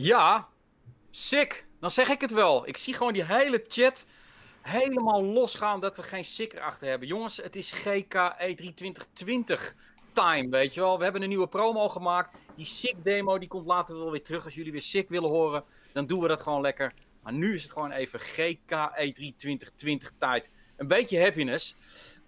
[0.00, 0.48] Ja,
[1.10, 1.66] sick.
[1.80, 2.68] Dan zeg ik het wel.
[2.68, 4.04] Ik zie gewoon die hele chat
[4.62, 7.08] helemaal losgaan dat we geen sick erachter hebben.
[7.08, 9.74] Jongens, het is GK E3 2020
[10.12, 10.98] time, weet je wel.
[10.98, 12.36] We hebben een nieuwe promo gemaakt.
[12.56, 14.44] Die sick demo die komt later wel weer terug.
[14.44, 16.92] Als jullie weer sick willen horen, dan doen we dat gewoon lekker.
[17.22, 20.50] Maar nu is het gewoon even GK E3 2020 tijd.
[20.76, 21.74] Een beetje happiness.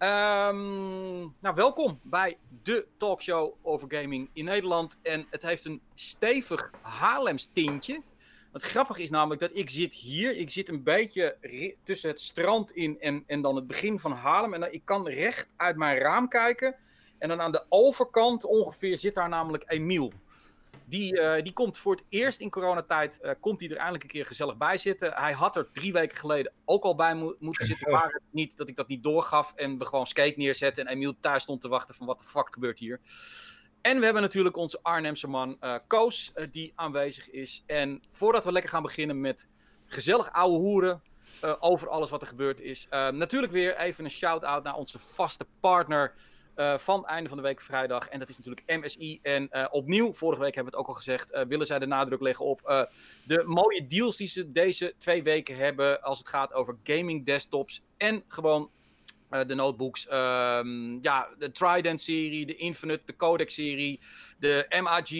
[0.01, 4.99] Ehm, nou, welkom bij de talkshow over gaming in Nederland.
[5.03, 8.03] En het heeft een stevig Haarlems tintje.
[8.53, 10.37] Wat grappig is namelijk dat ik zit hier.
[10.37, 11.37] Ik zit een beetje
[11.85, 14.55] tussen het strand in en, en dan het begin van Haarlem.
[14.55, 16.75] En ik kan recht uit mijn raam kijken.
[17.19, 20.13] En dan aan de overkant ongeveer zit daar namelijk Emiel.
[20.91, 24.11] Die, uh, die komt voor het eerst in coronatijd, uh, komt hij er eindelijk een
[24.11, 25.13] keer gezellig bij zitten.
[25.13, 28.57] Hij had er drie weken geleden ook al bij mo moeten zitten, maar het niet
[28.57, 31.69] dat ik dat niet doorgaf en we gewoon skate neerzetten en Emiel thuis stond te
[31.69, 33.01] wachten van wat de fuck gebeurt hier.
[33.81, 37.63] En we hebben natuurlijk onze Arnhemse man uh, Koos, die aanwezig is.
[37.67, 39.49] En voordat we lekker gaan beginnen met
[39.87, 41.03] gezellig ouwe hoeren
[41.61, 42.87] over alles wat er gebeurd is.
[42.91, 46.15] natuurlijk weer even een shout-out naar onze vaste partner
[46.61, 48.09] uh, van einde van de week vrijdag.
[48.09, 49.19] En dat is natuurlijk MSI.
[49.23, 51.87] En uh, opnieuw, vorige week hebben we het ook al gezegd, uh, willen zij de
[51.87, 52.89] nadruk leggen op
[53.25, 57.83] de mooie deals die ze deze twee weken hebben als het gaat over gaming desktops
[57.97, 58.71] en gewoon
[59.47, 60.07] de notebooks.
[60.13, 64.01] Um, ja, de Trident-serie, de Infinite, de Codex-serie,
[64.39, 65.11] de MAG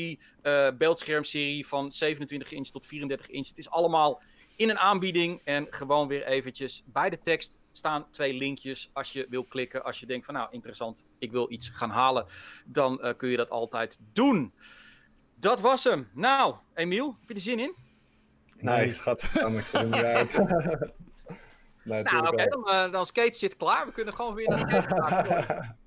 [0.79, 3.49] beeldscherm-serie van 27 inch tot 34 inch.
[3.49, 4.23] Het is allemaal
[4.57, 9.27] in een aanbieding en gewoon weer eventjes bij de tekst staan twee linkjes als je
[9.29, 9.85] wil klikken.
[9.85, 12.25] Als je denkt van nou interessant, ik wil iets gaan halen,
[12.67, 14.55] dan uh, kun je dat altijd doen.
[15.35, 16.09] Dat was hem.
[16.13, 17.75] Nou, Emiel, heb je er zin in?
[18.57, 20.39] Nee, het gaat er niet uit.
[21.83, 23.87] nee, nou, oké, okay, dan, uh, dan skate zit klaar.
[23.87, 25.75] We kunnen gewoon weer naar skate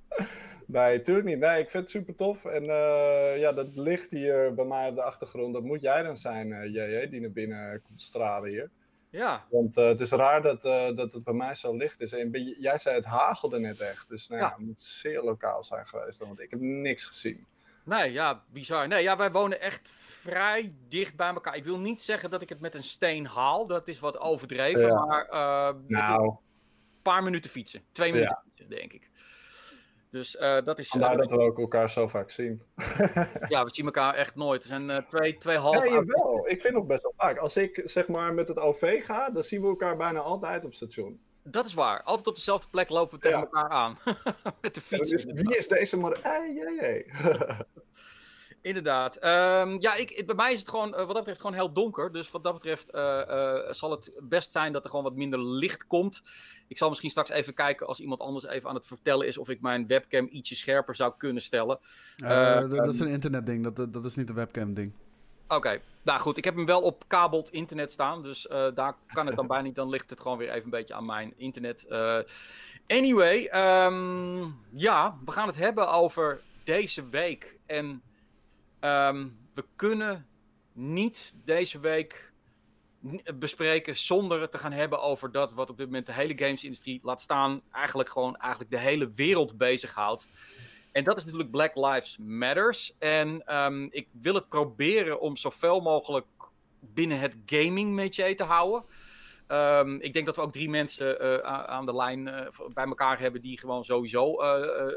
[0.68, 1.40] Nee, natuurlijk niet.
[1.40, 2.46] Nee, ik vind het super tof.
[2.46, 6.18] En uh, ja, dat licht hier bij mij op de achtergrond, dat moet jij dan
[6.18, 8.70] zijn, uh, JJ, die naar binnen komt stralen hier.
[9.14, 9.46] Ja.
[9.50, 12.14] Want uh, het is raar dat, uh, dat het bij mij zo licht is.
[12.14, 14.10] En jij zei het hagelde net echt.
[14.10, 14.48] Dus nou, ja.
[14.48, 14.54] ja.
[14.56, 16.20] het moet zeer lokaal zijn geweest.
[16.20, 17.46] Want ik heb niks gezien.
[17.84, 18.88] Nee, ja, bizar.
[18.88, 21.56] Nee, ja, wij wonen echt vrij dicht bij elkaar.
[21.56, 23.68] Ik wil niet zeggen dat ik het met een steen haal.
[23.68, 24.86] Dat is wat overdreven.
[24.86, 25.06] Ja.
[25.06, 26.24] Maar uh, nou.
[26.24, 26.38] een
[27.02, 27.84] paar minuten fietsen.
[27.92, 28.44] Twee minuten ja.
[28.50, 29.10] fietsen, denk ik.
[30.14, 30.88] Dus uh, dat is...
[30.88, 32.62] Vandaar dat we ook elkaar zo vaak zien.
[33.48, 34.62] ja, we zien elkaar echt nooit.
[34.62, 35.90] Er zijn uh, twee, twee half...
[35.90, 36.48] Ja, wel.
[36.48, 37.38] Ik vind nog best wel vaak.
[37.38, 40.74] Als ik zeg maar met het OV ga, dan zien we elkaar bijna altijd op
[40.74, 41.20] station.
[41.44, 42.04] Dat is waar.
[42.04, 43.44] Altijd op dezelfde plek lopen we tegen ja.
[43.44, 43.98] elkaar aan.
[44.62, 45.10] met de fiets.
[45.10, 46.16] Dus, wie is deze man?
[46.22, 47.06] Hey.
[48.64, 49.16] Inderdaad.
[49.16, 52.12] Um, ja, ik, bij mij is het gewoon, uh, wat dat betreft, gewoon heel donker.
[52.12, 55.40] Dus wat dat betreft uh, uh, zal het best zijn dat er gewoon wat minder
[55.40, 56.22] licht komt.
[56.68, 59.50] Ik zal misschien straks even kijken als iemand anders even aan het vertellen is of
[59.50, 61.80] ik mijn webcam ietsje scherper zou kunnen stellen.
[62.16, 64.94] dat, dat is een internetding, dat, dat is niet een webcam ding.
[65.44, 65.82] Oké, okay.
[66.04, 69.48] nou goed, ik heb hem wel op kabeld internet staan, dus daar kan het dan
[69.54, 69.76] bijna niet.
[69.76, 71.86] Dan ligt het gewoon weer even een beetje aan mijn internet.
[72.88, 73.50] anyway,
[73.86, 78.02] um, ja, we gaan het hebben over deze week en...
[78.86, 80.28] Um, we kunnen
[80.74, 82.32] niet deze week
[83.36, 87.00] bespreken zonder het te gaan hebben over dat wat op dit moment de hele gamesindustrie
[87.04, 90.28] laat staan, eigenlijk gewoon eigenlijk de hele wereld bezighoudt.
[90.92, 92.96] En dat is natuurlijk Black Lives Matters.
[93.00, 96.26] En um, ik wil het proberen om zoveel mogelijk
[96.80, 98.84] binnen het gaming métier te houden.
[99.54, 103.20] Um, ik denk dat we ook drie mensen uh, aan de lijn uh, bij elkaar
[103.20, 104.94] hebben die gewoon sowieso uh,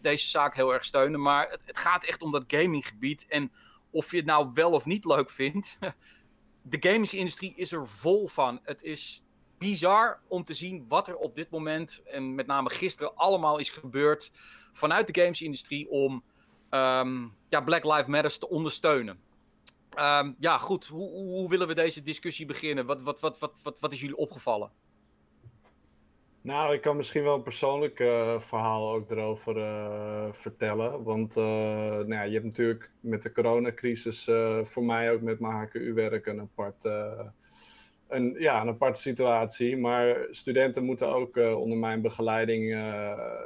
[0.00, 1.20] deze zaak heel erg steunen.
[1.20, 3.26] Maar het, het, gaat echt om dat gaminggebied.
[3.28, 3.52] En
[3.90, 5.78] of je het nou wel of niet leuk vindt,
[6.62, 8.60] de gamingindustrie is er vol van.
[8.62, 9.24] Het is
[9.58, 13.70] bizar om te zien wat er op dit moment, en met name gisteren, allemaal is
[13.70, 14.32] gebeurd
[14.72, 16.24] vanuit de gamesindustrie om
[16.70, 19.20] um, ja, Black Lives Matter te ondersteunen.
[19.98, 20.86] Um, ja, goed.
[20.86, 22.86] Hoe, hoe, willen we deze discussie beginnen?
[22.86, 24.70] Wat, wat, wat, wat, wat, wat is jullie opgevallen?
[26.42, 31.02] Nou, ik kan misschien wel een persoonlijk uh, verhaal ook erover uh, vertellen.
[31.02, 34.30] Want uh, nou ja, je hebt natuurlijk met de coronacrisis
[34.62, 36.84] voor mij ook met mijn HKU-werk een apart...
[38.08, 39.76] een, ja, een aparte situatie.
[39.76, 42.74] Maar studenten moeten ook onder mijn begeleiding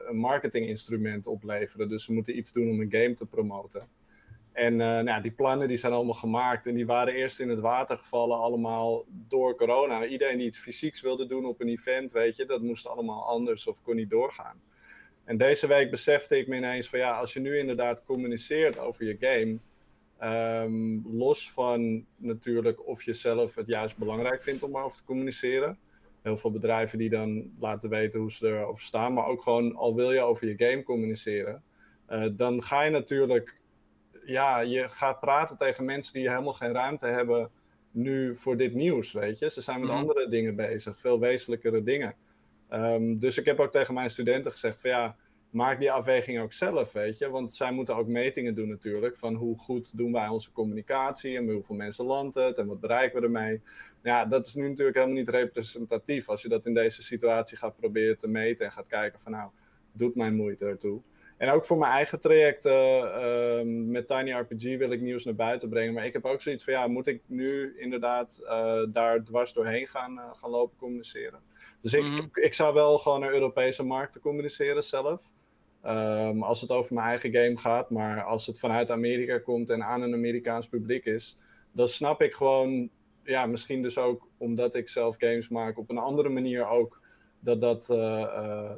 [0.08, 1.88] een marketinginstrument opleveren.
[1.88, 3.82] Dus ze moeten iets doen om een game te promoten.
[4.54, 7.60] En uh, nou, die plannen die zijn allemaal gemaakt en die waren eerst in het
[7.60, 10.06] water gevallen allemaal door corona.
[10.06, 13.66] Iedereen die iets fysieks wilde doen op een event, weet je, dat moest allemaal anders
[13.66, 14.60] of kon niet doorgaan.
[15.24, 19.04] En deze week besefte ik me ineens van ja, als je nu inderdaad communiceert over
[19.04, 19.58] je game,
[20.62, 25.78] um, los van natuurlijk of je zelf het juist belangrijk vindt om over te communiceren.
[26.22, 29.94] Heel veel bedrijven die dan laten weten hoe ze erover staan, maar ook gewoon al
[29.94, 31.62] wil je over je game communiceren,
[32.08, 33.62] uh, dan ga je natuurlijk
[34.24, 37.50] ja, je gaat praten tegen mensen die helemaal geen ruimte hebben
[37.90, 39.50] nu voor dit nieuws, weet je.
[39.50, 39.98] Ze zijn met Mhm.
[39.98, 42.14] andere dingen bezig, veel wezenlijkere dingen.
[42.68, 45.16] Ehm, dus ik heb ook tegen mijn studenten gezegd van ja,
[45.50, 47.30] maak die afweging ook zelf, weet je.
[47.30, 51.50] Want zij moeten ook metingen doen natuurlijk, van hoe goed doen wij onze communicatie en
[51.50, 53.62] hoeveel mensen landt het en wat bereiken we ermee.
[54.02, 57.76] Ja, dat is nu natuurlijk helemaal niet representatief als je dat in deze situatie gaat
[57.76, 59.50] proberen te meten en gaat kijken van nou,
[59.92, 61.00] doet mijn moeite ertoe.
[61.36, 65.34] En ook voor mijn eigen traject eh, ehm, met Tiny RPG wil ik nieuws naar
[65.34, 65.94] buiten brengen.
[65.94, 69.86] Maar ik heb ook zoiets van, ja, moet ik nu inderdaad eh, daar dwars doorheen
[69.86, 71.40] gaan, eh, gaan lopen communiceren?
[71.80, 72.16] Dus ik, Mhm.
[72.16, 75.22] ik, ik zou wel gewoon naar Europese markten communiceren zelf.
[75.82, 77.90] Ehm, als het over mijn eigen game gaat.
[77.90, 81.38] Maar als het vanuit Amerika komt en aan een Amerikaans publiek is,
[81.72, 82.90] dan snap ik gewoon,
[83.22, 87.00] ja, misschien dus ook omdat ik zelf games maak, op een andere manier ook,
[87.40, 87.86] dat, dat,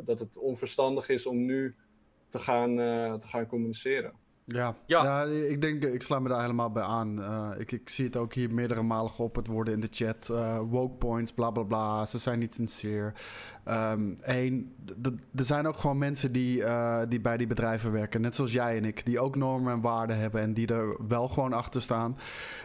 [0.04, 1.74] dat het onverstandig is om nu
[2.28, 4.12] te gaan, eh, te gaan communiceren.
[4.48, 4.76] Ja.
[4.86, 5.02] Ja.
[5.04, 5.22] Ja.
[5.22, 7.22] ik denk, ik sluit me daar helemaal bij aan.
[7.22, 10.28] Eh, ik, ik zie het ook hier meerdere malen geopperd worden in de chat.
[10.30, 12.04] Eh, woke points, bla bla bla.
[12.04, 13.12] Ze zijn niet sincere.
[14.20, 14.74] Eén,
[15.34, 18.20] er zijn ook gewoon mensen die, eh, die bij die bedrijven werken.
[18.20, 19.04] Net zoals jij en ik.
[19.04, 20.40] Die ook normen en waarden hebben.
[20.40, 22.18] En die er wel gewoon achter staan.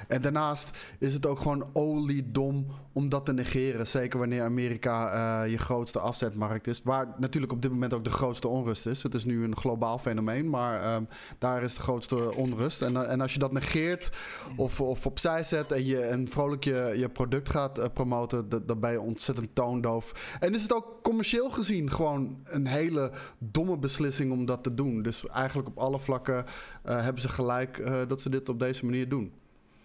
[0.07, 3.87] En daarnaast is het ook gewoon oliedom om dat te negeren.
[3.87, 6.81] Zeker wanneer Amerika je grootste afzetmarkt is.
[6.83, 9.03] Waar natuurlijk op dit moment ook de grootste onrust is.
[9.03, 10.49] Het is nu een globaal fenomeen.
[10.49, 11.03] Maar ehm,
[11.37, 12.81] daar is de grootste onrust.
[12.81, 14.09] En, eh, en als je dat negeert
[14.55, 18.67] of, of opzij zet en je en vrolijk je, je product gaat eh, promoten, dat-
[18.67, 20.35] dan ben je ontzettend toondoof.
[20.39, 25.01] En is het ook commercieel gezien gewoon een hele domme beslissing om dat te doen.
[25.01, 26.45] Dus eigenlijk op alle vlakken
[26.83, 29.31] eh, hebben ze gelijk eh, dat ze dit op deze manier doen.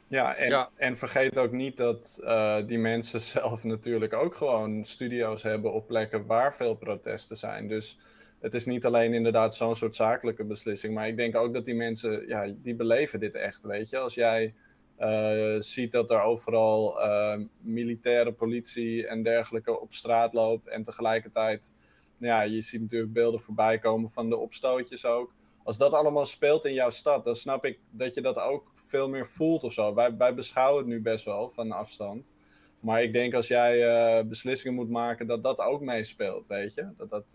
[0.09, 0.69] Ja en, Ja.
[0.77, 5.87] en vergeet ook niet dat eh, die mensen zelf natuurlijk ook gewoon studio's hebben op
[5.87, 7.69] plekken waar veel protesten zijn.
[7.69, 7.99] Dus
[8.41, 11.75] het is niet alleen inderdaad zo'n soort zakelijke beslissing, maar ik denk ook dat die
[11.75, 13.99] mensen, ja, die beleven dit echt, weet je.
[13.99, 14.55] Als jij
[14.97, 21.71] eh, ziet dat er overal eh, militaire politie en dergelijke op straat loopt en tegelijkertijd,
[22.19, 25.35] nou ja, je ziet natuurlijk beelden voorbij komen van de opstootjes ook.
[25.65, 29.09] Als dat allemaal speelt in jouw stad, dan snap ik dat je dat ook veel
[29.09, 29.95] meer voelt of zo.
[29.95, 32.35] Wij, wij beschouwen het nu best wel van afstand.
[32.81, 36.89] Maar ik denk als jij eh, beslissingen moet maken, dat dat ook meespeelt, weet je?
[36.97, 37.35] Dat dat,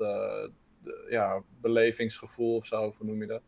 [1.10, 3.42] ja, belevingsgevoel of zo, hoe noem je dat?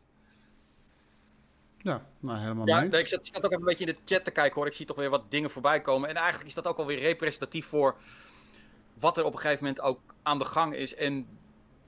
[1.77, 4.31] Ja, nou helemaal Ja, zat, ik zat ook even een beetje in de chat te
[4.31, 4.67] kijken hoor.
[4.67, 6.09] Ik zie toch weer wat dingen voorbij komen.
[6.09, 7.95] En eigenlijk is dat ook alweer representatief voor
[8.93, 10.95] wat er op een gegeven moment ook aan de gang is.
[10.95, 11.27] En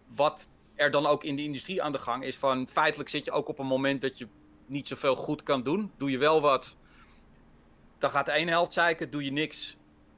[0.08, 2.38] wat er dan ook in de industrie aan de gang is.
[2.38, 4.28] Van feitelijk zit je ook op een moment dat je
[4.66, 5.92] niet zoveel goed kan doen.
[5.98, 6.76] Doe je wel wat,
[7.98, 9.10] dan gaat de ene helft zeiken.
[9.10, 9.78] Doe je niks,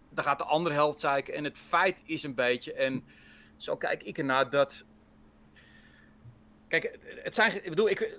[0.09, 1.33] dan gaat de andere helft zeiken.
[1.33, 3.03] En het feit is een beetje, en
[3.55, 4.85] zo kijk ik ernaar, dat...
[6.67, 8.09] Kijk, het zijn, ik bedoel, ik, ik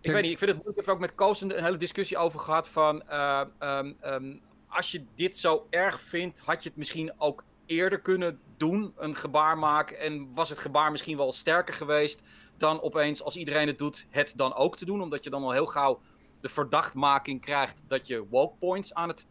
[0.00, 1.76] Kijk- weet niet, ik vind het, ik heb er ook met Koos een, een hele
[1.76, 4.36] discussie over gehad van, eh, ehm, ehm,
[4.68, 9.16] als je dit zo erg vindt, had je het misschien ook eerder kunnen doen, een
[9.16, 12.22] gebaar maken, en was het gebaar misschien wel sterker geweest
[12.56, 15.52] dan opeens, als iedereen het doet, het dan ook te doen, omdat je dan al
[15.52, 16.00] heel gauw
[16.40, 19.26] de verdachtmaking krijgt dat je woke points aan het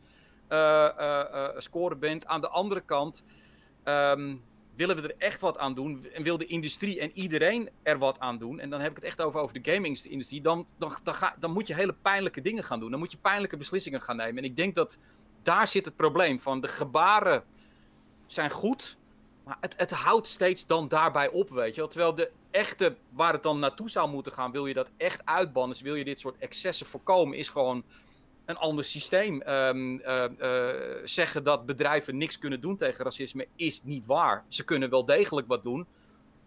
[0.48, 2.26] eh, eh, scoren bent.
[2.26, 3.24] Aan de andere kant
[3.84, 4.36] ehm,
[4.80, 8.20] willen we er echt wat aan doen en wil de industrie en iedereen er wat
[8.20, 8.60] aan doen.
[8.60, 10.42] En dan heb ik het echt over, over de gaming-industrie.
[10.42, 12.92] Dan, dan, dan, ga, dan moet je hele pijnlijke dingen gaan doen.
[12.92, 14.38] Dan moet je pijnlijke beslissingen gaan nemen.
[14.38, 14.98] En ik denk dat
[15.44, 16.62] daar zit het probleem van.
[16.62, 17.44] De gebaren
[18.28, 18.98] zijn goed,
[19.44, 21.90] maar het, het houdt steeds dan daarbij op, weet je wel.
[21.90, 25.74] Terwijl de echte, waar het dan naartoe zou moeten gaan, wil je dat echt uitbannen,
[25.74, 27.84] dus wil je dit soort excessen voorkomen, is gewoon
[28.50, 29.42] een ander systeem.
[29.42, 34.46] Ehm, eh, eh, zeggen dat bedrijven niks kunnen doen tegen racisme is niet waar.
[34.48, 35.86] Ze kunnen wel degelijk wat doen.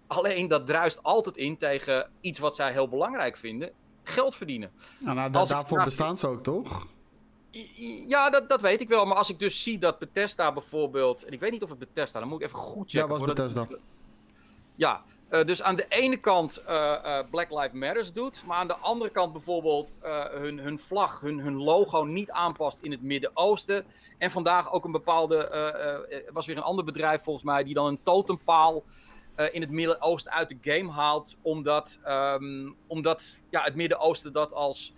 [0.07, 3.71] Alleen dat druist altijd in tegen iets wat zij heel belangrijk vinden:
[4.03, 4.71] geld verdienen.
[4.99, 6.87] Nou, nou, da- daarvoor vraag- bestaan ze ook, toch?
[8.09, 9.05] Ja, dat, dat weet ik wel.
[9.05, 11.25] Maar als ik dus zie dat Bethesda bijvoorbeeld...
[11.25, 12.21] En ik weet niet of het Bethesda...
[12.21, 12.99] Dan moet ik even goed checken.
[13.01, 13.67] Ja, was voordat- Bethesda.
[14.75, 18.43] Ja, eh, dus aan de ene kant eh, eh, Black Lives Matters doet.
[18.47, 19.95] Maar aan de andere kant bijvoorbeeld
[20.31, 23.85] hun, hun vlag, hun, hun logo niet aanpast in het Midden-Oosten.
[24.19, 26.29] En vandaag ook een bepaalde...
[26.33, 27.65] was weer een ander bedrijf volgens mij...
[27.65, 28.85] die dan een totempaal
[29.51, 31.37] in het Midden-Oosten uit de game haalt.
[31.43, 34.95] Omdat, ehm, omdat ja, het Midden-Oosten dat als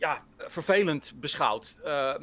[0.00, 1.76] ja, vervelend beschouwt.
[1.84, 2.20] Eh, eh,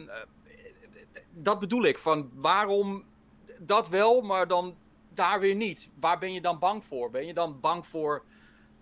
[1.32, 1.98] dat bedoel ik.
[1.98, 3.04] Van waarom
[3.60, 4.76] dat wel, maar dan
[5.18, 5.90] daar weer niet?
[6.00, 7.10] Waar ben je dan bang voor?
[7.10, 8.24] Ben je dan bang voor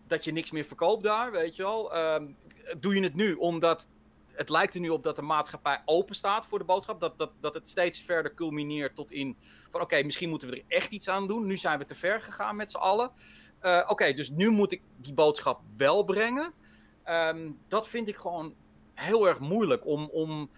[0.07, 1.31] dat je niks meer verkoopt daar?
[1.31, 1.93] Weet je wel?
[1.93, 2.27] Ehm,
[2.79, 3.87] doe je het nu omdat
[4.35, 6.99] het lijkt er nu op dat de maatschappij open staat voor de boodschap.
[6.99, 9.37] Dat, dat, dat het steeds verder culmineert tot in
[9.71, 11.45] van oké, misschien moeten we er echt iets aan doen.
[11.45, 13.11] Nu zijn we te ver gegaan met z'n allen.
[13.59, 16.53] Eh, oké, dus nu moet ik die boodschap wel brengen.
[17.03, 18.55] Ehm, dat vind ik gewoon
[18.93, 20.49] heel erg moeilijk om, om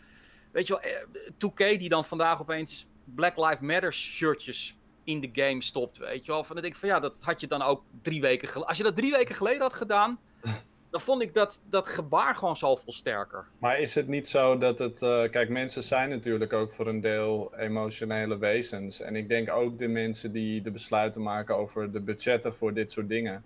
[0.52, 4.77] weet je wel, 2K die dan vandaag opeens Black Lives Matter shirtjes
[5.08, 6.44] in de game stopt, weet je wel.
[6.44, 8.68] Van, dan denk ik van ja, dat had je dan ook drie weken geleden.
[8.68, 10.20] Als je dat drie weken geleden had gedaan,
[10.92, 13.48] dan vond ik dat, dat gebaar gewoon zoveel sterker.
[13.58, 15.02] Maar is het niet zo dat het.
[15.02, 19.02] Uh, kijk, mensen zijn natuurlijk ook voor een deel emotionele wezens.
[19.02, 22.92] En ik denk ook de mensen die de besluiten maken over de budgetten voor dit
[22.92, 23.44] soort dingen.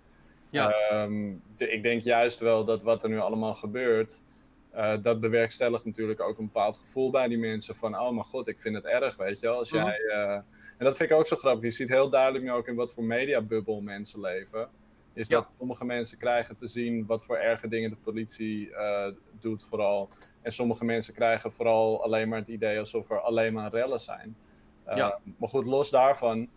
[0.50, 1.02] Ja.
[1.02, 4.22] Um, de, ik denk juist wel dat wat er nu allemaal gebeurt.
[4.74, 7.74] Uh, dat bewerkstelligt natuurlijk ook een bepaald gevoel bij die mensen.
[7.74, 9.58] Van, oh mijn god, ik vind het erg, weet je wel.
[9.58, 9.84] Als mhm.
[9.84, 9.98] jij.
[10.00, 10.38] Uh,
[10.78, 11.64] en dat vind ik ook zo grappig.
[11.64, 14.68] Je ziet heel duidelijk nu ook in wat voor mediabubbel mensen leven.
[15.14, 19.06] Is dat sommige mensen krijgen te zien wat voor erge dingen de politie uh,
[19.40, 20.08] doet, vooral.
[20.42, 24.36] En sommige mensen krijgen vooral alleen maar het idee alsof er alleen maar rellen zijn.
[24.88, 25.18] Uh, ja.
[25.38, 26.48] Maar goed, los daarvan.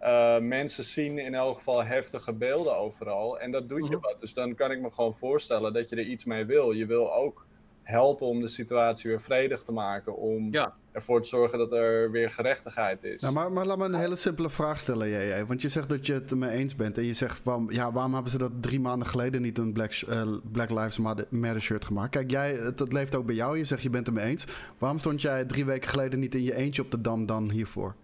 [0.00, 3.40] Uh, mensen zien in elk geval heftige beelden overal.
[3.40, 4.04] En dat doet je mhm.
[4.04, 4.20] wat.
[4.20, 6.72] Dus dan kan ik me gewoon voorstellen dat je er iets mee wil.
[6.72, 7.46] Je wil ook
[7.88, 10.16] helpen om de situatie weer vredig te maken.
[10.16, 10.54] Om
[10.92, 13.20] ervoor te zorgen dat er weer gerechtigheid is.
[13.20, 15.46] Nou, maar, maar laat me een hele simpele vraag stellen, jij.
[15.46, 16.98] Want je zegt dat je het ermee eens bent.
[16.98, 20.02] En je zegt, waarom, ja, waarom hebben ze dat drie maanden geleden niet een Black,
[20.08, 22.10] uh, Black Lives Matter shirt gemaakt?
[22.10, 23.58] Kijk, jij, het, leeft ook bij jou.
[23.58, 24.46] Je zegt, je bent het mee eens.
[24.78, 27.94] Waarom stond jij drie weken geleden niet in je eentje op de Dam dan hiervoor?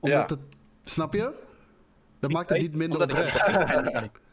[0.00, 0.40] Omdat het...
[0.82, 1.32] Snap je?
[2.20, 3.50] Dat maakt het niet minder oprecht.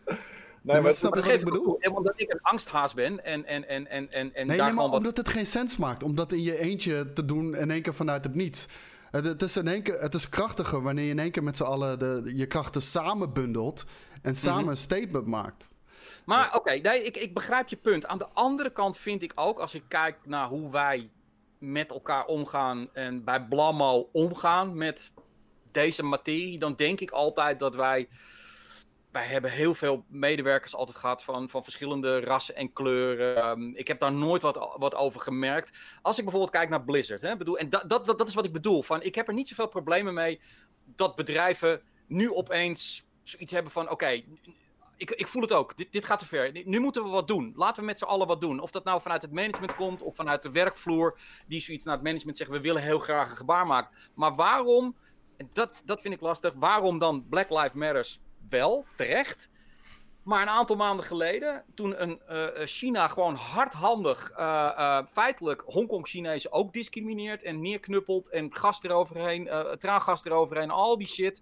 [0.73, 1.79] Nee, maar snap je wat ik bedoel?
[1.93, 5.17] Omdat ik een angsthaas ben en, en, en, en, en, en nee, nee, maar omdat
[5.17, 6.03] het geen sens maakt.
[6.03, 8.65] Om dat in je eentje te doen in één keer vanuit het niets.
[9.11, 11.57] Het, het, is, in één keer, het is krachtiger wanneer je in één keer met
[11.57, 13.85] z'n allen de, je krachten samen bundelt
[14.21, 14.39] en mhm.
[14.39, 15.69] samen een statement maakt.
[16.25, 18.05] Maar oké, nee, ik, ik begrijp je punt.
[18.05, 21.09] Aan de andere kant vind ik ook, als ik kijk naar hoe wij
[21.57, 25.11] met elkaar omgaan en bij Blammo omgaan met
[25.71, 28.07] deze materie, dan denk ik altijd dat wij
[29.17, 33.35] wij hebben heel veel medewerkers altijd gehad van, van verschillende rassen en kleuren.
[33.35, 35.77] Ehm, ik heb daar nooit wat, wat over gemerkt.
[36.01, 38.53] Als ik bijvoorbeeld kijk naar Blizzard, hè, bedoel, en dat, dat, dat is wat ik
[38.53, 38.83] bedoel.
[38.83, 40.41] Van, ik heb er niet zoveel problemen mee
[40.85, 44.21] dat bedrijven nu opeens zoiets hebben van: oké,
[44.97, 45.77] ik, ik voel het ook.
[45.77, 46.51] Dit, dit gaat te ver.
[46.65, 47.53] Nu moeten we wat doen.
[47.55, 48.59] Laten we met z'n allen wat doen.
[48.59, 51.19] Of dat nou vanuit het management komt of vanuit de werkvloer.
[51.47, 53.97] Die zoiets naar het management zegt: we willen heel graag een gebaar maken.
[54.13, 54.95] Maar waarom,
[55.37, 58.19] en dat, dat vind ik lastig, waarom dan Black Lives Matters
[58.49, 59.49] wel, terecht.
[60.23, 66.73] Maar een aantal maanden geleden, toen een, uh, China gewoon hardhandig, uh, feitelijk Hongkong-Chinezen ook
[66.73, 71.41] discrimineert en neerknuppelt en gas eroverheen, traangas eroverheen, al die shit.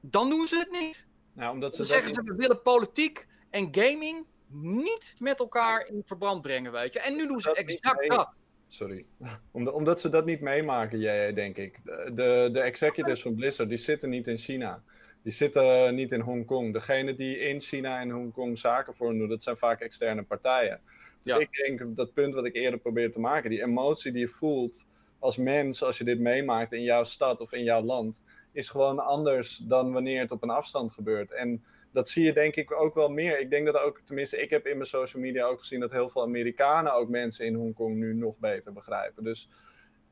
[0.00, 1.06] Dan doen ze het niet.
[1.32, 6.02] Nou, omdat ze dan zeggen ze, we willen politiek en gaming niet met elkaar in
[6.04, 7.00] verband brengen, weet je.
[7.00, 8.28] En nu doen ze exact dat.
[8.68, 9.06] Sorry.
[9.52, 11.80] omdat ze dat niet meemaken, jij, denk ik.
[11.84, 14.82] De, de executives van Blizzard, die zitten niet in China.
[15.22, 16.72] Die zitten niet in Hongkong.
[16.72, 20.80] Degene die in China en Hongkong zaken voor doen, dat zijn vaak externe partijen.
[21.22, 24.28] Dus ik denk dat punt wat ik eerder probeer te maken, die emotie die je
[24.28, 24.86] voelt
[25.18, 28.22] als mens als je dit meemaakt in jouw stad of in jouw land,
[28.52, 31.32] is gewoon anders dan wanneer het op een afstand gebeurt.
[31.32, 33.40] En dat zie je denk ik ook wel meer.
[33.40, 36.08] Ik denk dat ook, tenminste, ik heb in mijn social media ook gezien dat heel
[36.08, 39.24] veel Amerikanen ook mensen in Hongkong nu nog beter begrijpen.
[39.24, 39.48] Dus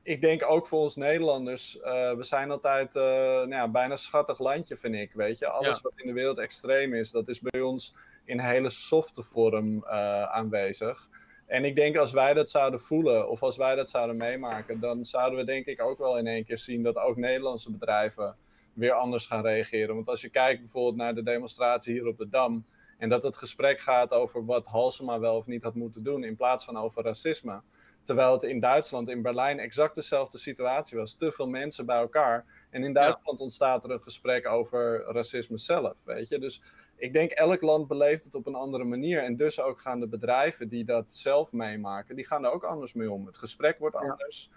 [0.08, 4.38] ik denk ook voor ons Nederlanders, uh, we zijn altijd uh, nou ja, bijna schattig
[4.38, 5.12] landje, vind ik.
[5.12, 8.70] Weet je, alles wat in de wereld extreem is, dat is bij ons in hele
[8.70, 11.08] softe vorm uh, aanwezig.
[11.46, 15.04] En ik denk als wij dat zouden voelen, of als wij dat zouden meemaken, dan
[15.04, 18.36] zouden we denk ik ook wel in één keer zien dat ook Nederlandse bedrijven
[18.72, 19.94] weer anders gaan reageren.
[19.94, 22.64] Want als je kijkt bijvoorbeeld naar de demonstratie hier op de Dam,
[22.98, 26.36] en dat het gesprek gaat over wat Halsema wel of niet had moeten doen, in
[26.36, 27.60] plaats van over racisme
[28.08, 31.14] Terwijl het in Duitsland, in Berlijn, exact dezelfde situatie was.
[31.14, 32.66] Te veel mensen bij elkaar.
[32.70, 35.94] En in Duitsland ontstaat er een gesprek over racisme zelf.
[36.04, 36.38] Weet je?
[36.38, 36.62] Dus
[36.96, 39.22] ik denk elk land beleeft het op een andere manier.
[39.22, 42.92] En dus ook gaan de bedrijven die dat zelf meemaken, die gaan er ook anders
[42.92, 43.26] mee om.
[43.26, 44.50] Het gesprek wordt anders.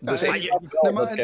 [0.00, 1.16] Dus ik ja, wel maar,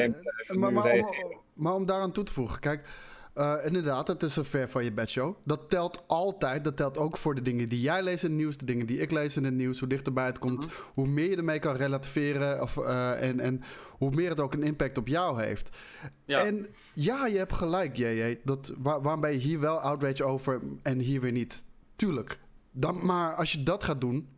[0.54, 2.88] maar, maar, om, maar om daaraan toe te voegen, kijk.
[3.34, 5.36] Uh, inderdaad, het is een ver van je bedshow.
[5.44, 6.64] Dat telt altijd.
[6.64, 8.98] Dat telt ook voor de dingen die jij leest in het nieuws, de dingen die
[8.98, 9.78] ik lees in het nieuws.
[9.78, 10.74] Hoe dichterbij het komt, mhm.
[10.94, 14.62] hoe meer je ermee kan relativeren of, uh, en, en hoe meer het ook een
[14.62, 15.76] impact op jou heeft.
[16.24, 16.44] Ja.
[16.44, 18.40] En ja, je hebt gelijk, JJ.
[18.44, 21.64] Dat, waar, waarom ben je hier wel outrage over en hier weer niet?
[21.96, 22.38] Tuurlijk.
[22.70, 24.28] Dan, maar als je dat gaat doen,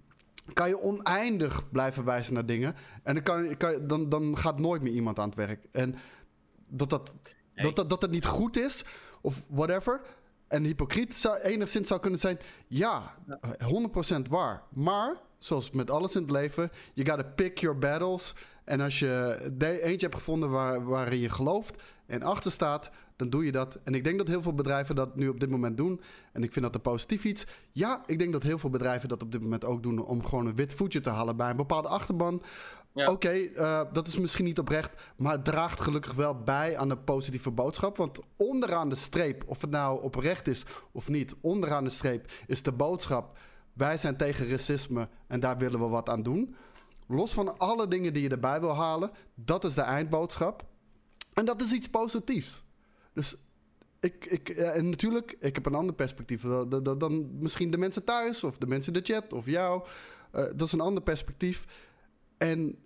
[0.52, 2.74] kan je oneindig blijven wijzen naar dingen.
[3.02, 5.66] En dan, kan, kan, dan, dan gaat nooit meer iemand aan het werk.
[5.70, 5.94] En
[6.70, 7.14] dat dat
[7.54, 8.84] dat, dat, dat het niet goed is
[9.20, 10.00] of whatever.
[10.48, 12.38] En hypocriet zou, enigszins zou kunnen zijn.
[12.66, 13.14] Ja,
[14.16, 14.62] 100% waar.
[14.72, 18.34] Maar, zoals met alles in het leven, you gotta pick your battles.
[18.64, 23.44] En als je eentje hebt gevonden waar, waarin je gelooft en achter staat, dan doe
[23.44, 23.78] je dat.
[23.84, 26.00] En ik denk dat heel veel bedrijven dat nu op dit moment doen.
[26.32, 27.44] En ik vind dat een positief iets.
[27.72, 30.46] Ja, ik denk dat heel veel bedrijven dat op dit moment ook doen om gewoon
[30.46, 32.42] een wit voetje te halen bij een bepaalde achterban.
[32.94, 33.10] Ja.
[33.10, 37.04] Oké, eh, dat is misschien niet oprecht, maar het draagt gelukkig wel bij aan een
[37.04, 37.96] positieve boodschap.
[37.96, 42.62] Want onderaan de streep, of het nou oprecht is of niet, onderaan de streep is
[42.62, 43.38] de boodschap:
[43.72, 46.54] wij zijn tegen racisme en daar willen we wat aan doen.
[47.06, 50.64] Los van alle dingen die je erbij wil halen, dat is de eindboodschap.
[51.32, 52.64] En dat is iets positiefs.
[53.12, 53.36] Dus
[54.00, 58.44] ik, ik, en natuurlijk, ik heb een ander perspectief dan, dan, misschien de mensen thuis
[58.44, 59.82] of de mensen in de chat of jou.
[60.34, 61.66] Uh, dat is een ander perspectief.
[62.38, 62.78] En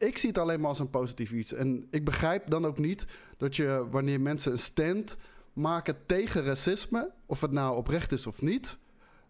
[0.00, 1.52] ik zie het alleen maar als een positief iets.
[1.52, 5.16] En ik begrijp dan ook niet dat je, wanneer mensen een stand
[5.52, 8.76] maken tegen racisme, of het nou oprecht is of niet,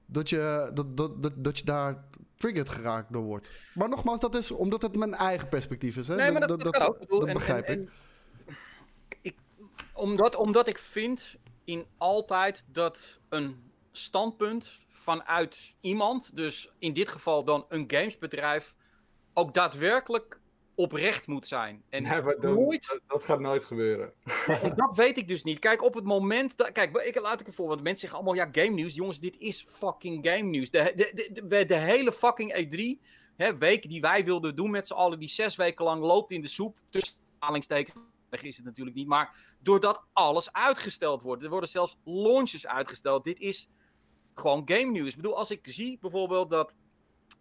[0.07, 2.05] dat je, dat, dat, dat, dat je daar
[2.37, 3.53] triggered geraakt door wordt.
[3.75, 6.09] Maar nogmaals, dat is omdat het mijn eigen perspectief is.
[6.09, 6.15] Hè?
[6.15, 7.91] Nee, maar dat, dat, dat, dat begrijp ik.
[9.23, 9.37] ik.
[9.93, 17.45] Omdat, omdat ik vind in altijd dat een standpunt vanuit iemand, dus in dit geval
[17.45, 18.75] dan een gamesbedrijf,
[19.35, 20.40] ook daadwerkelijk
[20.81, 21.83] oprecht moet zijn.
[21.89, 22.03] En
[22.41, 23.01] nooit...
[23.07, 24.13] dat, gaat nooit gebeuren.
[24.47, 25.59] En dat weet ik dus niet.
[25.59, 26.73] Kijk, op het moment dat.
[26.73, 27.69] Kijk, ik, laat ik ervoor.
[27.69, 28.95] Want mensen zeggen allemaal: ja, game nieuws.
[28.95, 30.71] Jongens, dit is fucking game nieuws.
[30.71, 33.09] De, de, de, de, hele fucking E3.
[33.37, 36.41] Hè, week die wij wilden doen met z'n allen, die zes weken lang loopt in
[36.41, 36.79] de soep.
[36.91, 37.95] Tussen aanhalingstekens
[38.31, 39.07] is het natuurlijk niet.
[39.07, 41.43] Maar doordat alles uitgesteld wordt.
[41.43, 43.25] Er worden zelfs launches uitgesteld.
[43.25, 43.69] Dit is
[44.35, 45.09] gewoon game nieuws.
[45.09, 46.73] Ik bedoel, als ik zie bijvoorbeeld dat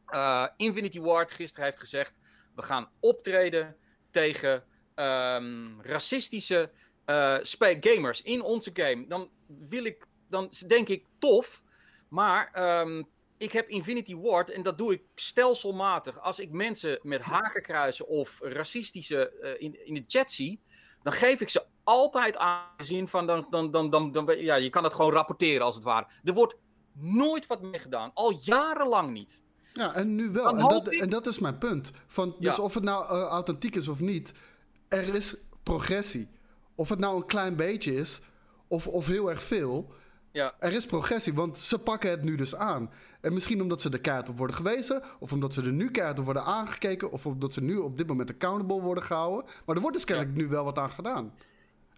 [0.10, 2.14] uh, Infinity Ward gisteren heeft gezegd
[2.60, 3.76] we gaan optreden
[4.12, 4.64] tegen
[4.96, 6.72] um, racistische
[7.06, 7.38] uh,
[7.80, 9.08] gamers in onze game.
[9.08, 11.64] Dan wil ik, dan denk ik tof.
[12.08, 12.52] Maar
[12.82, 16.20] um, ik heb Infinity Ward en dat doe ik stelselmatig.
[16.20, 20.62] Als ik mensen met hakenkruisen of racistische uh, in, in de chat zie,
[21.04, 24.84] dan geef ik ze altijd aanzien van dan, dan, dan, dan, dan, ja, je kan
[24.84, 26.08] het gewoon rapporteren als het ware.
[26.24, 26.56] Er wordt
[26.94, 29.42] nooit wat mee gedaan, al jarenlang niet.
[29.80, 30.48] Ja, en nu wel.
[30.48, 31.92] En dat, en dat, is mijn punt.
[32.08, 34.32] Van, dus of het nou uh, authentiek is of niet,
[34.88, 36.28] er is progressie.
[36.76, 38.20] Of het nou een klein beetje is,
[38.68, 39.94] of, of heel erg veel.
[40.32, 40.54] Ja.
[40.60, 42.92] Er is progressie, want ze pakken het nu dus aan.
[43.22, 46.20] En misschien omdat ze de kaart op worden gewezen, of omdat ze er nu kaart
[46.20, 49.52] op worden aangekeken, of omdat ze nu op dit moment accountable worden gehouden.
[49.66, 51.34] Maar er wordt dus kennelijk nu wel wat aan gedaan.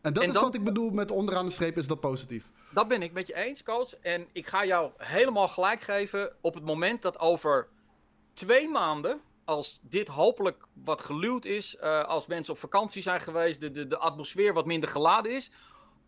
[0.02, 2.50] En dat is wat ik bedoel met onderaan de streep is dat positief.
[2.74, 3.96] Dat ben ik met je eens, coach.
[3.96, 7.68] En ik ga jou helemaal gelijk geven op het moment dat over
[8.34, 13.60] twee maanden, als dit hopelijk wat geluwd is, uh, als mensen op vakantie zijn geweest,
[13.62, 15.52] de, de, de atmosfeer wat minder geladen is.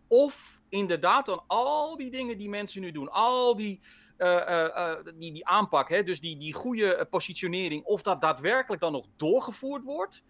[0.07, 3.79] Of inderdaad dan al die dingen die mensen nu doen, al die,
[4.17, 8.91] uh, uh, die, die aanpak, hè, dus die, die goede positionering, of dat daadwerkelijk dan
[8.91, 10.23] nog doorgevoerd wordt.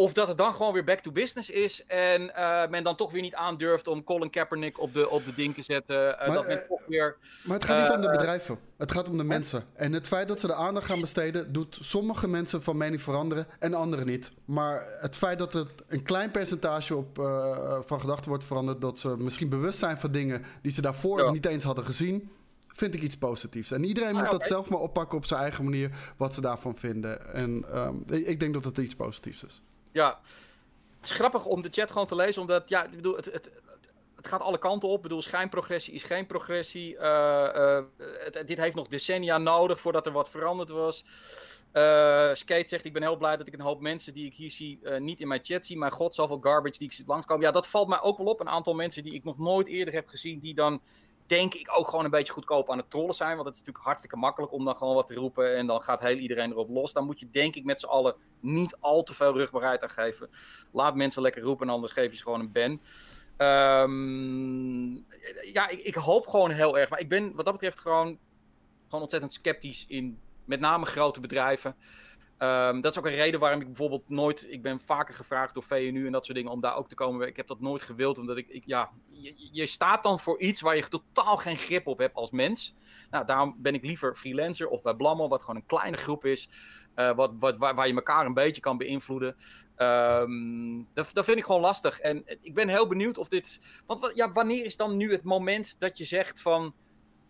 [0.00, 3.12] Of dat het dan gewoon weer back to business is en uh, men dan toch
[3.12, 5.96] weer niet aandurft om Colin Kaepernick op de, op de ding te zetten.
[5.96, 9.08] Uh, maar, dat men toch weer, maar het gaat niet om de bedrijven, het gaat
[9.08, 9.64] om de mensen.
[9.74, 13.46] En het feit dat ze de aandacht gaan besteden, doet sommige mensen van mening veranderen
[13.58, 14.30] en anderen niet.
[14.44, 17.16] Maar het feit dat het een klein percentage op,
[17.86, 21.30] van gedachten wordt veranderd, dat ze misschien bewust zijn van dingen die ze daarvoor ja.
[21.30, 22.30] niet eens hadden gezien,
[22.66, 23.70] vind ik iets positiefs.
[23.70, 26.76] En iedereen moet ah, dat zelf maar oppakken op zijn eigen manier, wat ze daarvan
[26.76, 27.34] vinden.
[27.34, 29.62] En um, ik denk dat het iets positiefs is.
[29.92, 30.20] Ja,
[30.96, 33.50] het is grappig om de chat gewoon te lezen, omdat ja, ik bedoel, het, het,
[34.16, 34.96] het gaat alle kanten op.
[34.96, 36.94] Ik bedoel, schijnprogressie is geen progressie.
[36.94, 41.04] Uh, het, dit heeft nog decennia nodig voordat er wat veranderd was.
[41.72, 44.50] Uh, Skate zegt, ik ben heel blij dat ik een hoop mensen die ik hier
[44.50, 45.76] zie niet in mijn chat zie.
[45.76, 47.46] Maar god, zoveel garbage die ik zie langskomen.
[47.46, 48.40] Ja, dat valt mij ook wel op.
[48.40, 50.82] Een aantal mensen die ik nog nooit eerder heb gezien, die dan
[51.28, 53.34] denk ik ook gewoon een beetje goedkoop aan het trollen zijn.
[53.34, 56.02] Want het is natuurlijk hartstikke makkelijk om dan gewoon wat te roepen en dan gaat
[56.02, 56.92] heel iedereen erop los.
[56.92, 60.30] Dan moet je denk ik met z'n allen niet al te veel rugbaarheid aan geven.
[60.72, 62.80] Laat mensen lekker roepen en anders geef je ze gewoon een ban.
[63.48, 65.06] Um,
[65.52, 66.90] ja, ik, ik, hoop gewoon heel erg.
[66.90, 68.18] Maar ik ben wat dat betreft gewoon,
[68.84, 71.76] gewoon ontzettend sceptisch in met name grote bedrijven.
[72.38, 74.46] Um, dat is ook een reden waarom ik bijvoorbeeld nooit.
[74.50, 77.26] Ik ben vaker gevraagd door VNU en dat soort dingen om daar ook te komen.
[77.26, 78.48] Ik heb dat nooit gewild, omdat ik.
[78.48, 82.14] ik ja, je, je, staat dan voor iets waar je totaal geen grip op hebt
[82.14, 82.74] als mens.
[83.10, 86.48] Nou, daarom ben ik liever freelancer of bij Blammo, wat gewoon een kleine groep is.
[86.96, 89.36] Uh, wat, wat, waar, waar, je elkaar een beetje kan beïnvloeden.
[89.76, 92.00] Um, dat, dat vind ik gewoon lastig.
[92.00, 93.60] En ik ben heel benieuwd of dit.
[93.86, 96.74] Want ja, wanneer is dan nu het moment dat je zegt van.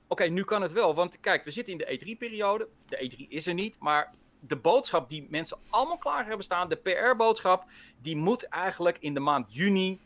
[0.08, 0.94] Oké, nu kan het wel.
[0.94, 2.68] Want kijk, we zitten in de E3-periode.
[2.86, 6.76] De E3 is er niet, maar de boodschap die mensen allemaal klaar hebben staan, de
[6.76, 7.64] PR-boodschap,
[8.02, 10.00] die moet eigenlijk in de maand juni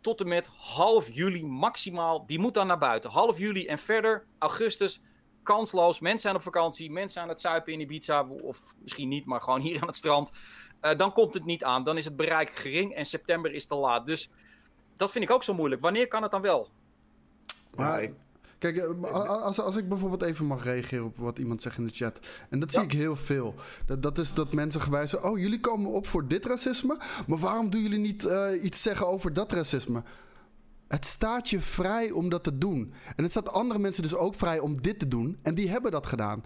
[0.00, 3.10] tot en met half juli maximaal, die moet dan naar buiten.
[3.10, 5.00] Half juli en verder, augustus,
[5.42, 6.00] kansloos.
[6.00, 9.40] Mensen zijn op vakantie, mensen zijn aan het zuipen in Ibiza, of misschien niet, maar
[9.40, 10.30] gewoon hier aan het strand.
[10.82, 13.74] Uh, dan komt het niet aan, dan is het bereik gering en september is te
[13.74, 14.06] laat.
[14.06, 14.30] Dus
[14.96, 15.82] dat vind ik ook zo moeilijk.
[15.82, 16.68] Wanneer kan het dan wel?
[17.74, 18.10] Maar
[18.58, 21.92] Kijk, eh, als, als ik bijvoorbeeld even mag reageren op wat iemand zegt in de
[21.92, 22.18] chat.
[22.50, 23.54] En dat zie ik heel veel.
[23.86, 25.24] Dat, dat is dat mensen gewijzen.
[25.24, 26.98] Oh, jullie komen op voor dit racisme.
[27.26, 30.02] Maar waarom doen jullie niet uh, iets zeggen over dat racisme?
[30.88, 32.92] Het staat je vrij om dat te doen.
[33.16, 35.38] En het staat andere mensen dus ook vrij om dit te doen.
[35.42, 36.44] En die hebben dat gedaan.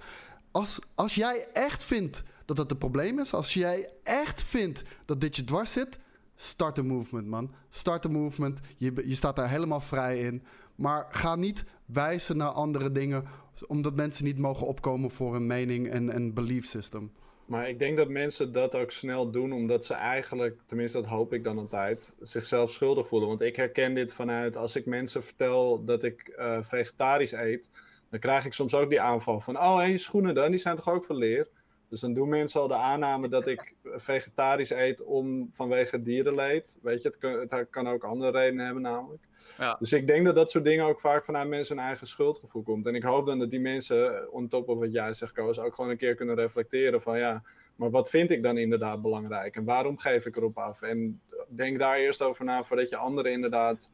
[0.51, 3.35] Als, als jij echt vindt dat dat een probleem is.
[3.35, 5.99] Als jij echt vindt dat dit je dwars zit.
[6.35, 7.55] Start a movement, man.
[7.71, 8.61] Start a movement.
[8.77, 10.43] Je, je staat daar helemaal vrij in.
[10.75, 13.25] Maar ga niet wijzen naar andere dingen.
[13.67, 17.13] Omdat mensen niet mogen opkomen voor een mening en een belief system.
[17.49, 21.33] Maar ik denk dat mensen dat ook snel doen, omdat ze eigenlijk, tenminste dat hoop
[21.33, 23.29] ik dan altijd, zichzelf schuldig voelen.
[23.29, 27.71] Want ik herken dit vanuit als ik mensen vertel dat ik uh, vegetarisch eet,
[28.11, 30.89] dan krijg ik soms ook die aanval van, oh je schoenen dan, die zijn toch
[30.89, 31.49] ook van leer?
[31.89, 36.79] Dus dan doen mensen al de aanname dat ik vegetarisch eet om, vanwege dierenleed.
[36.83, 39.28] Weet je, het kan, het kan ook andere redenen hebben namelijk.
[39.59, 39.77] Ja.
[39.79, 42.87] Dus ik denk dat dat soort dingen ook vaak vanuit mensen hun eigen schuldgevoel komt.
[42.87, 45.75] En ik hoop dan dat die mensen, on top of wat jij zegt, Koos, ook
[45.75, 47.43] gewoon een keer kunnen reflecteren van ja,
[47.77, 50.83] maar wat vind ik dan inderdaad belangrijk en waarom geef ik erop af?
[50.83, 53.91] En denk daar eerst over na voordat je anderen inderdaad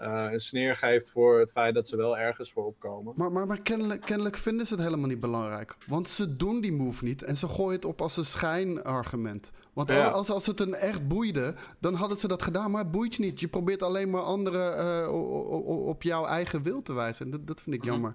[0.00, 3.12] uh, een sneer geeft voor het feit dat ze wel ergens voor opkomen.
[3.16, 5.76] Maar, maar, maar kennelijk, kennelijk, vinden ze het helemaal niet belangrijk.
[5.86, 9.52] Want ze doen die move niet en ze gooien het op als een schijnargument.
[9.76, 12.70] Want als, als het een echt boeide, dan hadden ze dat gedaan.
[12.70, 13.40] Maar het boeit je niet.
[13.40, 17.24] Je probeert alleen maar anderen uh, op jouw eigen wil te wijzen.
[17.24, 17.90] En dat, dat vind ik mhm.
[17.90, 18.14] jammer.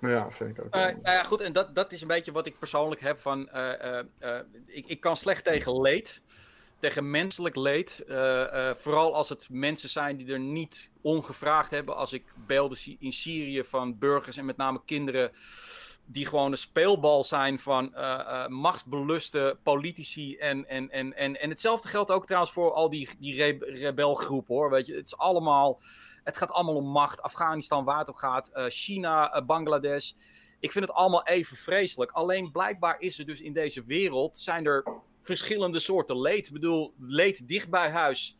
[0.00, 0.74] Ja, vind ik ook.
[0.74, 3.48] Uh, nou ja, goed, en dat, dat is een beetje wat ik persoonlijk heb van.
[4.66, 6.22] ik, ik kan slecht tegen leed
[6.78, 8.04] tegen menselijk leed.
[8.08, 11.96] Uh, vooral als het mensen zijn die er niet ongevraagd hebben.
[11.96, 15.30] Als ik beelden zie in Syrië van burgers en met name kinderen.
[16.10, 20.36] Die gewoon een speelbal zijn van uh, machtsbeluste politici.
[20.36, 24.70] En, en, en, en, en hetzelfde geldt ook trouwens voor al die, die rebelgroepen hoor.
[24.70, 25.80] Weet je, het is allemaal.
[26.24, 27.22] Het gaat allemaal om macht.
[27.22, 28.50] Afghanistan, waar het om gaat.
[28.52, 30.12] China, Bangladesh.
[30.60, 32.10] Ik vind het allemaal even vreselijk.
[32.10, 34.38] Alleen blijkbaar is er dus in deze wereld.
[34.38, 34.84] zijn er
[35.22, 36.46] verschillende soorten leed.
[36.46, 38.36] Ik bedoel, leed dicht bij huis.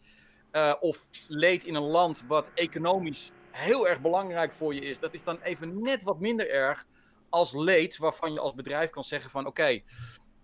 [0.80, 4.98] Of leed in een land wat economisch heel erg belangrijk voor je is.
[4.98, 6.86] Dat is dan even net wat minder erg
[7.28, 9.82] als leed waarvan je als bedrijf kan zeggen van oké,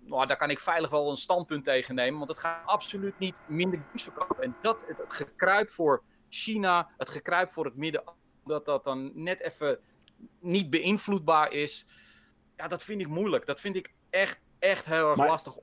[0.06, 2.18] nou, daar kan ik veilig wel een standpunt tegen nemen.
[2.18, 4.44] Want het gaat absoluut niet minder games verkopen.
[4.44, 8.02] En dat, het, het gekruip voor China, het gekruip voor het midden,
[8.44, 9.78] dat dat dan net even
[10.40, 11.86] niet beïnvloedbaar is.
[12.56, 13.46] Ja, dat vind ik moeilijk.
[13.46, 15.56] Dat vind ik echt, echt heel erg lastig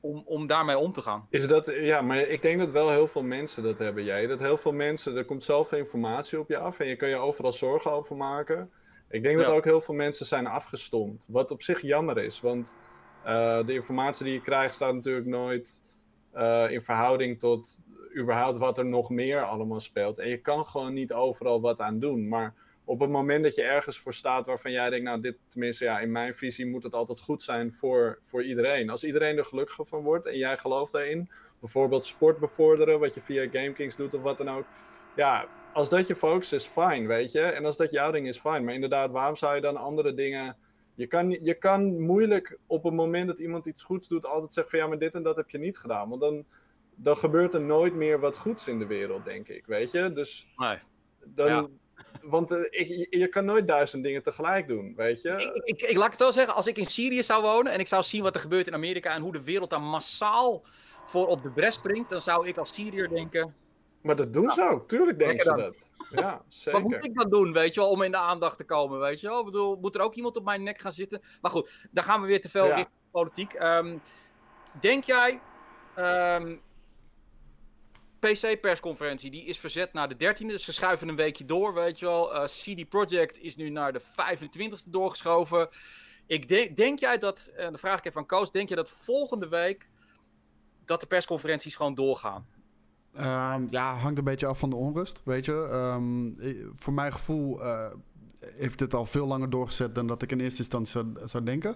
[0.00, 1.26] om, om daarmee om te gaan.
[1.30, 4.26] Is dat, ja, maar ik denk dat wel heel veel mensen dat hebben, jij.
[4.26, 7.16] Dat heel veel mensen, er komt zoveel informatie op je af en je kan je
[7.16, 8.72] overal zorgen over maken.
[9.10, 11.26] Ik denk dat ook heel veel mensen zijn afgestomd.
[11.30, 12.76] Wat op zich jammer is, want
[13.26, 15.82] uh, de informatie die je krijgt staat natuurlijk nooit
[16.34, 17.80] uh, in verhouding tot
[18.16, 20.18] überhaupt wat er nog meer allemaal speelt.
[20.18, 22.28] En je kan gewoon niet overal wat aan doen.
[22.28, 25.84] Maar op het moment dat je ergens voor staat waarvan jij denkt, nou, dit tenminste,
[25.84, 28.90] ja, in mijn visie moet het altijd goed zijn voor, voor iedereen.
[28.90, 33.20] Als iedereen er gelukkiger van wordt en jij gelooft daarin, bijvoorbeeld sport bevorderen, wat je
[33.20, 34.64] via GameKings doet of wat dan ook.
[35.16, 37.40] Ja, als dat je focus is, fijn, weet je.
[37.40, 38.64] En als dat jouw ding is, fijn.
[38.64, 40.56] Maar inderdaad, waarom zou je dan andere dingen.
[40.94, 44.72] Je kan, je kan moeilijk op het moment dat iemand iets goeds doet, altijd zeggen
[44.72, 46.08] van ja, maar dit en dat heb je niet gedaan.
[46.08, 46.44] Want dan,
[46.94, 50.12] dan gebeurt er nooit meer wat goeds in de wereld, denk ik, weet je.
[50.12, 50.78] Dus nee.
[51.24, 51.78] dan,
[52.22, 55.30] want uh, ik, je kan nooit duizend dingen tegelijk doen, weet je?
[55.30, 57.88] Ik, ik, ik, laat het zo zeggen, als ik in Syrië zou wonen en ik
[57.88, 60.64] zou zien wat er gebeurt in Amerika en hoe de wereld daar massaal
[61.06, 63.54] voor op de bres springt, dan zou ik als Syriër denken...
[64.02, 65.90] Maar dat doen ze ook, tuurlijk denken ze dat.
[66.10, 66.80] Ja, zeker.
[66.80, 69.20] Wat moet ik dan doen, weet je wel, om in de aandacht te komen, weet
[69.20, 69.38] je wel?
[69.38, 71.22] Ik bedoel, moet er ook iemand op mijn nek gaan zitten?
[71.40, 72.88] Maar goed, dan gaan we weer te veel ja.
[73.10, 73.52] politiek.
[73.52, 74.00] Um,
[74.80, 75.40] denk jij,
[75.96, 76.60] um,
[78.18, 80.46] PC-persconferentie die is verzet naar de 13e.
[80.46, 82.34] Dus ze schuiven een weekje door, weet je wel.
[82.34, 85.68] Uh, CD Projekt is nu naar de 25e doorgeschoven.
[86.26, 88.90] Ik denk, denk jij dat, en dan vraag ik even aan Koos, denk je dat
[88.90, 89.88] volgende week
[90.84, 92.46] dat de persconferenties gewoon doorgaan?
[93.16, 95.52] Um, ja, hangt een beetje af van de onrust, weet je.
[95.52, 96.36] Um,
[96.74, 97.86] voor mijn gevoel uh,
[98.40, 101.74] heeft dit al veel langer doorgezet dan dat ik in eerste instantie zou, denken.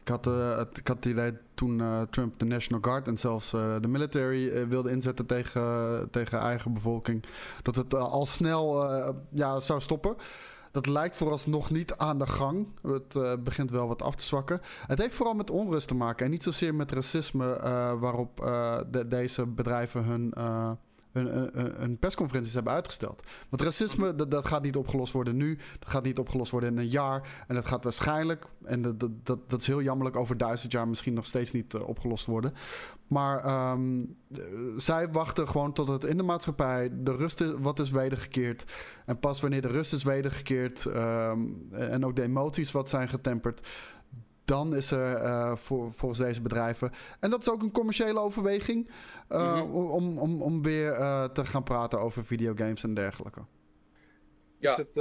[0.00, 3.50] Ik had, het, ik had het idee toen uh, Trump de National Guard en zelfs
[3.50, 7.24] de military wilde inzetten tegen, tegen eigen bevolking,
[7.62, 8.90] dat het al snel
[9.30, 10.16] ja, zou stoppen.
[10.76, 12.66] Dat lijkt vooralsnog niet aan de gang.
[12.82, 14.60] Het begint wel wat af te zwakken.
[14.86, 17.58] Het heeft vooral met onrust te maken en niet zozeer met racisme
[18.00, 18.36] waarop
[18.90, 20.32] de, deze bedrijven hun
[21.16, 23.22] hun, persconferenties hebben uitgesteld.
[23.48, 25.58] Want racisme, dat, dat, gaat niet opgelost worden nu.
[25.78, 27.44] Dat gaat niet opgelost worden in een jaar.
[27.48, 31.14] En dat gaat waarschijnlijk, en dat, dat, dat, is heel jammerlijk, over duizend jaar misschien
[31.14, 32.54] nog steeds niet uh, opgelost worden.
[33.06, 34.04] Maar ehm,
[34.76, 38.64] zij wachten gewoon tot het in de maatschappij de rust is, wat is wedergekeerd.
[39.06, 43.68] En pas wanneer de rust is wedergekeerd um, en ook de emoties wat zijn getemperd
[44.46, 46.90] dan is er uh, voor, volgens deze bedrijven.
[47.20, 48.90] En dat is ook een commerciële overweging.
[49.28, 53.40] Uh, om, om, om weer uh, te gaan praten over videogames en dergelijke.
[54.58, 54.70] Ja.
[54.70, 54.96] Is het,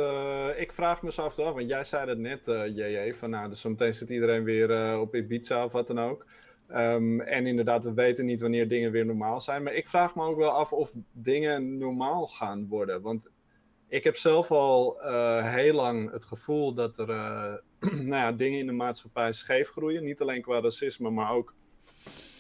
[0.58, 4.10] ik vraag me af, want jij zei het net, JJ, van nou, dus zometeen zit
[4.10, 6.26] iedereen weer op Ibiza of wat dan ook.
[6.70, 9.64] Um, en inderdaad, we weten niet wanneer dingen weer normaal zijn.
[9.64, 13.02] Maar ik vraag me ook wel af of dingen normaal gaan worden.
[13.02, 13.30] Want
[13.88, 15.00] ik heb zelf al
[15.42, 17.10] heel lang het gevoel dat er
[17.92, 20.04] nou ja, dingen in de maatschappij scheef groeien.
[20.04, 21.54] Niet alleen qua racisme, maar ook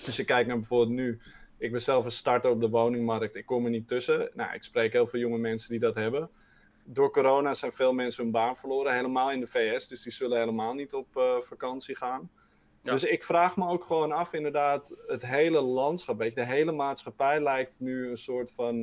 [0.06, 1.20] als je kijkt naar bijvoorbeeld nu.
[1.58, 3.36] Ik ben zelf een starter op de woningmarkt.
[3.36, 4.30] Ik kom er niet tussen.
[4.34, 6.30] Nou, ik spreek heel veel jonge mensen die dat hebben.
[6.84, 8.94] Door corona zijn veel mensen hun baan verloren.
[8.94, 9.88] Helemaal in de VS.
[9.88, 12.30] Dus die zullen helemaal niet op uh, vakantie gaan.
[12.86, 16.72] Dus ik vraag me ook gewoon af, inderdaad, het hele landschap, weet je, de hele
[16.72, 18.76] maatschappij lijkt nu een soort van,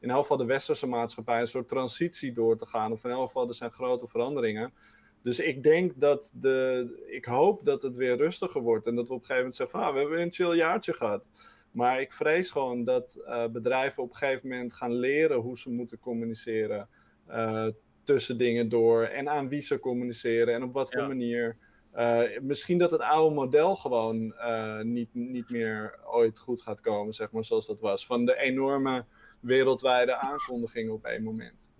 [0.00, 2.92] in elk geval de westerse maatschappij, een soort transitie door te gaan.
[2.92, 4.72] Of in elk geval, er zijn grote veranderingen.
[5.22, 7.04] Dus ik denk dat de.
[7.06, 8.86] Ik hoop dat het weer rustiger wordt.
[8.86, 10.92] En dat we op een gegeven moment zeggen: van, ah, we hebben een chill jaartje
[10.92, 11.30] gehad.
[11.70, 15.70] Maar ik vrees gewoon dat uh, bedrijven op een gegeven moment gaan leren hoe ze
[15.70, 16.88] moeten communiceren.
[17.28, 17.66] Uh,
[18.04, 19.04] tussen dingen door.
[19.04, 21.56] En aan wie ze communiceren en op wat voor manier.
[21.94, 24.34] Uh, misschien dat het oude model gewoon
[24.82, 28.06] niet, niet meer ooit goed gaat komen, zeg maar, zoals dat was.
[28.06, 29.04] Van de enorme
[29.40, 31.70] wereldwijde aankondigingen op één moment.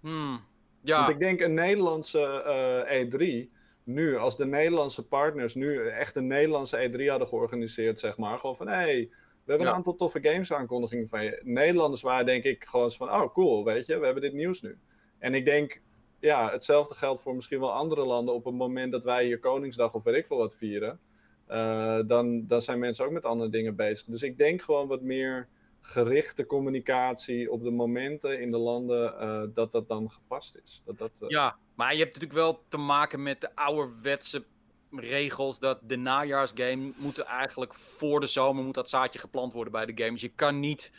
[0.00, 0.47] Hmm.
[0.80, 0.98] Ja.
[0.98, 2.42] Want ik denk een Nederlandse
[2.86, 3.48] E3, eh, e
[3.84, 8.56] nu, als de Nederlandse partners nu echt een Nederlandse E3 hadden georganiseerd, zeg maar, gewoon
[8.56, 9.08] van hé, hey,
[9.44, 11.40] we hebben een aantal toffe games aankondigingen van je.
[11.44, 14.78] Nederlanders waren denk ik gewoon van, oh cool, weet je, we hebben dit nieuws nu.
[15.18, 15.80] En ik denk,
[16.20, 18.34] ja, hetzelfde geldt voor misschien wel andere landen.
[18.34, 21.00] Op het moment dat wij hier Koningsdag of weet ik veel wat vieren,
[21.48, 24.06] uh, dan, dan zijn mensen ook met andere dingen bezig.
[24.06, 25.48] Dus ik denk gewoon wat meer
[25.88, 30.82] gerichte communicatie op de momenten in de landen uh, dat dat dan gepast is.
[30.84, 31.28] Dat, dat, uh...
[31.28, 34.44] Ja, maar je hebt natuurlijk wel te maken met de ouderwetse
[34.90, 39.86] regels dat de najaarsgame moet eigenlijk voor de zomer moet dat zaadje geplant worden bij
[39.86, 40.20] de games.
[40.20, 40.92] Je kan niet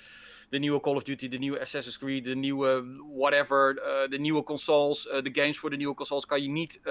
[0.49, 2.83] de nieuwe Call of Duty, de nieuwe Assassin's Creed, de nieuwe
[3.15, 6.81] whatever, uh, de nieuwe consoles, de games voor de nieuwe consoles kan je niet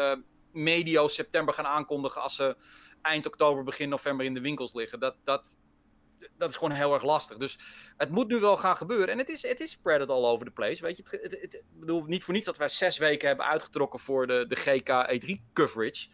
[0.52, 2.56] medio september gaan aankondigen als ze
[3.02, 5.00] eind oktober, begin november in de winkels liggen.
[5.00, 5.56] Dat, dat,
[6.36, 7.36] dat is gewoon heel erg lastig.
[7.36, 7.58] Dus
[7.96, 9.08] het moet nu wel gaan gebeuren.
[9.08, 10.82] En het is, het is spread all over the place.
[10.82, 14.44] Weet je, het, bedoel, niet voor niets dat wij zes weken hebben uitgetrokken voor de,
[14.48, 16.08] de GK E3 coverage.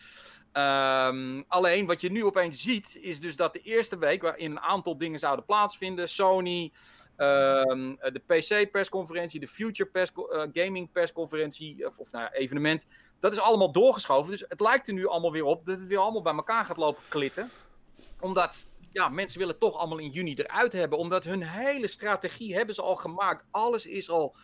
[0.55, 4.61] Ehm, alleen wat je nu opeens ziet, is dus dat de eerste week waarin een
[4.61, 6.73] aantal dingen zouden plaatsvinden, Sony,
[7.17, 12.87] ehm, de PC-persconferentie, de Future uh, Gaming persconferentie, of, nou evenement,
[13.21, 14.31] dat is allemaal doorgeschoven.
[14.31, 16.77] Dus het lijkt er nu allemaal weer op dat het weer allemaal bij elkaar gaat
[16.77, 17.51] lopen klitten.
[18.21, 20.99] Omdat ja, mensen willen toch allemaal in juni eruit hebben.
[20.99, 23.45] Omdat hun hele strategie hebben ze al gemaakt.
[23.51, 24.37] Alles is al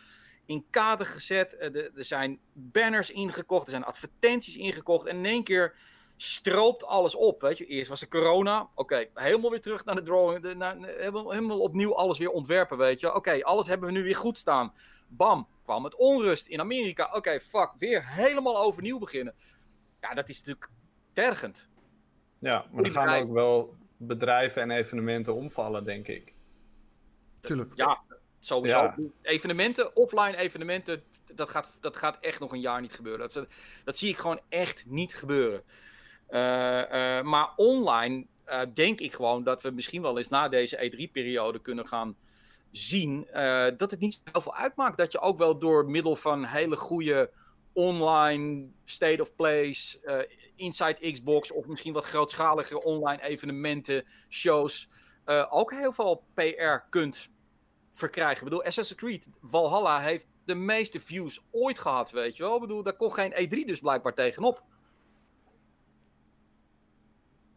[0.45, 1.57] in kader gezet.
[1.57, 3.63] Eh, er zijn banners ingekocht.
[3.63, 5.07] Er zijn advertenties ingekocht.
[5.07, 5.75] En in één keer
[6.17, 7.41] stroopt alles op.
[7.41, 7.65] Weet je.
[7.65, 8.69] Eerst was er corona.
[8.75, 10.41] Oké, helemaal weer terug naar de drawing.
[10.41, 13.15] De, naar, helemaal opnieuw alles weer ontwerpen, weet je.
[13.15, 14.73] Oké, alles hebben we nu weer goed staan.
[15.07, 17.11] Bam, kwam het onrust in Amerika.
[17.13, 19.35] Oké, fuck, weer helemaal overnieuw beginnen.
[20.01, 20.69] Ja, dat is natuurlijk
[21.13, 21.69] tergend.
[22.39, 26.33] Ja, maar er gaan ook wel bedrijven en evenementen omvallen, denk ik.
[27.41, 27.71] Tuurlijk.
[27.75, 28.01] Ja,
[28.39, 28.93] sowieso.
[29.21, 33.29] Evenementen, offline evenementen, dat gaat, dat gaat echt nog een jaar niet gebeuren.
[33.33, 33.47] Dat,
[33.83, 35.63] dat zie ik gewoon echt niet gebeuren.
[36.29, 40.91] Uh, uh, maar online uh, denk ik gewoon dat we misschien wel eens na deze
[40.91, 42.15] E3-periode kunnen gaan
[42.71, 43.27] zien
[43.77, 44.97] dat het niet zoveel uitmaakt.
[44.97, 47.31] Dat je ook wel door middel van hele goede
[47.73, 50.19] online state of plays, uh,
[50.55, 54.89] inside Xbox of misschien wat grootschalige online evenementen, shows,
[55.25, 57.29] uh, ook heel veel PR kunt
[57.89, 58.37] verkrijgen.
[58.37, 62.55] Ik bedoel, Assassin's Creed Valhalla heeft de meeste views ooit gehad, weet je wel.
[62.55, 64.63] Ik bedoel, daar kon geen E3 dus blijkbaar tegenop.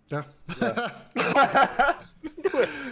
[0.05, 0.27] Ja.
[0.59, 1.07] Ja.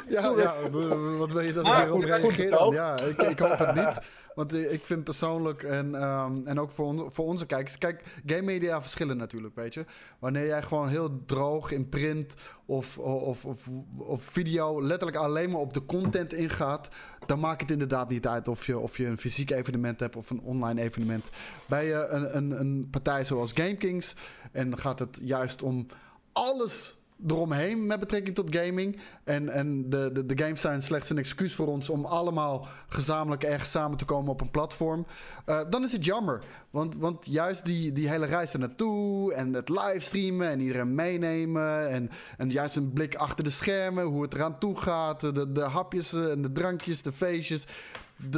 [0.08, 0.70] ja, ja,
[1.18, 2.72] wat wil je dat ik hierop reageer?
[2.72, 3.98] Ja, ik, ik, hoop het niet.
[4.34, 7.78] Want ik vind persoonlijk en, um, en ook voor, on, voor onze kijkers...
[7.78, 9.84] Kijk, game media verschillen natuurlijk, weet je.
[10.18, 12.34] Wanneer jij gewoon heel droog in print
[12.66, 13.68] of, of, of,
[13.98, 14.82] of video...
[14.82, 16.88] letterlijk alleen maar op de content ingaat...
[17.26, 20.16] dan maakt het inderdaad niet uit of je, of je een fysiek evenement hebt...
[20.16, 21.30] of een online evenement.
[21.66, 24.14] Bij je een, een, een partij zoals GameKings...
[24.52, 25.86] en dan gaat het juist om
[26.32, 28.98] alles eromheen met betrekking tot gaming.
[29.24, 33.42] En, en de, de, de games zijn slechts een excuus voor ons om allemaal gezamenlijk
[33.42, 35.06] ergens samen te komen op een platform.
[35.46, 36.44] Uh, dan is het jammer.
[36.70, 41.90] Want, want juist die, die hele reis er naartoe en het livestreamen en iedereen meenemen.
[41.90, 45.20] En, en juist een blik achter de schermen, hoe het eraan toe gaat.
[45.20, 47.66] De, de hapjes en de drankjes, de feestjes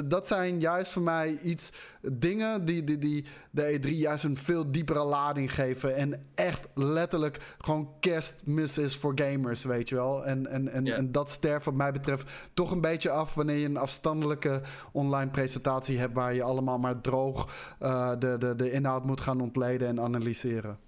[0.05, 4.71] dat zijn juist voor mij iets dingen die, die, die de E3 juist een veel
[4.71, 5.97] diepere lading geven.
[5.97, 10.27] En echt letterlijk gewoon kerstmis is voor gamers, weet je wel.
[10.27, 13.67] En, en, en, en dat sterft wat mij betreft toch een beetje af wanneer je
[13.67, 14.61] een afstandelijke
[14.93, 17.49] online presentatie hebt waar je allemaal maar droog
[17.83, 20.79] uh, de, de, de inhoud moet gaan ontleden en analyseren.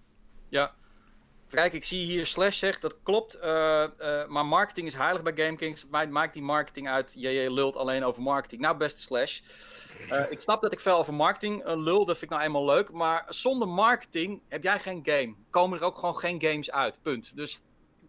[0.48, 0.74] Ja,
[1.50, 3.37] Kijk, ik zie hier Slash zegt, dat klopt.
[3.37, 5.87] Uh, uh, maar marketing is heilig bij GameKings.
[5.90, 7.12] Mij maakt die marketing uit.
[7.16, 8.61] Je, lult alleen over marketing.
[8.61, 9.40] Nou, beste Slash.
[10.11, 12.04] Uh, ik snap dat ik veel over marketing lul.
[12.04, 12.92] Dat vind ik nou eenmaal leuk.
[12.92, 15.35] Maar zonder marketing heb jij geen game.
[15.50, 17.02] Komen er ook gewoon geen games uit.
[17.02, 17.37] Punt.
[17.37, 17.62] Dus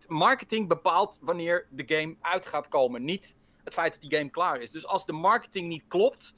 [0.08, 3.04] marketing bepaalt wanneer de game uit gaat komen.
[3.04, 4.72] Niet het feit dat die game klaar is.
[4.72, 6.34] Dus als de marketing niet klopt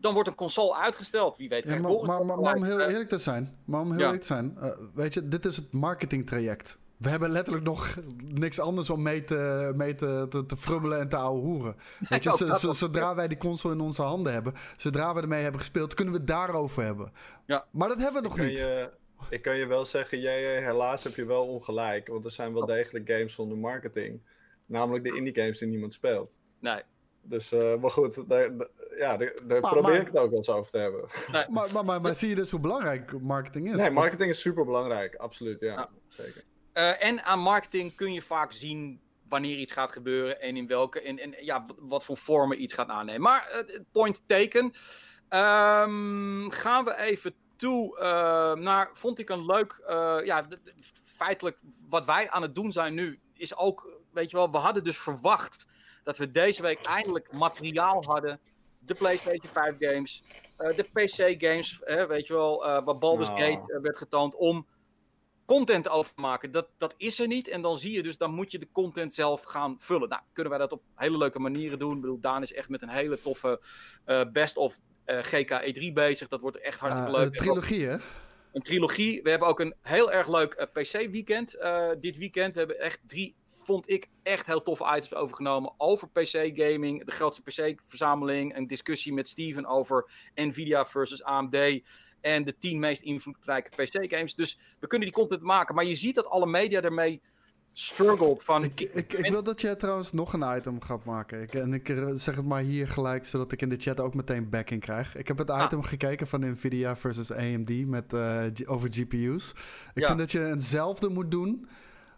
[0.00, 1.36] dan wordt een console uitgesteld.
[1.36, 1.64] Wie weet.
[1.64, 4.26] Ja, maar, maar, maar, maar, om heel eerlijk te zijn, maar om heel eerlijk te
[4.26, 6.78] zijn, uh, weet je, dit is het marketingtraject.
[6.96, 11.08] We hebben letterlijk nog niks anders om mee te, mee te, te, te frubbelen en
[11.08, 11.76] te hoeren.
[12.08, 15.94] Weet je, zodra wij die console in onze handen hebben, zodra we ermee hebben gespeeld,
[15.94, 17.12] kunnen we het daarover hebben.
[17.46, 17.66] Ja.
[17.70, 18.58] Maar dat hebben we nog niet.
[18.58, 18.90] Je,
[19.28, 22.08] ik kan je wel zeggen, jij, helaas heb je wel ongelijk.
[22.08, 24.20] Want er zijn wel degelijk games zonder marketing.
[24.66, 26.38] Namelijk de indie games die niemand speelt.
[26.58, 26.82] Nee.
[27.22, 28.50] Dus, uh, maar goed, daar,
[28.98, 31.04] ja, daar, probeer ik het ook wel eens over te hebben.
[31.32, 31.44] Nee.
[31.48, 33.74] maar, maar, maar, maar, zie je dus hoe belangrijk marketing is?
[33.74, 35.88] Nee, marketing is super belangrijk, absoluut, ja.
[36.08, 36.44] Zeker.
[36.74, 41.02] Uh, en aan marketing kun je vaak zien wanneer iets gaat gebeuren en in welke,
[41.02, 43.20] en, en ja, wat voor vormen iets gaat aannemen.
[43.20, 44.64] Maar uh, point taken.
[44.64, 48.02] Um, gaan we even toe uh,
[48.54, 49.82] naar, vond ik een leuk,
[50.24, 50.46] ja,
[51.16, 54.84] feitelijk wat wij aan het doen zijn nu, is ook, weet je wel, we hadden
[54.84, 55.66] dus verwacht
[56.04, 58.40] dat we deze week eindelijk materiaal hadden.
[58.78, 60.22] De PlayStation 5 games,
[60.58, 63.36] uh, de PC games, hè, weet je wel, uh, wat Baldur's oh.
[63.36, 64.66] Gate uh, werd getoond om
[65.44, 66.50] content over te maken.
[66.50, 67.48] Dat, dat is er niet.
[67.48, 70.08] En dan zie je dus, dan moet je de content zelf gaan vullen.
[70.08, 71.94] Nou, kunnen wij dat op hele leuke manieren doen.
[71.94, 73.60] Ik bedoel, Daan is echt met een hele toffe
[74.32, 76.28] best of GK E3 bezig.
[76.28, 77.26] Dat wordt echt hartstikke leuk.
[77.26, 77.96] Een trilogie, hè?
[78.52, 79.22] Een trilogie.
[79.22, 81.56] We hebben ook een heel erg leuk PC-weekend
[82.00, 82.52] dit weekend.
[82.52, 83.36] We hebben echt drie
[83.70, 89.28] vond ik echt heel toffe items overgenomen over PC-gaming, de grootste PC-verzameling, een discussie met
[89.28, 91.80] Steven over Nvidia versus AMD
[92.20, 94.34] en de tien meest invloedrijke PC-games.
[94.34, 97.20] Dus we kunnen die content maken, maar je ziet dat alle media ermee
[97.72, 98.64] struggled van...
[98.64, 101.42] Ik, ik, ik wil dat jij trouwens nog een item gaat maken.
[101.42, 104.14] Ik, en ik eh, zeg het maar hier gelijk, zodat ik in de chat ook
[104.14, 105.16] meteen backing krijg.
[105.16, 105.62] Ik heb het ah.
[105.64, 109.54] item gekeken van Nvidia versus AMD met, uh, over GPU's.
[109.94, 111.68] Ik vind dat je hetzelfde moet doen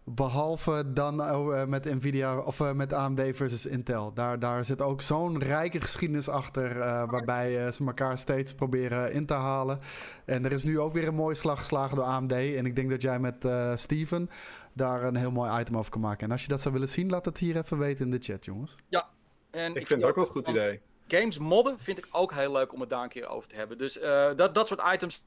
[0.04, 4.12] Behalve dan uh, met Nvidia of uh, met AMD versus Intel.
[4.12, 6.76] Daar, daar zit ook zo'n rijke geschiedenis achter.
[6.76, 9.80] Uh, waarbij ze elkaar steeds proberen in te halen.
[10.24, 12.32] En er is nu ook weer een mooie slag geslagen door AMD.
[12.32, 14.30] En ik denk dat jij met Steven
[14.72, 16.26] daar een heel mooi item over kan maken.
[16.26, 18.44] En als je dat zou willen zien, laat het hier even weten in de chat,
[18.44, 18.76] jongens.
[18.88, 19.08] Ja,
[19.50, 20.80] en ik, vind het ook wel een goed idee.
[21.06, 23.78] Games modden vind ik ook heel leuk om het daar een keer over te hebben.
[23.78, 23.98] Dus
[24.36, 25.22] dat, dat soort items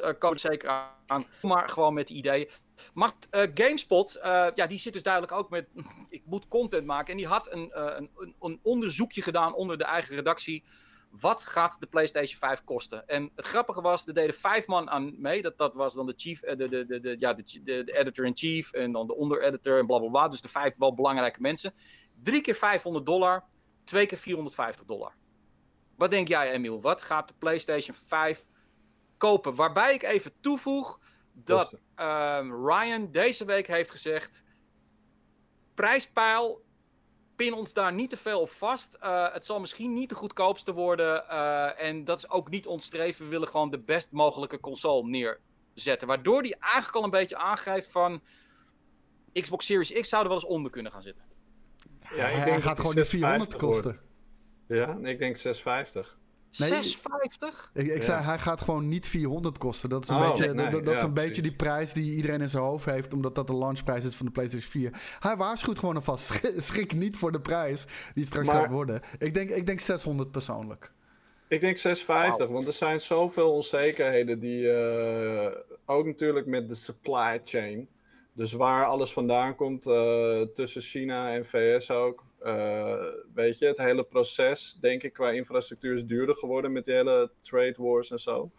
[0.00, 0.68] uh, komen zeker
[1.06, 1.24] aan.
[1.42, 2.48] Maar gewoon met ideeën.
[2.94, 5.66] Maar uh, GameSpot, uh, ja, die zit dus duidelijk ook met.
[6.08, 7.10] ik moet content maken.
[7.10, 10.64] En die had een, een, een, onderzoekje gedaan onder de eigen redactie.
[11.10, 13.06] Wat gaat de PlayStation 5 kosten?
[13.08, 15.42] En het grappige was, er deden vijf man aan mee.
[15.42, 18.92] Dat, dat was dan de, chief, de, de, de, de ja, de, de, editor-in-chief en
[18.92, 20.10] dan de onder-editor en blablabla.
[20.10, 20.28] Bla, bla.
[20.28, 21.74] Dus de vijf wel belangrijke mensen.
[22.22, 23.44] Drie keer 500 dollar,
[23.84, 25.14] twee keer 450 dollar.
[25.96, 26.80] Wat denk jij, Emiel?
[26.80, 28.46] Wat gaat de PlayStation 5
[29.22, 29.54] kopen.
[29.54, 31.00] Waarbij ik even toevoeg
[31.32, 34.42] dat ehm, Ryan deze week heeft gezegd:
[35.74, 36.64] prijspeil,
[37.36, 38.96] pin ons daar niet te veel op vast.
[39.02, 41.24] Uh, het zal misschien niet de goedkoopste worden.
[41.30, 43.24] Uh, en dat is ook niet ons streven.
[43.24, 46.08] We willen gewoon de best mogelijke console neerzetten.
[46.08, 48.22] Waardoor hij eigenlijk al een beetje aangeeft van.
[49.32, 51.24] Xbox Series X zou er wel eens onder kunnen gaan zitten.
[52.14, 54.00] Ja, ik denk gaat gewoon die 400 kosten.
[54.66, 56.18] Ja, ik denk 650.
[56.58, 57.70] Nee, 650?
[57.74, 59.88] Ik, ik zei, hij gaat gewoon niet 400 kosten.
[59.88, 62.62] Dat is een, oh, beetje, dat, is een beetje die prijs die iedereen in zijn
[62.62, 65.00] hoofd heeft, omdat dat de launchprijs is van de PlayStation 4.
[65.20, 67.84] Hij waarschuwt gewoon alvast, schrik niet voor de prijs
[68.14, 69.00] die straks gaat worden.
[69.18, 70.92] Ik denk, ik denk 600 persoonlijk.
[71.48, 75.46] Ik denk 650, want er zijn zoveel onzekerheden die uh,
[75.86, 77.88] ook natuurlijk met de supply chain.
[78.32, 82.24] Dus waar alles vandaan komt uh, tussen China en VS ook.
[82.44, 86.94] Uh, weet je, het hele proces, denk ik, qua infrastructuur is duurder geworden met die
[86.94, 88.50] hele trade wars en zo.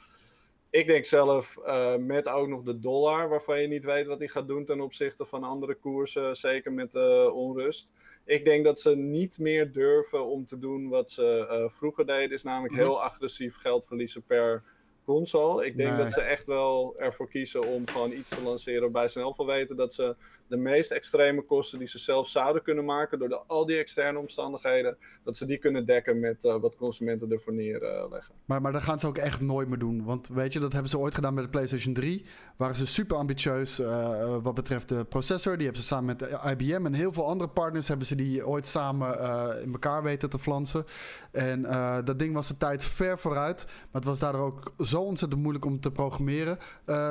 [0.70, 4.28] Ik denk zelf uh, met ook nog de dollar, waarvan je niet weet wat hij
[4.28, 7.94] gaat doen ten opzichte van andere koersen, zeker met uh, onrust.
[8.26, 12.44] Ik denk dat ze niet meer durven om te doen wat ze vroeger deden, is
[12.44, 12.82] namelijk mhm.
[12.82, 14.64] heel agressief geld verliezen per
[15.06, 15.66] console.
[15.66, 19.20] Ik denk dat ze echt wel ervoor kiezen om gewoon iets te lanceren waarbij ze
[19.20, 20.16] snel van weten dat ze
[20.54, 24.20] de meest extreme kosten die ze zelf zouden kunnen maken door de, al die externe
[24.20, 28.36] omstandigheden, dat ze die kunnen dekken met uh, wat consumenten ervoor neerleggen.
[28.46, 30.04] maar, maar dat gaan ze ook echt nooit meer doen.
[30.04, 32.26] Want weet je, dat hebben ze ooit gedaan met de PlayStation 3.
[32.58, 35.56] Waren ze super ambitieus uh, wat betreft de processor.
[35.56, 38.68] Die hebben ze samen met IBM en heel veel andere partners hebben ze die ooit
[38.68, 39.20] samen
[39.62, 40.86] in elkaar weten te flansen.
[41.32, 41.62] En
[42.06, 43.66] dat ding was de tijd ver vooruit.
[43.66, 46.58] Maar het was daardoor ook zo ontzettend moeilijk om te programmeren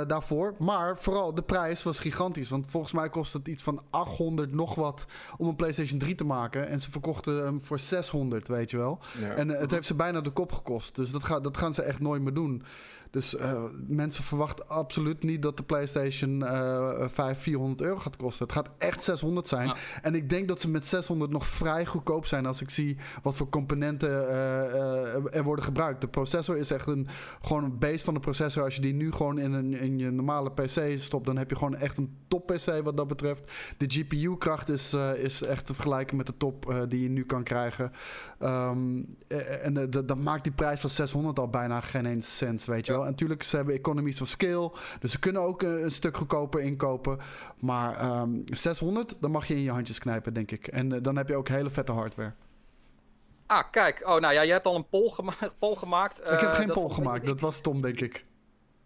[0.07, 0.55] daarvoor.
[0.59, 2.49] Maar vooral de prijs was gigantisch.
[2.49, 5.07] Want volgens mij kost het iets van 800 nog wat
[5.37, 6.69] om een PlayStation 3 te maken.
[6.69, 8.99] En ze verkochten hem voor 600, weet je wel.
[9.37, 10.97] En het heeft ze bijna de kop gekost.
[10.97, 12.63] Dus dat, gaat, dat gaan ze echt nooit meer doen.
[13.13, 18.47] Dus uh, mensen verwachten absoluut niet dat de PlayStation uh, 5 400 euro gaat kosten.
[18.47, 19.77] Het gaat echt 600 zijn.
[20.03, 23.35] En ik denk dat ze met 600 nog vrij goedkoop zijn als ik zie wat
[23.35, 26.01] voor componenten uh, er worden gebruikt.
[26.01, 27.09] De processor is echt een,
[27.43, 28.65] gewoon een base van de processor.
[28.65, 31.57] Als je die nu gewoon in, een, in je normale PC stopt, dan heb je
[31.57, 33.53] gewoon echt een top PC wat dat betreft.
[33.77, 37.93] De GPU-kracht is, is echt te vergelijken met de top die je nu kan krijgen.
[38.41, 39.17] Um,
[39.63, 43.02] en dat maakt die prijs van 600 al bijna geen eens cent, weet je wel.
[43.05, 44.73] En natuurlijk, ze hebben economies of scale.
[45.01, 47.19] Dus ze kunnen ook een, een stuk goedkoper inkopen.
[47.59, 50.67] Maar um, ehm, 600, dan mag je in je handjes knijpen, denk ik.
[50.67, 52.33] En uh, dan heb je ook hele vette hardware.
[53.47, 54.01] Ah, kijk.
[54.01, 56.19] Oh, nou ja, je hebt al een poll, gema poll gemaakt.
[56.19, 58.25] ik heb geen poll gemaakt, dat was Tom, denk ik.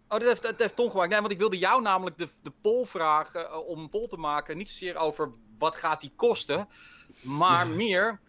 [0.09, 1.09] Oh, dat heeft, dat heeft Tom gemaakt.
[1.09, 4.57] Nee, want ik wilde jou namelijk de, de poll vragen om een poll te maken.
[4.57, 6.67] Niet zozeer over wat gaat die kosten,
[7.21, 8.19] maar meer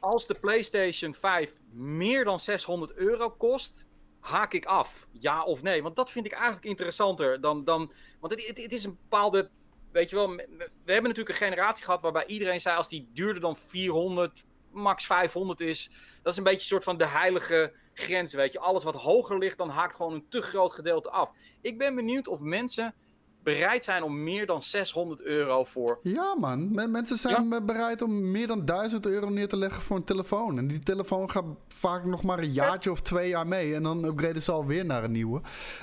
[0.00, 3.86] als de PlayStation 5 meer dan 600 euro kost,
[4.20, 5.06] haak ik af?
[5.12, 5.82] Ja of nee?
[5.82, 7.64] Want dat vind ik eigenlijk interessanter dan.
[7.64, 9.50] dan want het, het, is een bepaalde.
[9.92, 13.40] Weet je wel, we hebben natuurlijk een generatie gehad waarbij iedereen zei: als die duurder
[13.40, 15.90] dan 400, max 500 is,
[16.22, 18.34] dat is een beetje een soort van de heilige grens.
[18.34, 21.32] Weet je, alles wat hoger ligt, dan haakt gewoon een te groot gedeelte af.
[21.60, 22.94] Ik ben benieuwd of mensen
[23.42, 25.98] bereid zijn om meer dan 600 euro voor.
[26.02, 26.90] Ja, man.
[26.90, 30.58] mensen zijn bereid om meer dan 1000 euro neer te leggen voor een telefoon.
[30.58, 33.74] En die telefoon gaat vaak nog maar een jaartje of twee jaar mee.
[33.74, 35.40] En dan upgraden ze alweer naar een nieuwe.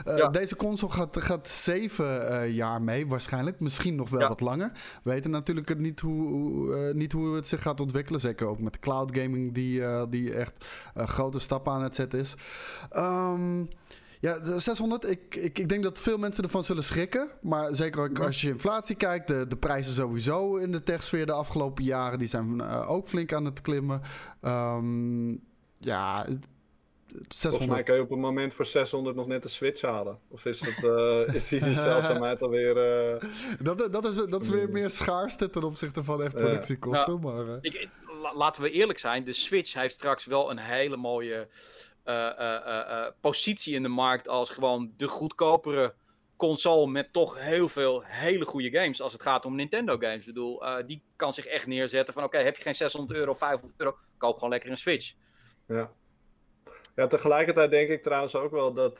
[0.07, 3.59] Uh, Deze console gaat, gaat zeven uh, jaar mee, waarschijnlijk.
[3.59, 4.71] Misschien nog wel wat langer.
[5.03, 8.19] We weten natuurlijk niet hoe, uh, niet hoe het zich gaat ontwikkelen.
[8.19, 12.35] Zeker ook met cloud gaming, die, die echt grote stappen aan het zetten is.
[12.95, 13.69] Um,
[14.19, 15.09] ja, 600.
[15.09, 17.29] Ik, ik, ik denk dat veel mensen ervan zullen schrikken.
[17.41, 19.27] Maar zeker ook als je inflatie kijkt.
[19.27, 22.19] De, de prijzen sowieso in de techsfeer de afgelopen jaren.
[22.19, 24.01] Die zijn uh, ook flink aan het klimmen.
[24.41, 25.41] Um,
[25.79, 26.25] ja,
[27.27, 27.39] 600.
[27.39, 30.19] Volgens mij kan je op het moment voor 600 nog net een Switch halen.
[30.27, 32.77] Of is, het, uh, is die zeldzaamheid alweer...
[33.13, 33.29] Uh...
[33.59, 37.19] dat, dat, is, dat is weer meer schaarste ten opzichte van echt productiekosten.
[37.21, 37.89] Nou, maar, ik,
[38.33, 39.23] laten we eerlijk zijn.
[39.23, 41.47] De Switch heeft straks wel een hele mooie
[43.21, 45.93] positie in de markt als gewoon de goedkopere
[46.35, 50.19] console met toch heel veel hele goede games als het gaat om Nintendo games.
[50.19, 53.79] Ik bedoel, die kan zich echt neerzetten van oké, heb je geen 600 euro, 500
[53.79, 55.13] euro, koop gewoon lekker een Switch.
[55.67, 55.91] Ja.
[56.95, 58.99] Ja, tegelijkertijd denk ik trouwens ook wel dat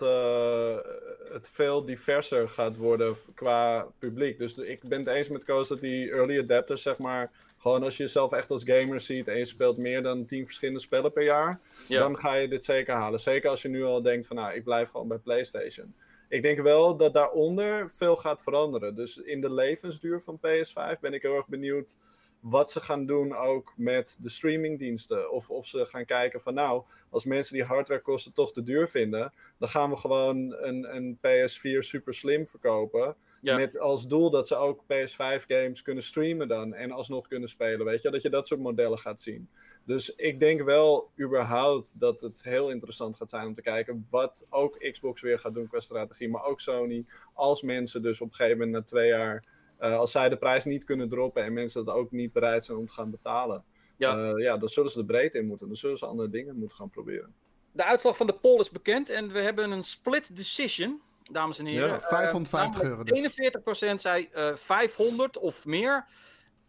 [1.31, 4.37] het veel diverser gaat worden qua publiek.
[4.37, 7.97] Dus ik ben het eens met Koos dat die early adapters, zeg maar, gewoon als
[7.97, 11.23] je jezelf echt als gamer ziet en je speelt meer dan 10 verschillende spellen per
[11.23, 13.19] jaar, dan ga je dit zeker halen.
[13.19, 15.95] Zeker als je nu al denkt van nou, ik blijf gewoon bij PlayStation.
[16.29, 18.95] Ik denk wel dat daaronder veel gaat veranderen.
[18.95, 21.97] Dus in de levensduur van PS5 ben ik heel erg benieuwd
[22.39, 25.31] wat ze gaan doen ook met de streamingdiensten.
[25.31, 29.33] Of, of ze gaan kijken van nou, als mensen die hardwarekosten toch te duur vinden,
[29.57, 33.15] dan gaan we gewoon een, een PS4 super slim verkopen.
[33.41, 37.85] Met als doel dat ze ook PS5 games kunnen streamen dan en alsnog kunnen spelen.
[37.85, 39.49] Weet je, dat je dat soort modellen gaat zien.
[39.83, 44.45] Dus ik denk wel überhaupt dat het heel interessant gaat zijn om te kijken wat
[44.49, 46.29] ook Xbox weer gaat doen qua strategie.
[46.29, 47.05] Maar ook Sony.
[47.33, 49.43] Als mensen dus op een gegeven moment na twee jaar,
[49.81, 52.77] uh, als zij de prijs niet kunnen droppen en mensen dat ook niet bereid zijn
[52.77, 53.63] om te gaan betalen.
[53.97, 54.17] Ja.
[54.17, 55.67] Uh, ja, dan zullen ze de breedte in moeten.
[55.67, 57.33] Dan zullen ze andere dingen moeten gaan proberen.
[57.71, 61.01] De uitslag van de poll is bekend en we hebben een split decision
[61.32, 61.89] dames en heren.
[61.89, 63.39] Ja, 550 uh, euro dus.
[63.91, 66.05] 41% zei uh, eh, 500 of meer.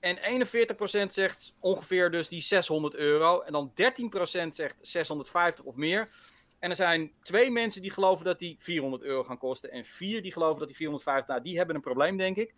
[0.00, 3.40] En 41% zegt ongeveer dus die 600 euro.
[3.40, 3.72] En dan
[4.44, 6.08] 13% zegt 650 of meer.
[6.58, 9.70] En er zijn twee mensen die geloven dat die 400 euro gaan kosten.
[9.70, 11.28] En vier die geloven dat die 450...
[11.28, 12.54] Nou, die hebben een probleem, denk ik.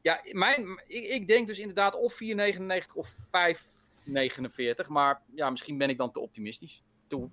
[0.00, 3.14] Ja, mijn, ik, ik denk dus inderdaad of 4,99 of
[4.84, 4.88] 5,49.
[4.88, 6.82] Maar ja, misschien ben ik dan te optimistisch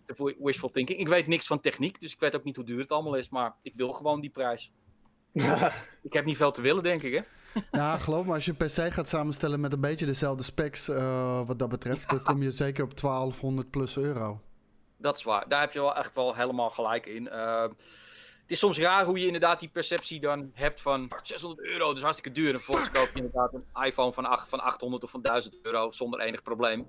[0.05, 0.99] te, te wishful thinking.
[0.99, 3.29] Ik weet niks van techniek, dus ik weet ook niet hoe duur het allemaal is.
[3.29, 4.71] Maar ik wil gewoon die prijs.
[6.07, 7.21] ik heb niet veel te willen, denk ik, hè?
[7.71, 11.47] Ja, geloof me, als je een PC gaat samenstellen met een beetje dezelfde specs eh,
[11.47, 14.41] wat dat betreft, dan kom je zeker op 1200 plus euro.
[14.97, 15.47] Dat is waar.
[15.47, 17.23] Daar heb je wel echt wel helemaal gelijk in.
[17.31, 17.61] Uh,
[18.41, 22.01] het is soms raar hoe je inderdaad die perceptie dan hebt van 600 euro, dus
[22.01, 22.47] hartstikke duur.
[22.47, 25.91] En vervolgens koop je inderdaad een iPhone van, 8, van 800 of van 1000 euro
[25.91, 26.87] zonder enig probleem.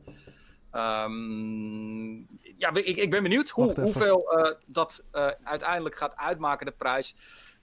[0.73, 6.73] Um, ja, ik, ik ben benieuwd hoe, hoeveel uh, dat uh, uiteindelijk gaat uitmaken, de
[6.73, 7.15] prijs.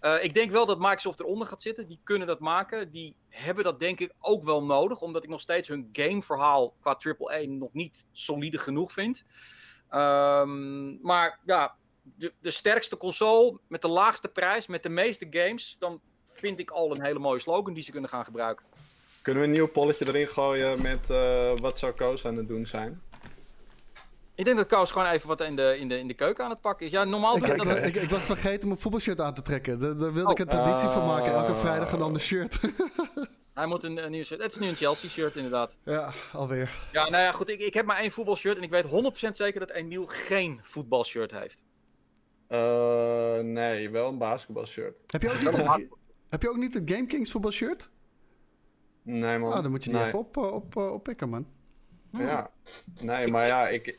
[0.01, 1.87] Uh, ik denk wel dat Microsoft eronder gaat zitten.
[1.87, 2.91] Die kunnen dat maken.
[2.91, 5.01] Die hebben dat denk ik ook wel nodig.
[5.01, 9.23] Omdat ik nog steeds hun gameverhaal qua AAA nog niet solide genoeg vind.
[9.91, 15.75] Um, maar ja, de, de, sterkste console met de laagste prijs, met de meeste games.
[15.79, 18.65] Dan vind ik al een hele mooie slogan die ze kunnen gaan gebruiken.
[19.27, 22.65] Kunnen we een nieuw polletje erin gooien met uh, wat zou Koos aan het doen
[22.65, 23.01] zijn?
[24.35, 26.49] Ik denk dat Koos gewoon even wat in de, in de, in de keuken aan
[26.49, 26.91] het pakken is.
[26.91, 27.37] Ja, normaal...
[27.37, 27.83] Ik, ik, dat...
[27.83, 29.79] ik, ik was vergeten mijn voetbalshirt aan te trekken.
[29.79, 30.31] Daar, daar wilde oh.
[30.31, 30.93] ik een traditie uh...
[30.93, 31.31] van maken.
[31.31, 32.59] Elke vrijdag een ander shirt.
[33.53, 34.43] Hij moet een, een nieuw shirt.
[34.43, 35.75] Het is nu een Chelsea shirt inderdaad.
[35.83, 36.87] Ja, alweer.
[36.91, 37.49] Ja, nou ja, goed.
[37.49, 38.85] Ik, ik heb maar één voetbalshirt en ik weet
[39.27, 41.59] 100% zeker dat Emiel geen voetbalshirt heeft.
[42.49, 45.03] Uh, nee, wel een basketbalshirt.
[45.07, 45.91] Heb je ook niet, een,
[46.29, 47.89] heb je ook niet het Game Kings voetbalshirt?
[49.07, 49.53] Nee, man.
[49.53, 50.07] Ah, dan moet je die nee.
[50.07, 51.47] even op, op, oppikken, man.
[52.11, 52.51] Ja,
[52.99, 53.97] nee, maar ja, ik,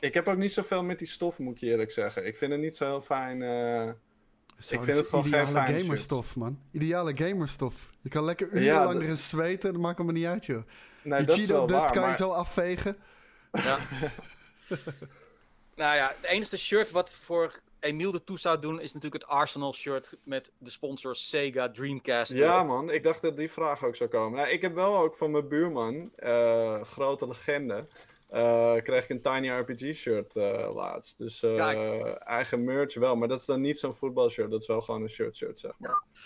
[0.00, 2.26] ik heb ook niet zoveel met die stof, moet ik je eerlijk zeggen.
[2.26, 3.40] Ik vind het niet zo heel fijn.
[3.40, 3.90] Uh,
[4.58, 6.60] zo, ik vind het gewoon geen fijn gamerstof, man.
[6.70, 7.90] Ideale gamerstof.
[8.00, 10.62] Je kan lekker urenlang ja, erin zweten, dat maakt me niet uit, joh.
[11.02, 12.10] Nee, je dat Cheeto dust waar, kan maar...
[12.10, 12.96] je zo afvegen.
[13.52, 13.78] Ja.
[15.80, 19.32] nou ja, het enige shirt wat voor Emiel de toe zou doen is natuurlijk het
[19.32, 22.32] Arsenal shirt met de sponsor Sega Dreamcast.
[22.32, 24.38] Ja man, ik dacht dat die vraag ook zou komen.
[24.38, 27.86] Nou, ik heb wel ook van mijn buurman, uh, grote legende,
[28.32, 31.18] uh, kreeg ik een Tiny RPG shirt uh, laatst.
[31.18, 31.42] Dus
[32.18, 35.08] eigen merch wel, maar dat is dan niet zo'n voetbalshirt, dat is wel gewoon een
[35.10, 35.90] shirt shirt zeg maar.
[35.90, 36.20] Ja.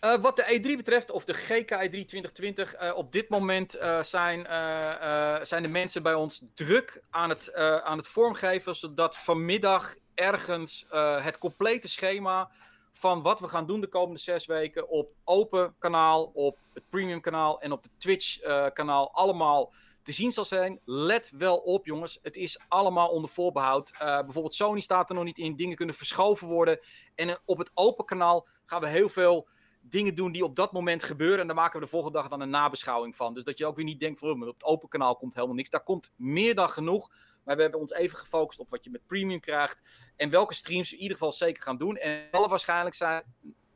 [0.00, 4.02] Uh, wat de E3 betreft, of de GK E3 2020, uh, op dit moment uh,
[4.02, 4.46] zijn,
[5.46, 10.86] zijn de mensen bij ons druk aan het, aan het vormgeven, zodat vanmiddag ergens
[11.22, 12.50] het complete schema
[12.92, 17.20] van wat we gaan doen de komende zes weken op open kanaal, op het premium
[17.20, 18.38] kanaal en op het Twitch
[18.72, 19.72] kanaal allemaal
[20.02, 20.80] te zien zal zijn.
[20.84, 23.90] Let wel op jongens, het is allemaal onder voorbehoud.
[23.98, 26.80] bijvoorbeeld Sony staat er nog niet in, dingen kunnen verschoven worden.
[27.14, 29.48] En op het open kanaal gaan we heel veel
[29.90, 31.40] dingen doen die op dat moment gebeuren.
[31.40, 33.34] En daar maken we de volgende dag dan een nabeschouwing van.
[33.34, 35.70] Dus dat je ook weer niet denkt van op het open kanaal komt helemaal niks.
[35.70, 37.10] Daar komt meer dan genoeg.
[37.44, 40.10] Maar we hebben ons even gefocust op wat je met premium krijgt.
[40.16, 41.96] En welke streams we in ieder geval zeker gaan doen.
[41.96, 42.48] En alle,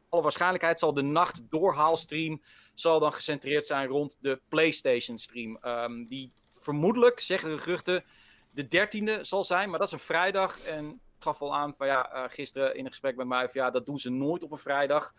[0.08, 2.42] waarschijnlijkheid zal de nacht doorhaalstream
[2.74, 5.58] zal dan gecentreerd zijn rond de PlayStation stream.
[5.62, 8.04] Um, die vermoedelijk, zeggen de geruchten,
[8.50, 9.70] de dertiende zal zijn.
[9.70, 10.60] Maar dat is een vrijdag.
[10.60, 13.70] En gaf al aan van ja, uh, gisteren in een gesprek met mij van ja,
[13.70, 15.14] dat doen ze nooit op een vrijdag.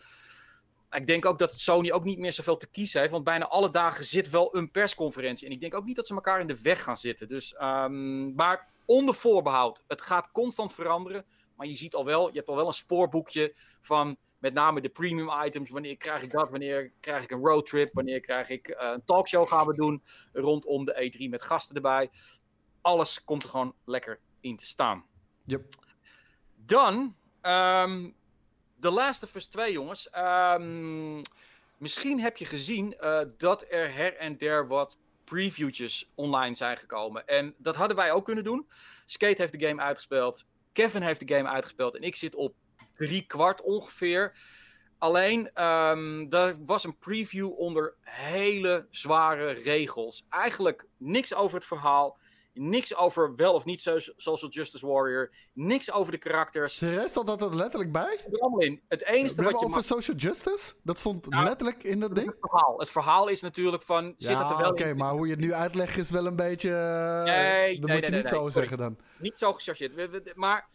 [0.91, 3.11] Ik denk ook dat Sony ook niet meer zoveel te kiezen heeft.
[3.11, 5.47] Want bijna alle dagen zit wel een persconferentie.
[5.47, 7.27] En ik denk ook niet dat ze elkaar in de weg gaan zitten.
[7.27, 9.83] Dus, um, maar onder voorbehoud.
[9.87, 11.25] Het gaat constant veranderen.
[11.55, 14.89] Maar je ziet al wel, je hebt al wel een spoorboekje van met name de
[14.89, 15.69] premium items.
[15.69, 16.49] Wanneer krijg ik dat?
[16.49, 17.93] Wanneer krijg ik een roadtrip?
[17.93, 22.09] Wanneer krijg ik uh, een talkshow gaan we doen rondom de E3 met gasten erbij.
[22.81, 25.05] Alles komt er gewoon lekker in te staan.
[25.45, 25.65] Yep.
[26.55, 28.15] Dan um,
[28.82, 30.09] The Last of Us 2, jongens.
[30.17, 31.21] Um,
[31.77, 37.27] misschien heb je gezien uh, dat er her en der wat previewtjes online zijn gekomen.
[37.27, 38.67] En dat hadden wij ook kunnen doen.
[39.05, 40.45] Skate heeft de game uitgespeeld.
[40.71, 41.95] Kevin heeft de game uitgespeeld.
[41.95, 42.55] En ik zit op
[42.95, 44.36] drie kwart ongeveer.
[44.97, 50.25] Alleen, um, er was een preview onder hele zware regels.
[50.29, 52.17] Eigenlijk niks over het verhaal.
[52.54, 53.82] Niks over wel of niet
[54.18, 55.34] Social Justice Warrior.
[55.54, 56.78] Niks over de karakters.
[56.78, 58.20] Serieus, stond dat er letterlijk bij?
[58.58, 58.82] In.
[58.88, 59.84] Het enige wat je over mag...
[59.84, 60.74] Social Justice?
[60.84, 62.28] Dat stond nou, letterlijk in dat ding?
[62.28, 62.80] Het verhaal.
[62.80, 64.14] Het verhaal is natuurlijk van...
[64.18, 66.70] Zit het oké, okay, maar hoe je het nu uitlegt is wel een beetje...
[66.70, 68.97] Uh, nee, dat nee, moet je nee, niet nee, zo nee, zeggen dan.
[69.18, 70.36] Niet zo gechargeerd.
[70.36, 70.70] Maar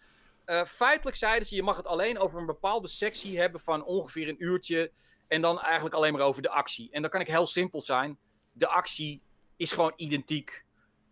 [0.47, 4.29] uh, feitelijk zeiden ze, je mag het alleen over een bepaalde sectie hebben van ongeveer
[4.29, 4.93] een uurtje.
[5.29, 6.91] En dan eigenlijk alleen maar over de actie.
[6.91, 8.18] En dan kan ik heel simpel zijn.
[8.53, 9.22] De actie
[9.57, 10.64] is gewoon identiek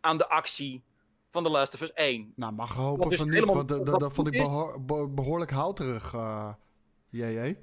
[0.05, 0.85] aan de actie
[1.31, 2.33] van The Last of Us 1.
[2.37, 6.53] Nou, mag hopen dus van niet, want dat, vond ik behoor, behoorlijk houterig, uh,
[7.11, 7.59] JJ.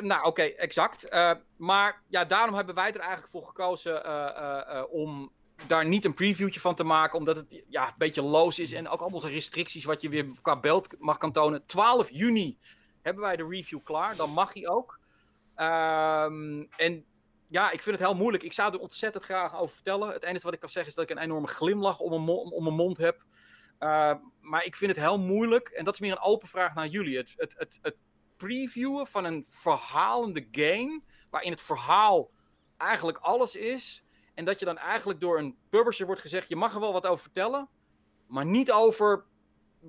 [0.00, 1.14] Nou, oké, okay, exact.
[1.14, 5.32] Uh, maar ja, daarom hebben wij er eigenlijk voor gekozen uh, om
[5.66, 8.88] daar niet een previewtje van te maken, omdat het ja, een beetje loos is en
[8.88, 11.66] ook allemaal restricties wat je weer qua beeld mag kan tonen.
[11.66, 12.58] 12 juni
[13.02, 14.98] hebben wij de review klaar, dan mag hij ook.
[15.56, 17.04] Um, en
[17.48, 18.42] ja, ik vind het heel moeilijk.
[18.42, 20.12] Ik zou er ontzettend graag over vertellen.
[20.12, 22.74] Het enige wat ik kan zeggen is dat ik een enorme glimlach om mijn, mijn
[22.74, 23.24] mond heb.
[23.80, 26.86] Uh, maar ik vind het heel moeilijk, en dat is meer een open vraag naar
[26.86, 27.16] jullie.
[27.16, 27.96] Het, het, het, het
[28.36, 32.30] previewen van een verhalende game, waarin het verhaal
[32.76, 34.04] eigenlijk alles is.
[34.34, 37.06] En dat je dan eigenlijk door een publisher wordt gezegd: je mag er wel wat
[37.06, 37.68] over vertellen,
[38.26, 39.26] maar niet over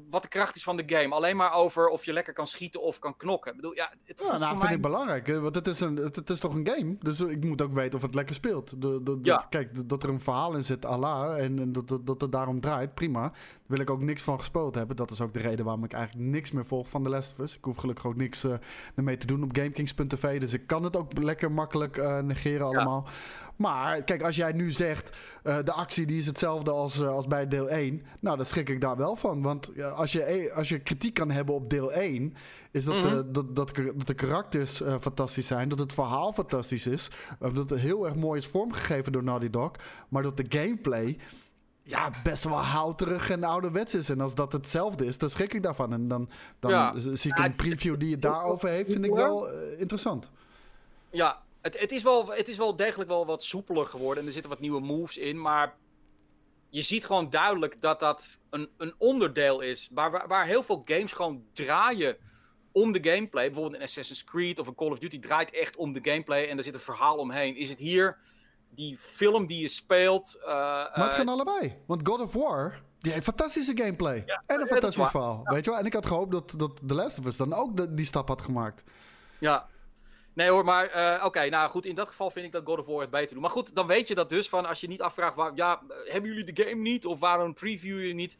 [0.09, 1.15] wat de kracht is van de game.
[1.15, 3.51] Alleen maar over of je lekker kan schieten of kan knokken.
[3.51, 5.27] Ik bedoel, ja, het ja, nou, vind ik belangrijk.
[5.27, 6.95] Want het is, een, het, is toch een game.
[6.99, 8.81] Dus ik moet ook weten of het lekker speelt.
[8.81, 9.45] De, de, ja.
[9.49, 11.43] Kijk, dat er een verhaal in zit, Allah.
[11.43, 13.33] En, dat, dat, dat het daarom draait, prima.
[13.65, 14.95] Wil ik ook niks van gespeeld hebben.
[14.95, 17.39] Dat is ook de reden waarom ik eigenlijk niks meer volg van The Last of
[17.39, 17.55] Us.
[17.55, 18.53] Ik hoef gelukkig ook niks uh,
[18.95, 20.39] ermee te doen op GameKings.tv.
[20.39, 23.07] Dus ik kan het ook lekker makkelijk uh, negeren allemaal.
[23.55, 27.47] Maar kijk, als jij nu zegt, uh, de actie die is hetzelfde als, als bij
[27.47, 28.01] deel 1.
[28.19, 29.41] Nou, dan schrik ik daar wel van.
[29.41, 32.33] Want als, je, e, als je kritiek kan hebben op deel 1,
[32.71, 33.33] is dat, mm -hmm.
[33.33, 35.69] dat, dat, dat, de karakters fantastisch zijn.
[35.69, 37.11] Dat het verhaal fantastisch is.
[37.39, 39.71] dat het heel erg mooi is vormgegeven door Naughty Dog.
[40.09, 41.17] Maar dat de gameplay
[41.87, 44.09] ja, best wel houterig en ouderwets is.
[44.09, 45.93] En als dat hetzelfde is, dan schrik ik daarvan.
[45.93, 46.29] En dan,
[46.59, 46.93] dan ja.
[46.97, 50.31] zie ik een preview die het daarover heeft, vind ik wel interessant.
[51.09, 54.19] Ja, het, het, is wel, het is wel degelijk wel wat soepeler geworden.
[54.19, 55.41] En er zitten wat nieuwe moves in.
[55.41, 55.75] Maar
[56.69, 59.89] je ziet gewoon duidelijk dat dat een, een onderdeel is.
[59.93, 62.17] Waar, waar, waar heel veel games gewoon draaien
[62.71, 63.45] om de gameplay.
[63.45, 66.47] Bijvoorbeeld een Assassin's Creed of een Call of Duty draait echt om de gameplay.
[66.47, 67.55] En er zit een verhaal omheen.
[67.55, 68.17] Is het hier
[68.75, 70.37] die film die je speelt.
[70.39, 71.77] Uh, maar het kan allebei.
[71.85, 72.81] Want God of War.
[72.99, 74.23] Die heeft fantastische gameplay.
[74.25, 75.41] Ja, en een fantastisch verhaal.
[75.43, 75.51] Ja.
[75.51, 75.79] Weet je wel?
[75.79, 78.27] En ik had gehoopt dat, dat The Last of Us dan ook de, die stap
[78.27, 78.83] had gemaakt.
[79.39, 79.67] Ja,
[80.35, 82.85] Nee hoor, maar uh, oké, nou goed, in dat geval vind ik dat God of
[82.85, 83.41] War het beter doet.
[83.41, 86.29] Maar goed, dan weet je dat dus van als je niet afvraagt, waar, ja, hebben
[86.29, 88.37] jullie de game niet of waarom preview je niet?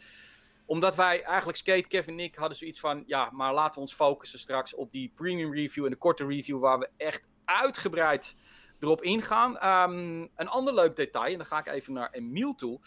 [0.65, 3.93] Omdat wij eigenlijk, Skate, Kevin en ik hadden zoiets van, ja, maar laten we ons
[3.93, 8.35] focussen straks op die premium review en de korte review waar we echt uitgebreid
[8.85, 9.67] erop ingaan.
[9.89, 12.79] Um, een ander leuk detail, en dan ga ik even naar Emiel toe.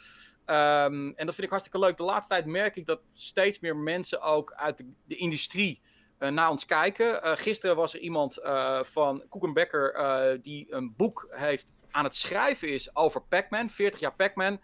[0.46, 1.96] Um, en dat vind ik hartstikke leuk.
[1.96, 5.80] De laatste tijd merk ik dat steeds meer mensen ook uit de, industrie
[6.18, 7.06] uh, naar ons kijken.
[7.06, 12.68] Uh, gisteren was er iemand uh, van Koekenbecker die een boek heeft aan het schrijven
[12.68, 14.60] is over Pac-Man, 40 jaar Pac-Man.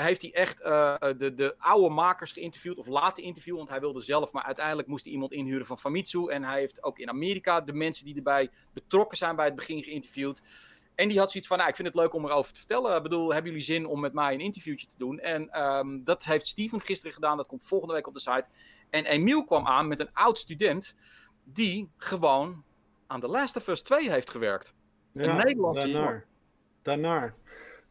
[0.00, 4.32] Heeft hij echt de, de oude makers geïnterviewd of laten interviewen, want hij wilde zelf,
[4.32, 6.28] maar uiteindelijk moest hij iemand inhuren van Famitsu.
[6.28, 9.82] En hij heeft ook in Amerika de mensen die erbij betrokken zijn bij het begin
[9.82, 10.42] geïnterviewd.
[10.94, 12.96] En die had zoiets van, nou, ik vind het leuk om erover te vertellen.
[12.96, 15.18] Ik bedoel, hebben jullie zin om met mij een interviewtje te doen?
[15.18, 17.36] En um, dat heeft Steven gisteren gedaan.
[17.36, 18.44] Dat komt volgende week op de site.
[18.90, 20.94] En Emiel kwam aan met een oud student
[21.44, 22.64] die gewoon
[23.06, 24.74] aan The Last of Us 2 heeft gewerkt.
[25.12, 26.26] Ja, een Nederlandse daarnaar.
[26.82, 27.34] daarnaar.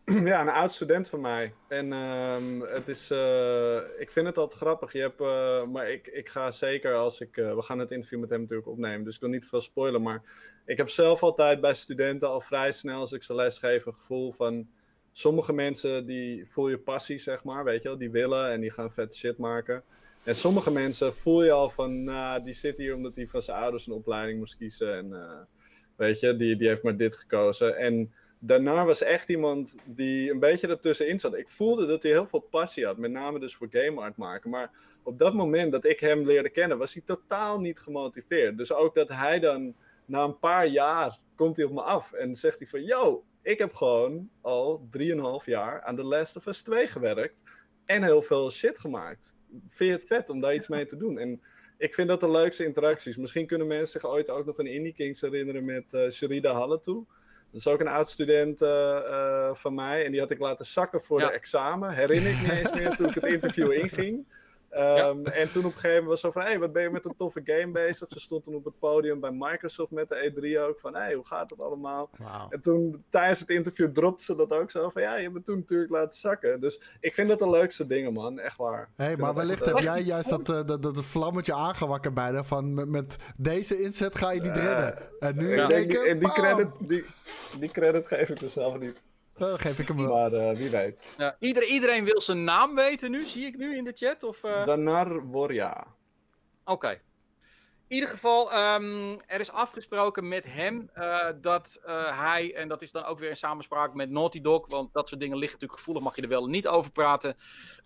[0.26, 1.54] Ja, een oud student van mij.
[1.68, 4.94] En um, het is, uh, ik vind het altijd grappig.
[4.94, 8.20] Je hebt, uh, maar ik, ik ga zeker als ik, uh, we gaan het interview
[8.20, 10.02] met hem natuurlijk opnemen, dus ik wil niet veel spoilen.
[10.02, 10.22] Maar
[10.66, 13.94] ik heb zelf altijd bij studenten al vrij snel, als ik ze les geef, een
[13.94, 14.68] gevoel van,
[15.12, 18.72] sommige mensen die voel je passie, zeg maar, weet je wel, die willen en die
[18.72, 19.84] gaan vet shit maken.
[20.24, 23.58] En sommige mensen voel je al van, nou, die zit hier omdat hij van zijn
[23.58, 24.94] ouders een opleiding moest kiezen.
[24.94, 25.48] En
[25.96, 27.78] weet je, die, die heeft maar dit gekozen.
[27.78, 31.36] En daarna was echt iemand die een beetje ertussenin zat.
[31.36, 34.50] Ik voelde dat hij heel veel passie had, met name dus voor game art maken.
[34.50, 34.72] Maar
[35.04, 38.58] op dat moment dat ik hem leerde kennen, was hij totaal niet gemotiveerd.
[38.58, 39.76] Dus ook dat hij dan
[40.06, 43.58] na een paar jaar komt hij op me af en zegt hij van, yo, ik
[43.58, 47.44] heb gewoon al 3,5 jaar aan The Last of Us 2 gewerkt
[47.86, 51.18] en heel veel shit gemaakt vind je het vet om daar iets mee te doen?
[51.18, 51.42] En
[51.78, 53.18] ik vind dat de leukste interacties.
[53.18, 57.06] Misschien kunnen mensen zich ooit ook nog een Indie Kings herinneren met uh, Sherida Halletou.
[57.52, 60.06] Dat is ook een oud student uh, uh, van mij.
[60.06, 61.28] En die had ik laten zakken voor ja.
[61.28, 61.94] de examen.
[61.94, 64.26] Herinner ik me eens meer toen ik het interview inging.
[64.72, 65.32] Um, ja.
[65.32, 67.06] En toen op een gegeven moment was zo van, hé, hey, wat ben je met
[67.06, 68.08] een toffe game bezig?
[68.10, 71.14] Ze stond toen op het podium bij Microsoft met de E3 ook, van, hé, hey,
[71.14, 72.10] hoe gaat het allemaal?
[72.18, 72.54] Wow.
[72.54, 75.42] En toen, tijdens het interview, dropte ze dat ook zo van, ja, je hebt me
[75.42, 76.62] toen natuurlijk laten zakken.
[76.62, 78.90] Dus ik vind dat de leukste dingen, man, echt waar.
[78.96, 82.74] Hé, hey, maar wellicht heb jij juist dat, uh, dat, dat vlammetje aangewakkerd bijna, van
[82.74, 84.98] met, met, deze inzet ga je niet redden.
[85.20, 85.68] En nu ja.
[85.68, 87.06] denk ik, en die, credit, die,
[87.60, 89.06] die credit geef ik mezelf niet.
[89.38, 90.08] Dan geef ik hem wel.
[90.08, 91.16] Maar uh, wie weet.
[91.18, 94.24] Ja, iedereen, iedereen wil zijn naam weten nu, zie ik nu in de chat?
[94.24, 94.66] Of, uh...
[94.66, 95.88] Danar Worja.
[96.64, 96.72] Oké.
[96.72, 97.02] Okay.
[97.88, 101.80] In ieder geval, um, er is afgesproken met hem uh, dat
[102.14, 105.20] hij, en dat is dan ook weer in samenspraak met Naughty Dog, want dat soort
[105.22, 107.36] dingen liggen natuurlijk gevoelig, mag je er wel niet over praten.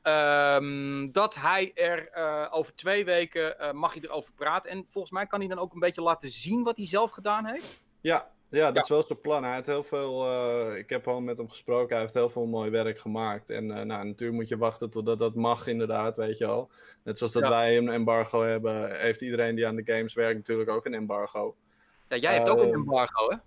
[0.04, 2.10] Um, dat hij er
[2.52, 4.72] over twee weken mag je erover praten.
[4.72, 7.46] En volgens mij kan hij dan ook een beetje laten zien wat hij zelf gedaan
[7.46, 7.84] heeft.
[8.02, 8.82] Ja, ja, dat ja.
[8.82, 9.44] is wel zijn plan.
[9.44, 12.46] Hij heeft heel veel, uh, ik heb al met hem gesproken, hij heeft heel veel
[12.46, 13.50] mooi werk gemaakt.
[13.50, 16.70] En uh, nou, natuurlijk moet je wachten totdat dat mag inderdaad, weet je al.
[17.04, 17.50] Net zoals dat ja.
[17.50, 21.56] wij een embargo hebben, heeft iedereen die aan de games werkt natuurlijk ook een embargo.
[22.08, 23.38] Ja, jij hebt uh, ook een embargo hè?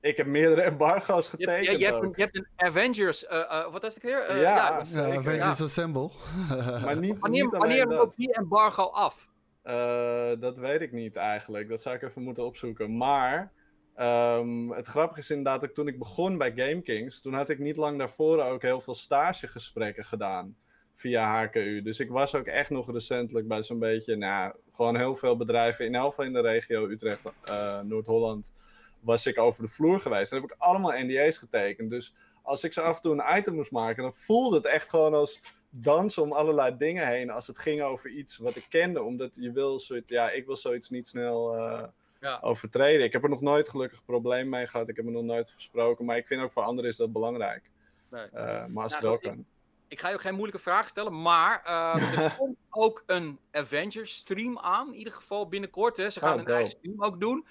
[0.00, 3.26] Ik heb meerdere embargo's Je, hebt- getekend je, je hebt, een, je hebt een Avengers,
[3.26, 4.18] eh, eh, wat is het weer?
[4.18, 4.78] Eh, Ja.
[4.96, 6.10] Avengers Assemble.
[6.84, 7.98] Maar niet, wanneer niet alleen wanneer dat.
[7.98, 9.28] loopt die embargo af?
[9.62, 11.68] Eh, dat weet ik niet eigenlijk.
[11.68, 12.96] Dat zou ik even moeten opzoeken.
[12.96, 13.52] Maar
[13.94, 17.76] ehm, het grappige is inderdaad dat toen ik begon bij GameKings, toen had ik niet
[17.76, 20.56] lang daarvoor ook heel veel stagegesprekken gedaan
[20.94, 21.82] via HKU.
[21.82, 25.84] Dus ik was ook echt nog recentelijk bij zo'n beetje, nou, gewoon heel veel bedrijven,
[25.84, 28.52] in geval in de regio Utrecht, eh, Noord-Holland,
[29.00, 30.32] was ik over de vloer geweest.
[30.32, 31.90] En heb ik allemaal NDA's getekend.
[31.90, 34.88] Dus als ik zo af en toe een item moest maken, dan voelde het echt
[34.88, 35.40] gewoon als
[35.70, 37.30] dansen om allerlei dingen heen.
[37.30, 39.02] Als het ging over iets wat ik kende.
[39.02, 41.82] Omdat je wil zoiets, ja, ik wil zoiets niet snel eh,
[42.24, 42.38] Ja.
[42.40, 43.04] overtreden.
[43.06, 44.88] Ik heb er nog nooit gelukkig probleem mee gehad.
[44.88, 46.04] Ik heb me nog nooit versproken.
[46.04, 47.70] Maar ik vind ook voor anderen is dat belangrijk.
[48.10, 48.24] Nee.
[48.32, 49.44] Eh, maar als het wel kan.
[49.88, 54.14] Ik ga je ook geen moeilijke vragen stellen, maar eh, er komt ook een Avengers
[54.14, 54.86] stream aan.
[54.88, 55.96] In ieder geval binnenkort.
[55.96, 56.10] Hè.
[56.10, 56.52] Ze gaan Oh, een dope.
[56.58, 57.46] eigen stream ook doen.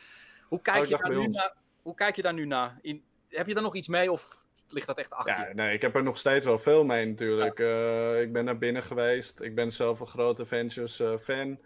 [0.47, 2.77] Hoe kijk, Oh, je, daar nu naar, hoe kijk je daar nu naar?
[2.81, 5.53] In, heb je daar nog iets mee of ligt dat echt achter Ja, je?
[5.53, 7.59] nee, ik heb er nog steeds wel veel mee natuurlijk.
[7.59, 9.41] Eh, ik ben naar binnen geweest.
[9.41, 11.59] Ik ben zelf een grote Avengers eh, fan.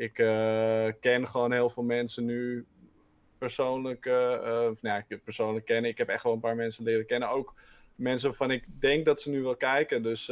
[0.00, 2.66] Ik eh, ken gewoon heel veel mensen nu
[3.38, 4.06] persoonlijk.
[4.06, 5.90] eh, eh, of nou, ja, persoonlijk kennen.
[5.90, 7.30] Ik heb echt wel een paar mensen leren kennen.
[7.30, 7.54] Ook
[7.94, 10.02] mensen waarvan ik denk dat ze nu wel kijken.
[10.02, 10.26] Dus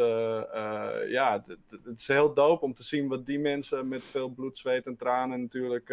[1.08, 4.86] ja, het- is heel dope om te zien wat die mensen met veel bloed, zweet
[4.86, 5.86] en tranen natuurlijk.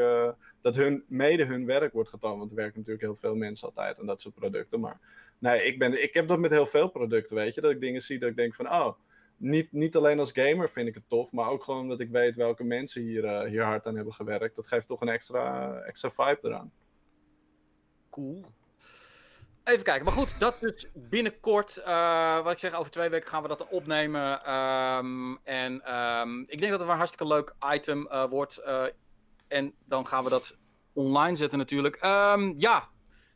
[0.61, 2.37] dat hun, mede hun werk wordt getoond.
[2.37, 4.79] Want er werken natuurlijk heel veel mensen altijd aan dat soort producten.
[4.79, 4.99] Maar
[5.39, 7.61] Nee, ik, ben, ik heb dat met heel veel producten, weet je.
[7.61, 8.93] Dat ik dingen zie dat ik denk van, oh,
[9.37, 12.35] niet, niet alleen als gamer vind ik het tof, maar ook gewoon dat ik weet
[12.35, 14.55] welke mensen hier, eh, hier hard aan hebben gewerkt.
[14.55, 16.71] Dat geeft toch een extra, extra vibe eraan.
[18.09, 18.45] Cool.
[19.63, 21.77] Even kijken, maar goed, dat dus binnenkort.
[21.77, 24.43] eh, wat ik zeg, over twee weken gaan we dat opnemen.
[24.43, 28.63] ehm, en ehm, ik denk dat het een hartstikke leuk item eh, wordt.
[29.47, 30.57] en dan gaan we dat
[30.93, 31.95] online zetten natuurlijk.
[31.95, 32.89] Ehm, ja,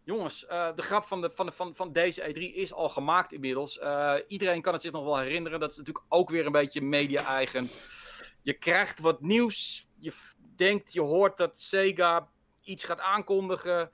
[0.04, 3.32] jongens, eh, de grap van, de, van, de, van, van deze E3 is al gemaakt
[3.32, 3.80] inmiddels.
[3.80, 5.60] Eh, iedereen kan het zich nog wel herinneren.
[5.60, 7.70] Dat is natuurlijk ook weer een beetje media-eigen.
[8.42, 9.88] Je krijgt wat nieuws.
[10.00, 10.14] Je
[10.56, 12.30] denkt, je hoort dat Sega
[12.64, 13.92] iets gaat aankondigen.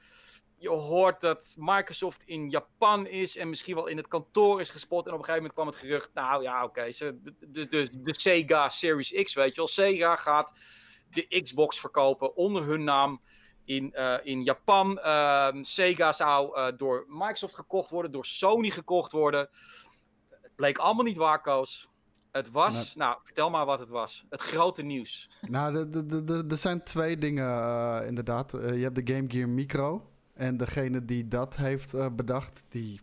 [0.57, 5.05] Je hoort dat Microsoft in Japan is en misschien wel in het kantoor is gespot.
[5.05, 6.89] En op een gegeven moment kwam het gerucht, nou ja, oké,
[7.39, 9.67] de, de, de Sega Series X, weet je wel.
[9.67, 10.53] Sega gaat
[11.09, 13.21] de Xbox verkopen onder hun naam
[13.65, 14.99] in, eh, in Japan.
[14.99, 19.49] Ehm, Sega zou eh, door Microsoft gekocht worden, door Sony gekocht worden.
[20.29, 21.89] Het bleek allemaal niet waar, Koos.
[22.31, 24.25] Het was, nou, vertel maar wat het was.
[24.29, 25.29] Het grote nieuws.
[25.41, 25.89] Nou,
[26.49, 28.51] er zijn twee dingen eh, inderdaad.
[28.51, 30.09] Je hebt de Game Gear Micro.
[30.33, 33.01] En degene die dat heeft bedacht, die...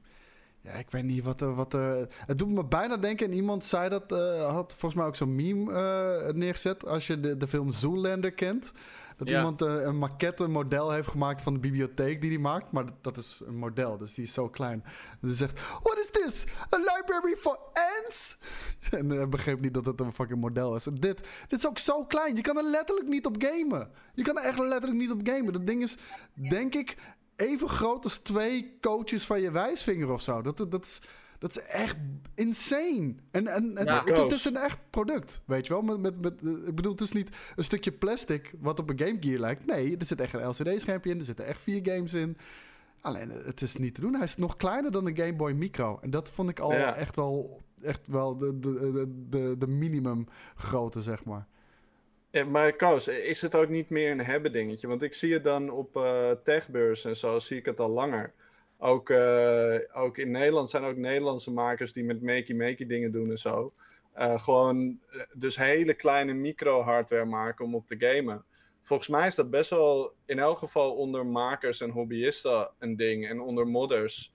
[0.60, 1.54] Ja, ik weet niet wat er...
[1.54, 4.10] Wat er het doet me bijna denken, en iemand zei dat...
[4.40, 6.86] had volgens mij ook zo'n meme neergezet.
[6.86, 8.72] Als je de, de film Zoolander kent.
[9.16, 9.36] Dat Ja.
[9.36, 12.72] iemand eh, een maquette, een model heeft gemaakt van de bibliotheek die hij maakt.
[12.72, 14.82] Maar dat, dat is een model, dus die is zo klein.
[14.84, 16.44] En die zegt, what is this?
[16.74, 17.58] A library for
[18.04, 18.36] ants?
[18.90, 20.86] en hij begreep niet dat het een fucking model is.
[20.86, 22.36] En dit, dit is ook zo klein.
[22.36, 23.90] Je kan er letterlijk niet op gamen.
[24.14, 25.52] Je kan er echt letterlijk niet op gamen.
[25.52, 25.96] Dat ding is,
[26.34, 26.96] denk ik,
[27.36, 30.42] even groot als twee coaches van je wijsvinger of zo.
[30.42, 31.00] Dat, dat, is,
[31.42, 31.96] dat is echt
[32.34, 33.14] insane.
[33.30, 34.04] En, en, en Ja.
[34.04, 35.82] het, het is een echt product, weet je wel.
[35.82, 38.98] Met, met, met, eh, ik bedoel, het is niet een stukje plastic wat op een
[38.98, 39.66] Game Gear lijkt.
[39.66, 41.18] Nee, er zit echt een LCD-schermpje in.
[41.18, 42.36] Er zitten echt vier games in.
[43.00, 44.14] Alleen, eh, het is niet te doen.
[44.14, 45.98] Hij is nog kleiner dan de Game Boy Micro.
[46.02, 46.94] En dat vond ik al Ja.
[46.96, 50.26] echt wel, echt wel de, de, de, de, de minimum
[50.56, 51.46] grootte, zeg maar.
[52.30, 54.88] Ja, maar Koos, is het ook niet meer een hebben dingetje?
[54.88, 58.32] Want ik zie het dan op eh techbeurs en zo, zie ik het al langer.
[58.84, 63.38] Ook, eh, ook in Nederland zijn ook Nederlandse makers die met makey-makey dingen doen en
[63.38, 63.72] zo.
[64.12, 68.44] Eh, gewoon eh, dus hele kleine micro-hardware maken om op te gamen.
[68.80, 73.28] Volgens mij is dat best wel in elk geval onder makers en hobbyisten een ding.
[73.28, 74.32] En onder modders.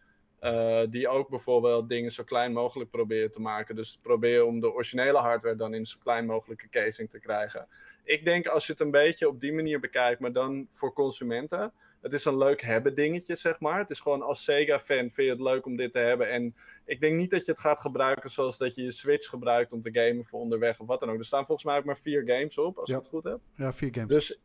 [0.90, 3.76] die ook bijvoorbeeld dingen zo klein mogelijk proberen te maken.
[3.76, 7.68] Dus proberen om de originele hardware dan in zo klein mogelijke casing te krijgen.
[8.04, 11.74] Ik denk als je het een beetje op die manier bekijkt, maar dan voor consumenten.
[12.02, 13.80] Het is een leuk hebben dingetje, zeg maar.
[13.80, 16.30] Het is gewoon als Sega-fan vind je het leuk om dit te hebben.
[16.30, 19.72] En ik denk niet dat je het gaat gebruiken zoals dat je je Switch gebruikt
[19.74, 21.18] om te gamen voor onderweg of wat dan ook.
[21.18, 22.96] Er staan volgens mij ook maar vier games op, als Ja.
[22.96, 23.40] ik het goed heb.
[23.56, 24.10] Ja, vier games.
[24.10, 24.40] Dus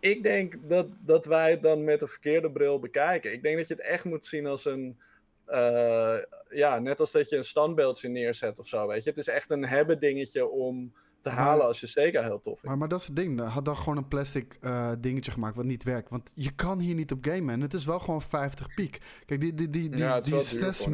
[0.00, 3.32] ik denk dat, dat wij het dan met de verkeerde bril bekijken.
[3.32, 4.98] Ik denk dat je het echt moet zien als een.
[5.46, 6.16] eh,
[6.50, 8.86] ja, net als dat je een standbeeldje neerzet of zo.
[8.86, 10.92] Weet je, het is echt een hebben dingetje om
[11.30, 12.64] te Maar- halen als je Sega heel tof vindt.
[12.64, 13.40] Maar, maar dat is het ding.
[13.40, 16.10] Had dan gewoon een plastic eh, dingetje gemaakt wat niet werkt.
[16.10, 17.54] Want je kan hier niet op gamen.
[17.54, 19.00] En het is wel gewoon 50 piek.
[19.26, 20.92] Kijk, die, die, die, die, Ja, is die SNES een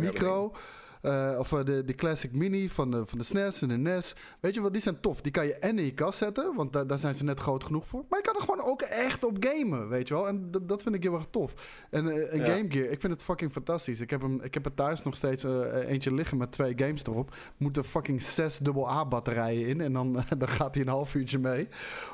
[1.02, 4.14] Eh, of eh, de, de Classic Mini van de, van de SNES en de NES.
[4.40, 5.20] Weet je wat, die zijn tof.
[5.20, 7.64] Die kan je en in je kast zetten, want daar daar zijn ze net groot
[7.64, 8.04] genoeg voor.
[8.08, 10.28] Maar je kan er gewoon ook echt op gamen, weet je wel.
[10.28, 11.84] En dat- vind ik heel erg tof.
[11.90, 12.54] En eh, een Ja.
[12.56, 14.00] Game Gear, ik vind het fucking fantastisch.
[14.00, 15.44] Ik heb, hem, ik heb er thuis nog steeds
[15.86, 17.36] eentje liggen met twee games erop.
[17.56, 21.38] Moeten fucking zes dubbel A batterijen in en dan, dan gaat hij een half uurtje
[21.38, 21.68] mee.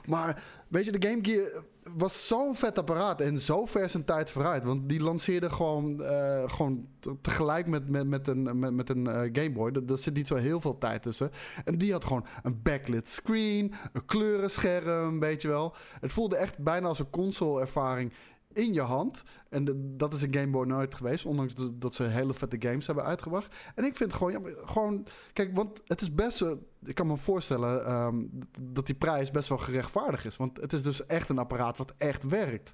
[0.06, 1.64] Maar weet je, de Game Gear
[1.96, 4.64] was zo'n vet apparaat en zo ver zijn tijd vooruit.
[4.64, 9.06] Want die lanceerde gewoon, eh, gewoon te- tegelijk met, met, met een, met, met een
[9.06, 9.72] eh, Game Boy.
[9.88, 11.30] Er, zit niet zo heel veel tijd tussen.
[11.64, 15.74] En die had gewoon een backlit screen, een kleurenscherm, weet je wel.
[16.00, 18.12] Het voelde echt bijna als een console-ervaring
[18.52, 19.22] in je hand.
[19.48, 23.04] En dat is een Game Boy nooit geweest, ondanks dat ze hele vette games hebben
[23.04, 23.56] uitgebracht.
[23.74, 26.50] En ik vind gewoon, ja, gewoon kijk, want het is best, eh,
[26.84, 28.24] ik kan me voorstellen ehm,
[28.60, 30.36] dat die prijs best wel gerechtvaardigd is.
[30.36, 32.72] Want het is dus echt een apparaat wat echt werkt.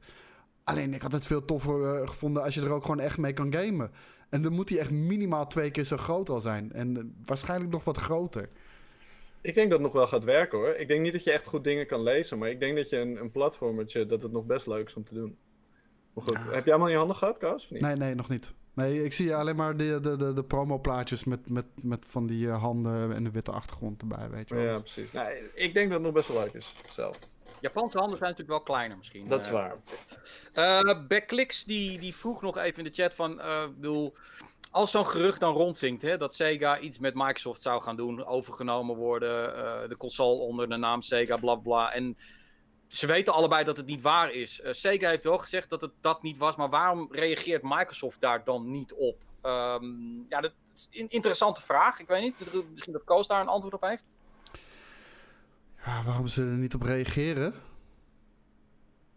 [0.65, 3.33] Alleen ik had het veel toffer eh, gevonden als je er ook gewoon echt mee
[3.33, 3.91] kan gamen.
[4.29, 6.73] En dan moet hij echt minimaal twee keer zo groot al zijn.
[6.73, 8.49] En eh, waarschijnlijk nog wat groter.
[9.41, 10.75] Ik denk dat het nog wel gaat werken hoor.
[10.75, 12.97] Ik denk niet dat je echt goed dingen kan lezen, maar ik denk dat je
[12.99, 15.37] een, een dat het nog best leuk is om te doen.
[16.15, 17.81] Maar goed, heb je allemaal in je handen gehad, niet?
[17.81, 18.55] Nee, nee, nog niet.
[18.75, 22.49] Nee, ik zie alleen maar de, de, de, de promoplaatjes met, met, met van die
[22.49, 24.65] eh, handen en de witte achtergrond erbij, weet je wel.
[24.65, 25.13] Ja, precies.
[25.13, 27.19] Nou, ik denk dat het nog best wel leuk is, zelf.
[27.61, 29.29] Japanse handen zijn natuurlijk wel kleiner misschien.
[29.29, 29.53] Dat is eh.
[29.53, 29.77] waar.
[30.53, 34.15] Eh Backlix die, die vroeg nog even in de chat van, eh, ik bedoel,
[34.71, 38.97] als zo'n gerucht dan rondzinkt, hè, dat Sega iets met Microsoft zou gaan doen, overgenomen
[38.97, 41.93] worden, eh, de console onder de naam Sega, bla bla.
[41.93, 42.17] En
[42.87, 44.61] ze weten allebei dat het niet waar is.
[44.61, 48.45] Eh, Sega heeft wel gezegd dat het dat niet was, maar waarom reageert Microsoft daar
[48.45, 49.23] dan niet op?
[49.43, 49.85] Ehm,
[50.29, 51.99] ja, dat is een interessante vraag.
[51.99, 54.05] Ik weet niet, misschien dat Koos daar een antwoord op heeft.
[55.85, 57.55] Ja, waarom ze er niet op reageren?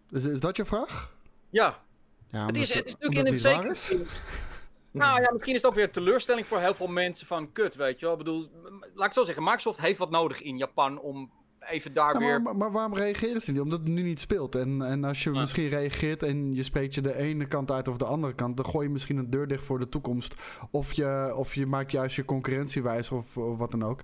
[0.10, 1.16] Is, is dat je vraag?
[1.50, 1.84] Ja,
[2.32, 3.70] Ja, het is, het is natuurlijk in een zeker.
[3.70, 3.94] is.
[4.92, 7.76] Nou ja, misschien is het ook weer een teleurstelling voor heel veel mensen van kut,
[7.76, 8.12] weet je wel.
[8.14, 8.50] Ik bedoel,
[8.94, 11.32] laat ik zo zeggen, Microsoft heeft wat nodig in Japan om
[11.70, 12.30] even daar Ja, weer...
[12.30, 13.62] maar, maar, maar waarom reageren ze niet?
[13.62, 14.56] Omdat het nu niet speelt.
[14.56, 15.40] En, en als je Ja.
[15.40, 18.66] misschien reageert en je spreekt je de ene kant uit of de andere kant, dan
[18.66, 20.36] gooi je misschien een deur dicht voor de toekomst.
[20.72, 24.02] Of je, of je maakt juist je concurrentie wijs of, of wat dan ook.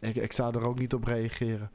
[0.00, 1.70] Ik, ik zou er ook niet op reageren.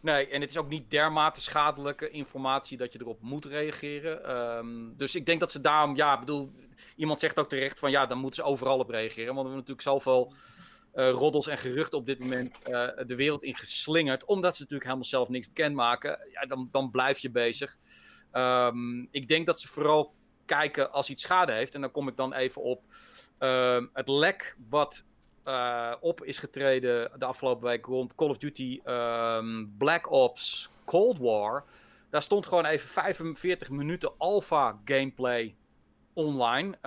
[0.00, 4.24] Nee, en het is ook niet dermate schadelijke informatie dat je erop moet reageren.
[4.24, 6.52] Ehm, dus ik denk dat ze daarom, ja, ik bedoel,
[6.96, 9.34] iemand zegt ook terecht van ja, dan moeten ze overal op reageren.
[9.34, 10.32] Want we hebben natuurlijk zoveel
[10.92, 14.24] eh roddels en geruchten op dit moment eh, de wereld in geslingerd.
[14.24, 16.18] Omdat ze natuurlijk helemaal zelf niks bekendmaken.
[16.32, 17.78] Ja, dan, dan blijf je bezig.
[18.30, 20.14] Ehm, ik denk dat ze vooral
[20.44, 21.74] kijken als iets schade heeft.
[21.74, 22.82] En dan kom ik dan even op
[23.38, 25.04] ehm, het lek wat
[25.44, 31.18] eh, op is getreden de afgelopen week rond Call of Duty ehm, Black Ops Cold
[31.18, 31.64] War.
[32.10, 35.56] Daar stond gewoon even 45 minuten alpha gameplay
[36.12, 36.78] online.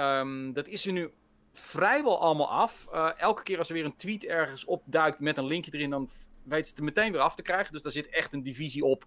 [0.53, 1.11] Dat is er nu
[1.57, 2.87] vrijwel allemaal af.
[2.91, 6.09] Eh, elke keer als er weer een tweet ergens opduikt met een linkje erin, dan
[6.43, 7.73] weet ze het er meteen weer af te krijgen.
[7.73, 9.05] Dus daar zit echt een divisie op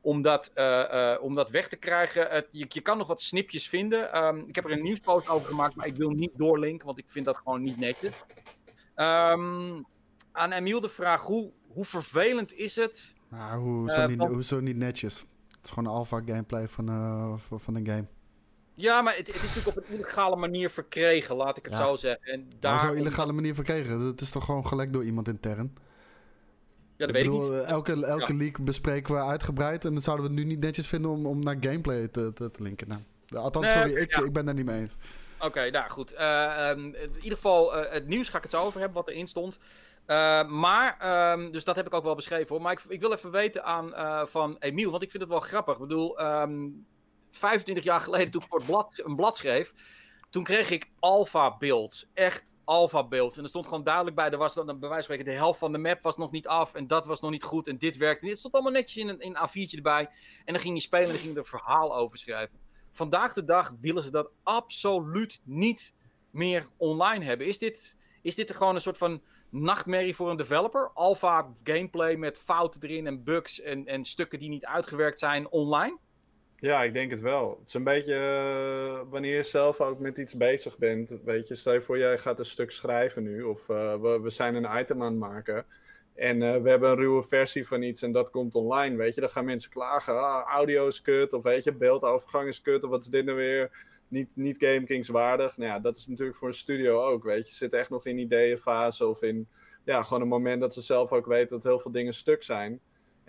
[0.00, 2.28] om dat, eh, eh, om dat weg te krijgen.
[2.30, 4.12] Het, je, je kan nog wat snipjes vinden.
[4.12, 7.10] Ehm, ik heb er een nieuwspost over gemaakt, maar ik wil niet doorlinken, want ik
[7.10, 8.24] vind dat gewoon niet netjes.
[8.94, 9.82] Ehm,
[10.32, 13.14] aan Emiel de vraag, hoe, hoe vervelend is het?
[13.30, 15.18] Nou, hoezo, niet, hoezo niet netjes?
[15.48, 16.86] Het is gewoon alpha gameplay van,
[17.40, 18.06] van, van een game.
[18.80, 21.84] Ja, maar het, het is natuurlijk op een illegale manier verkregen, laat ik het Ja.
[21.84, 22.32] zo zeggen.
[22.32, 23.98] En Daar daar, zo illegale manier verkregen.
[24.04, 25.74] Dat is toch gewoon gelekt door iemand intern?
[26.96, 27.60] Ja, dat weet ik bedoel, niet.
[27.62, 29.84] eh, Elke, elke leak bespreken we uitgebreid.
[29.84, 32.50] En dan zouden we het nu niet netjes vinden om, om naar gameplay te, te,
[32.50, 32.88] te linken.
[32.88, 33.02] Nou,
[33.44, 34.24] althans, Nee, sorry, ik, ja.
[34.24, 34.96] ik ben daar niet mee eens.
[35.40, 36.12] Oké, nou goed.
[36.12, 39.08] Eh, ehm, in ieder geval, eh, het nieuws ga ik het zo over hebben, wat
[39.08, 39.58] erin stond.
[40.48, 42.62] Maar, ehm, dus dat heb ik ook wel beschreven hoor.
[42.62, 43.92] Maar ik, ik wil even weten aan,
[44.28, 45.74] van Emiel, want ik vind het wel grappig.
[45.74, 46.52] Ik bedoel, ehm,
[47.30, 49.72] 25 jaar geleden toen ik voor het blad, een blad schreef,
[50.30, 52.06] toen kreeg ik alpha beeld.
[52.14, 53.36] Echt alpha beeld.
[53.36, 56.02] En er stond gewoon duidelijk bij, er was dan bij de helft van de map
[56.02, 58.20] was nog niet af en dat was nog niet goed en dit werkte.
[58.20, 58.30] niet.
[58.30, 60.10] Het stond allemaal netjes in een, in een A4'tje erbij.
[60.44, 62.58] En dan ging je spelen en dan ging er verhaal over schrijven.
[62.90, 65.94] Vandaag de dag willen ze dat absoluut niet
[66.30, 67.46] meer online hebben.
[67.46, 70.90] Is dit, is dit gewoon een soort van nachtmerrie voor een developer?
[70.94, 75.98] Alpha gameplay met fouten erin en bugs en, en stukken die niet uitgewerkt zijn online?
[76.60, 77.56] Ja, ik denk het wel.
[77.58, 81.18] Het is een beetje eh, wanneer je zelf ook met iets bezig bent.
[81.24, 83.42] Weet je, stel je voor, jij gaat een stuk schrijven nu.
[83.42, 85.66] Of eh, we, we zijn een item aan het maken.
[86.14, 88.96] En eh, we hebben een ruwe versie van iets en dat komt online.
[88.96, 90.20] Weet je, dan gaan mensen klagen.
[90.20, 91.32] Ah, audio is kut.
[91.32, 92.84] Of weet je, beeldovergang is kut.
[92.84, 93.86] Of wat is dit nou weer?
[94.08, 95.56] Niet, niet GameKings waardig.
[95.56, 97.24] Nou ja, dat is natuurlijk voor een studio ook.
[97.24, 99.06] Weet je, zitten echt nog in ideeënfase.
[99.06, 99.48] Of in
[99.84, 102.80] ja, gewoon een moment dat ze zelf ook weten dat heel veel dingen stuk zijn.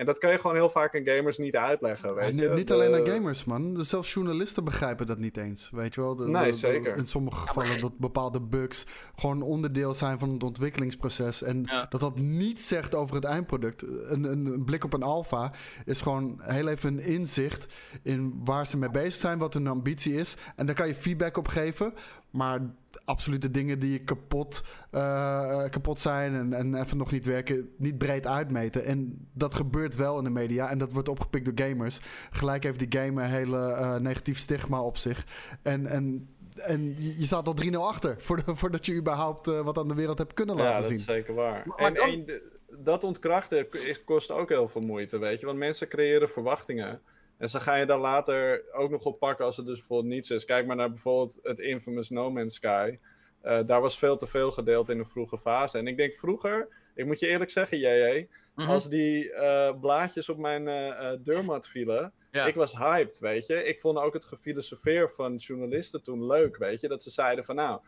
[0.01, 2.15] En dat kan je gewoon heel vaak aan gamers niet uitleggen.
[2.15, 2.49] Weet je?
[2.49, 3.85] Niet alleen aan gamers, man.
[3.85, 5.69] Zelfs journalisten begrijpen dat niet eens.
[5.71, 6.15] Weet je wel?
[6.15, 6.97] nee, zeker.
[6.97, 8.85] in sommige gevallen dat bepaalde bugs
[9.15, 11.43] gewoon onderdeel zijn van het ontwikkelingsproces.
[11.43, 13.81] En dat dat niets zegt over het eindproduct.
[13.81, 15.51] Een, een blik op een alfa
[15.85, 17.73] is gewoon heel even een inzicht
[18.03, 20.37] in waar ze mee bezig zijn, wat hun ambitie is.
[20.55, 21.93] En daar kan je feedback op geven.
[22.31, 22.59] Maar
[23.05, 28.27] absolute dingen die kapot, uh, kapot zijn en, en even nog niet werken, niet breed
[28.27, 28.85] uitmeten.
[28.85, 31.99] En dat gebeurt wel in de media en dat wordt opgepikt door gamers.
[32.31, 35.25] Gelijk heeft die game een hele uh, negatief stigma op zich.
[35.61, 38.15] En, en, en je staat al 3-0 achter
[38.45, 40.97] voordat je überhaupt uh, wat aan de wereld hebt kunnen laten zien.
[40.97, 41.65] Ja, dat is zeker waar.
[41.75, 42.41] en, en
[42.77, 43.67] dat ontkrachten
[44.05, 45.45] kost ook heel veel moeite, weet je.
[45.45, 47.01] Want mensen creëren verwachtingen.
[47.41, 50.45] En zo ga je dan later ook nog oppakken als het dus bijvoorbeeld niets is.
[50.45, 52.97] Kijk maar naar bijvoorbeeld het infamous No Man's Sky.
[53.43, 55.77] Uh, daar was veel te veel gedeeld in een vroege fase.
[55.77, 60.29] En ik denk vroeger, ik moet je eerlijk zeggen, JJ, mm als die uh, blaadjes
[60.29, 62.45] op mijn uh, deurmat vielen, ja.
[62.45, 63.63] ik was hyped, weet je.
[63.63, 66.87] Ik vond ook het gefilosofeer van journalisten toen leuk, weet je.
[66.87, 67.81] Dat ze zeiden van nou,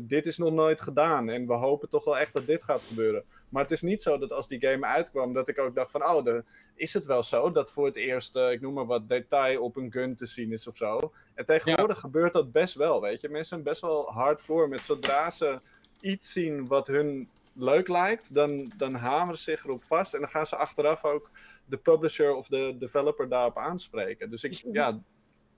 [0.00, 3.24] dit is nog nooit gedaan en we hopen toch wel echt dat dit gaat gebeuren.
[3.48, 6.04] Maar het is niet zo dat als die game uitkwam, dat ik ook dacht van,
[6.04, 9.08] oh, de, is het wel zo dat voor het eerst, uh, ik noem maar wat,
[9.08, 11.12] detail op een gun te zien is of zo.
[11.34, 13.28] En tegenwoordig gebeurt dat best wel, weet je.
[13.28, 15.60] Mensen zijn best wel hardcore met zodra ze
[16.00, 20.28] iets zien wat hun leuk lijkt, dan, dan hameren ze zich erop vast en dan
[20.28, 21.30] gaan ze achteraf ook
[21.66, 24.30] de publisher of de developer daarop aanspreken.
[24.30, 25.00] Dus ik, ja,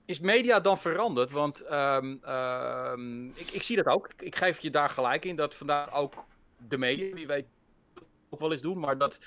[0.05, 1.31] is media dan veranderd?
[1.31, 4.07] Want um, um, ik, ik, zie dat ook.
[4.13, 6.25] Ik, ik, geef je daar gelijk in dat vandaag ook
[6.67, 7.45] de media, wie weet,
[8.29, 9.19] ook wel eens doen, maar dat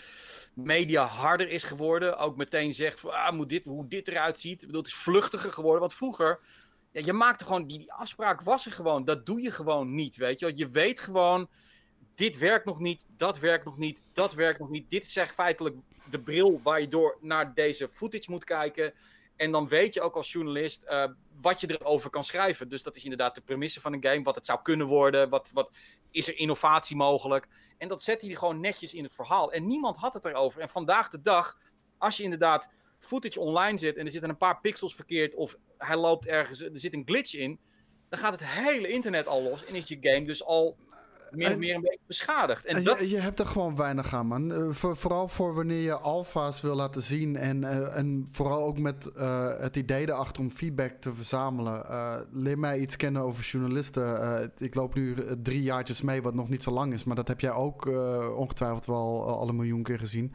[0.54, 2.18] media harder is geworden.
[2.18, 4.60] Ook meteen zegt van, ah, moet dit, hoe dit eruit ziet.
[4.60, 5.80] Ik bedoel, het is vluchtiger geworden.
[5.80, 6.38] Want vroeger,
[6.92, 9.04] ja, je maakte gewoon, die, afspraak was er gewoon.
[9.04, 10.52] Dat doe je gewoon niet, weet je.
[10.54, 11.48] Je weet gewoon,
[12.14, 14.90] dit werkt nog niet, dat werkt nog niet, dat werkt nog niet.
[14.90, 15.76] Dit is echt feitelijk
[16.10, 18.92] de bril waar je door naar deze footage moet kijken.
[19.36, 21.04] En dan weet je ook als journalist uh,
[21.40, 22.68] wat je erover kan schrijven.
[22.68, 24.22] Dus dat is inderdaad de premisse van een game.
[24.22, 25.28] Wat het zou kunnen worden.
[25.28, 25.70] Wat, wat
[26.10, 27.48] is er innovatie mogelijk.
[27.78, 29.52] En dat zet hij gewoon netjes in het verhaal.
[29.52, 30.60] En niemand had het erover.
[30.60, 31.58] En vandaag de dag,
[31.98, 32.68] als je inderdaad
[32.98, 33.96] footage online zet.
[33.96, 35.34] En er zitten een paar pixels verkeerd.
[35.34, 36.60] Of hij loopt ergens.
[36.60, 37.60] Er zit een glitch in.
[38.08, 39.64] Dan gaat het hele internet al los.
[39.64, 40.76] En is je game dus al
[41.30, 42.64] meer en meer een beetje beschadigd.
[42.64, 43.00] En dat...
[43.00, 44.52] je, je, hebt er gewoon weinig aan, man.
[44.52, 47.36] Uh, voor, vooral voor wanneer je alfa's wil laten zien.
[47.36, 51.84] En, uh, en vooral ook met uh, het idee erachter om feedback te verzamelen.
[52.32, 54.52] leer mij iets kennen over journalisten.
[54.58, 57.04] ik loop nu drie jaartjes mee, wat nog niet zo lang is.
[57.04, 57.86] Maar dat heb jij ook
[58.36, 60.34] ongetwijfeld wel al een miljoen keer gezien.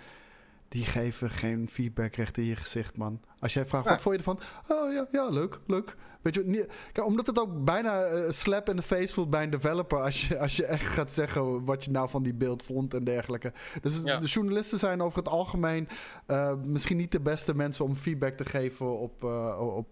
[0.72, 3.22] Die geven geen feedback recht in je gezicht, man.
[3.40, 4.40] Als jij vraagt, wat vond je ervan?
[4.78, 5.96] Oh ja, ja, leuk, leuk.
[6.22, 9.44] Weet je, niet, kijk, omdat het ook bijna uh, slap in de face voelt bij
[9.44, 10.00] een developer.
[10.00, 13.04] Als je, als je echt gaat zeggen wat je nou van die beeld vond en
[13.04, 13.54] dergelijke.
[13.82, 15.88] Dus de journalisten zijn over het algemeen
[16.28, 19.88] uh, misschien niet de beste mensen om feedback te geven op, uh, op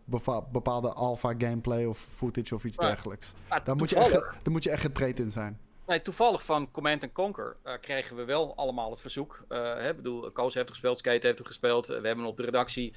[0.52, 3.34] bepaalde alpha gameplay of footage of iets dergelijks.
[3.64, 5.60] daar, moet je echt, daar moet je echt getraind in zijn.
[5.90, 9.46] Nee, toevallig van Command Conquer uh, kregen we wel allemaal het verzoek.
[9.50, 11.90] Uh, hè, bedoel, Koos heeft gespeeld, Skate heeft gespeeld.
[11.90, 12.94] Uh, we hebben op de redactie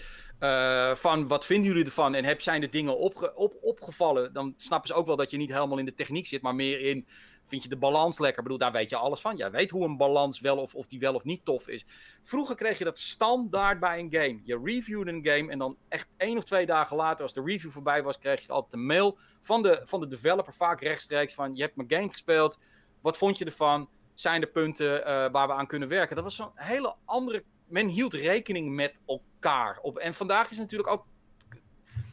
[0.94, 2.14] van wat vinden jullie ervan?
[2.14, 4.32] En heb, zijn de dingen op, opgevallen?
[4.32, 6.80] Dan snappen ze ook wel dat je niet helemaal in de techniek zit, maar meer
[6.80, 7.06] in
[7.44, 8.38] vind je de balans lekker?
[8.38, 9.36] Ik bedoel, daar weet je alles van.
[9.36, 11.84] Jij weet hoe een balans wel of, of die wel of niet tof is.
[12.22, 14.40] Vroeger kreeg je dat standaard bij een game.
[14.44, 17.70] Je reviewde een game en dan echt één of twee dagen later, als de review
[17.70, 21.54] voorbij was, kreeg je altijd een mail van de, van de developer, vaak rechtstreeks van
[21.54, 22.58] je hebt mijn game gespeeld
[23.02, 23.88] wat vond je ervan?
[24.14, 26.16] Zijn er punten uh, waar we aan kunnen werken?
[26.16, 27.44] Dat was zo'n hele andere.
[27.66, 29.78] Men hield rekening met elkaar.
[29.82, 31.06] Op, en vandaag is natuurlijk ook.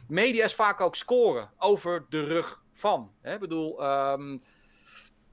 [0.08, 3.12] Media is vaak ook scoren over de rug van.
[3.22, 3.84] Ik bedoel.
[3.84, 4.42] Um,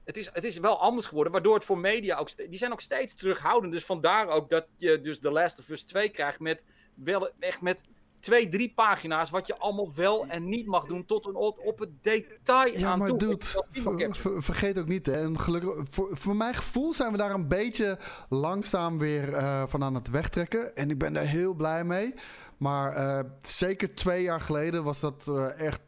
[0.08, 2.36] het is, het is wel anders geworden, waardoor het voor media ook...
[2.36, 3.72] Die zijn ook steeds terughoudend.
[3.72, 6.64] Dus vandaar ook dat je dus The Last of Us 2 krijgt met...
[6.94, 7.80] Wel echt met
[8.20, 11.90] twee, drie pagina's wat je allemaal wel en niet mag doen tot een, op het
[12.02, 13.18] detail ja, aan maar toe.
[13.18, 17.48] Dude, vergeet ook niet, hè, en gelukkig, voor, voor mijn gevoel zijn we daar een
[17.48, 17.98] beetje
[18.28, 20.76] langzaam weer uh, van aan het wegtrekken.
[20.76, 22.14] En ik ben daar heel blij mee.
[22.56, 25.80] Maar uh, zeker twee jaar geleden was dat uh, echt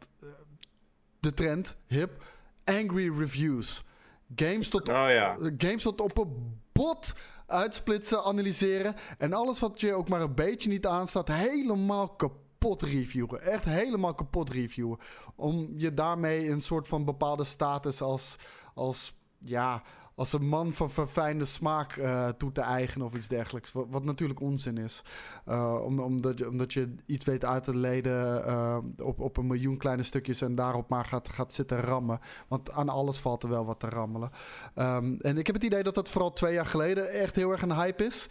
[1.19, 2.23] de trend, hip.
[2.63, 3.83] Angry reviews.
[4.35, 5.37] Games tot, oh, ja.
[5.57, 7.13] games tot op een bot
[7.51, 8.95] uitsplitsen, analyseren.
[9.17, 13.41] En alles wat je ook maar een beetje niet aanstaat, helemaal kapot reviewen.
[13.41, 14.97] Echt helemaal kapot reviewen.
[15.35, 18.35] Om je daarmee een soort van bepaalde status als,
[18.73, 19.83] als ja,
[20.21, 23.71] als een man van verfijnde smaak uh, toe te eigenen of iets dergelijks.
[23.71, 25.03] Wat, natuurlijk onzin is.
[25.47, 29.47] Uh, om, omdat, je, omdat je iets weet uit te leden uh, op, op een
[29.47, 32.19] miljoen kleine stukjes en daarop maar gaat, gaat zitten rammen.
[32.47, 34.31] Want aan alles valt er wel wat te rammelen.
[34.75, 37.61] Um, en ik heb het idee dat dat vooral twee jaar geleden echt heel erg
[37.61, 38.27] een hype is.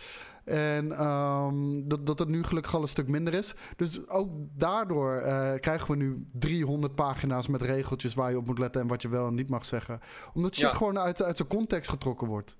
[0.50, 3.54] En ehm, dat, dat het nu gelukkig al een stuk minder is.
[3.76, 8.58] Dus ook daardoor eh, krijgen we nu 300 pagina's met regeltjes waar je op moet
[8.58, 10.00] letten en wat je wel en niet mag zeggen.
[10.34, 10.76] Omdat shit Ja.
[10.76, 12.56] gewoon uit, uit zijn context getrokken wordt.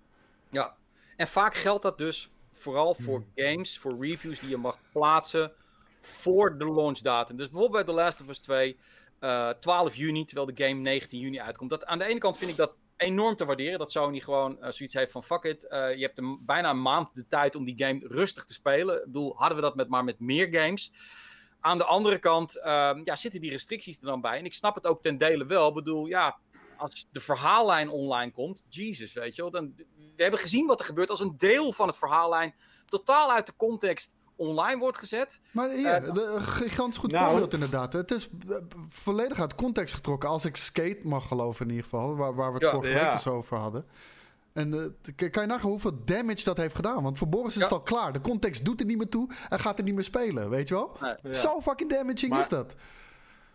[0.50, 0.74] Ja,
[1.16, 5.52] en vaak geldt dat dus vooral voor games, voor reviews die je mag plaatsen
[6.00, 7.36] voor de launchdatum.
[7.36, 8.78] Dus bijvoorbeeld bij The Last of Us 2,
[9.18, 11.70] eh 12 juni, terwijl de game 19 juni uitkomt.
[11.70, 14.70] Dat, aan de ene kant vind ik dat enorm te waarderen, dat Sony gewoon eh,
[14.70, 17.64] zoiets heeft van fuck it, eh, je hebt een, bijna een maand de tijd om
[17.64, 18.98] die game rustig te spelen.
[18.98, 20.92] Ik bedoel, hadden we dat met, maar met meer games.
[21.60, 24.38] Aan de andere kant ehm, ja, zitten die restricties er dan bij.
[24.38, 25.68] En ik snap het ook ten dele wel.
[25.68, 26.38] Ik bedoel, ja,
[26.76, 29.50] als de verhaallijn online komt, Jesus, weet je wel.
[29.50, 29.74] Dan,
[30.16, 32.54] we hebben gezien wat er gebeurt als een deel van het verhaallijn
[32.86, 35.40] totaal uit de context online wordt gezet.
[35.50, 37.92] Maar hier, Eh, de, een gigantisch goed nou- voorbeeld inderdaad.
[37.92, 38.56] Het is eh,
[38.88, 40.28] volledig uit context getrokken.
[40.28, 42.16] Als ik Skate mag geloven in ieder geval.
[42.16, 42.70] Waar, waar we het Ja.
[42.70, 43.12] vorige Ja.
[43.24, 43.84] week over hadden.
[44.52, 44.74] En
[45.16, 47.02] eh, kan je nagaan hoeveel damage dat heeft gedaan?
[47.02, 47.62] Want voor Boris is Ja.
[47.62, 48.12] het al klaar.
[48.12, 49.28] De context doet er niet meer toe.
[49.48, 50.96] Hij gaat er niet meer spelen, weet je wel?
[51.00, 51.14] Nee.
[51.22, 51.32] Ja.
[51.32, 52.74] Zo fucking damaging Maar- is dat.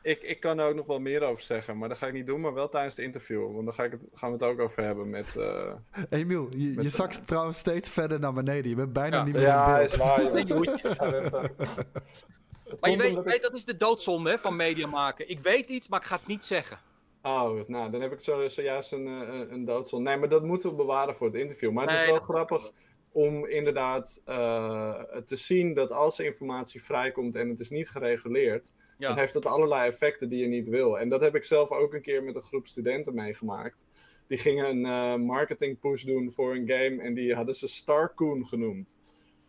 [0.06, 2.28] Ik, ik kan er ook nog wel meer over zeggen, maar dat ga ik niet
[2.28, 3.52] doen, maar wel tijdens het interview.
[3.54, 5.36] Want dan ga ik het, gaan we het ook over hebben met...
[5.36, 5.74] eh,
[6.20, 8.70] Emiel, je, zakt trouwens steeds verder naar beneden.
[8.70, 9.24] Je bent bijna Ja.
[9.24, 9.90] niet meer in Ja, beeld.
[9.90, 10.64] is waar, joh.
[10.64, 15.30] Je je- Maar weet, weet, dat is de doodzonde hè, van media maken.
[15.30, 16.78] Ik weet iets, maar ik ga het niet zeggen.
[17.22, 20.04] Oh, nou, dan heb ik zo, zojuist een, eh, een, een doodzon.
[20.04, 21.72] Nee, maar dat moeten we bewaren voor het interview.
[21.72, 22.72] Maar het Nee, is wel dat- grappig
[23.12, 28.72] om inderdaad eh, te zien dat als er informatie vrijkomt en het is niet gereguleerd,
[28.98, 31.00] Ja, heeft het allerlei effecten die je niet wil.
[31.00, 33.86] En dat heb ik zelf ook een keer met een groep studenten meegemaakt.
[34.28, 38.46] Die gingen een eh, marketing push doen voor een game en die hadden ze Starcoon
[38.46, 38.98] genoemd.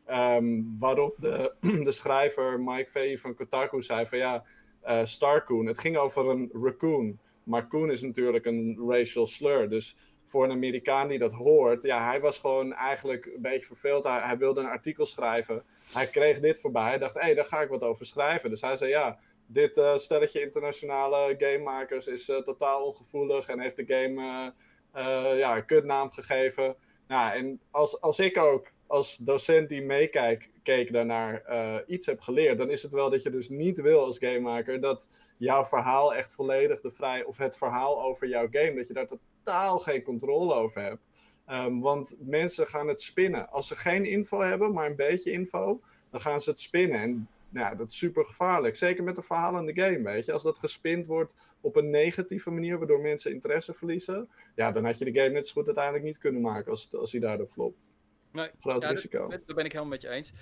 [0.05, 4.45] Ehm, waarop de, de schrijver Mike Vee van Kotaku zei van ja,
[4.83, 7.19] eh Starcoon, het ging over een raccoon.
[7.43, 9.69] Maar coon is natuurlijk een racial slur.
[9.69, 14.05] Dus voor een Amerikaan die dat hoort, ja, hij was gewoon eigenlijk een beetje verveeld.
[14.05, 15.63] Hij, hij wilde een artikel schrijven.
[15.93, 16.89] Hij kreeg dit voorbij.
[16.89, 18.51] Hij dacht, hé, hey, daar ga ik wat over schrijven.
[18.51, 23.77] Dus hij zei, ja, dit eh, stelletje internationale gamemakers is eh, totaal ongevoelig en heeft
[23.77, 24.53] de game
[24.93, 26.77] eh, ja, een kutnaam gegeven.
[27.09, 31.43] Nou, en als, als ik ook als docent die meekijk, keek daarnaar
[31.87, 35.09] iets heb geleerd, dan is het wel dat je dus niet wil als gamemaker dat
[35.37, 39.07] jouw verhaal echt volledig de vrij, of het verhaal over jouw game, dat je daar
[39.07, 41.03] totaal geen controle over hebt.
[41.47, 43.51] Ehm, want mensen gaan het spinnen.
[43.51, 45.81] Als ze geen info hebben, maar een beetje info,
[46.11, 47.01] dan gaan ze het spinnen.
[47.01, 48.77] En nou, ja, dat is super gevaarlijk.
[48.77, 50.33] Zeker met een verhalende game, weet je.
[50.33, 54.99] Als dat gespind wordt op een negatieve manier, waardoor mensen interesse verliezen, ja, dan had
[54.99, 57.91] je de game net zo goed uiteindelijk niet kunnen maken als, als die daardoor flopt.
[58.33, 59.29] nee, Groot ja, risico.
[59.29, 60.33] dat, daar ben ik helemaal met je eens.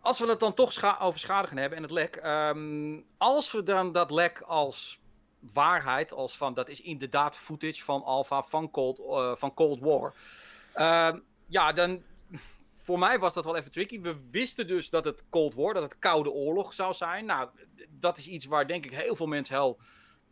[0.00, 2.16] Als we het dan toch over schade gaan hebben en het lek.
[2.16, 5.00] ehm, als we dan dat lek als
[5.52, 10.14] waarheid, als van dat is inderdaad footage van Alpha, van Cold, eh, van Cold War.
[10.72, 12.02] Ehm, ja, dan.
[12.86, 14.00] Voor mij was dat wel even tricky.
[14.00, 17.24] We wisten dus dat het Cold War, dat het Koude Oorlog zou zijn.
[17.24, 17.48] Nou,
[17.90, 19.80] dat is iets waar denk ik heel veel mensen heel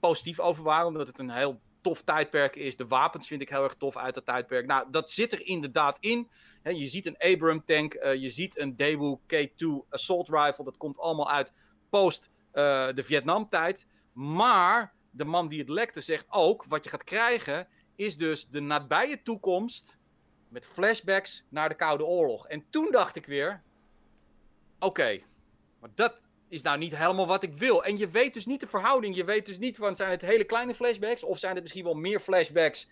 [0.01, 0.87] positief over waren.
[0.87, 2.77] Omdat het een heel tof tijdperk is.
[2.77, 4.67] De wapens vind ik heel erg tof uit dat tijdperk.
[4.67, 6.31] Nou, dat zit er inderdaad in.
[6.63, 10.65] Je ziet een Abram tank, eh, je ziet een Daewoo K2 assault rifle.
[10.65, 11.53] Dat komt allemaal uit
[11.91, 13.87] post eh, de Vietnamtijd.
[14.13, 18.61] Maar de man die het lekte zegt ook, wat je gaat krijgen, is dus de
[18.61, 19.99] nabije toekomst
[20.55, 22.47] met flashbacks naar de Koude Oorlog.
[22.47, 23.63] En toen dacht ik weer,
[24.79, 25.21] oké,
[25.81, 27.85] maar dat is nou niet helemaal wat ik wil.
[27.85, 29.17] En je weet dus niet de verhouding.
[29.17, 31.95] Je weet dus niet van, zijn het hele kleine flashbacks of zijn het misschien wel
[31.95, 32.89] meer flashbacks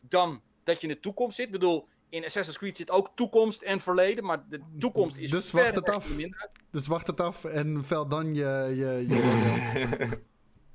[0.00, 1.46] dan dat je in de toekomst zit.
[1.46, 5.50] Ik bedoel, in Assassin's Creed zit ook toekomst en verleden, maar de toekomst is Dus
[5.50, 6.14] wacht het af.
[6.14, 6.50] minder.
[6.70, 8.72] Dus wacht het af en vel dan je...
[8.76, 10.24] je, je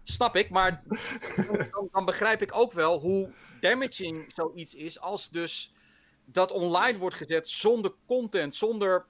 [0.03, 0.83] Snap ik, maar
[1.71, 5.73] dan, dan begrijp ik ook wel hoe damaging zoiets is als dus
[6.25, 9.05] dat online wordt gezet zonder content, zonder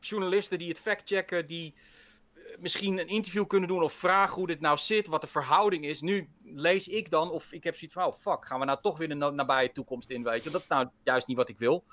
[0.00, 1.74] journalisten die het factchecken, die
[2.34, 5.84] eh, misschien een interview kunnen doen of vragen hoe dit nou zit, wat de verhouding
[5.84, 6.00] is.
[6.00, 8.98] Nu lees ik dan, of ik heb zoiets van, oh fuck, gaan we nou toch
[8.98, 10.50] weer de na- nabije toekomst in, weet je.
[10.50, 11.84] Dat is nou juist niet wat ik wil.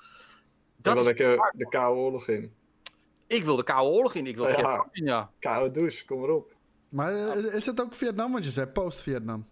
[0.76, 2.54] Dat Dat is, lekker de koude oorlog in.
[3.26, 4.54] ik wil de Koude Oorlog in, ik wil Ja.
[4.54, 5.30] Vietnam in, ja.
[5.40, 6.54] Koude douche, kom erop.
[6.88, 8.66] maar eh, is het ook Vietnam wat je zei?
[8.66, 9.48] Post-Vietnam?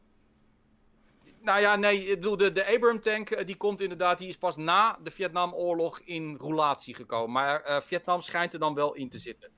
[1.43, 4.37] Nou ja, nee, ik bedoel, de, de Abraham tank, eh, die komt inderdaad, die is
[4.39, 7.33] pas na de Vietnamoorlog in roulatie gekomen.
[7.33, 9.51] Maar eh, Vietnam schijnt er dan wel in te zitten.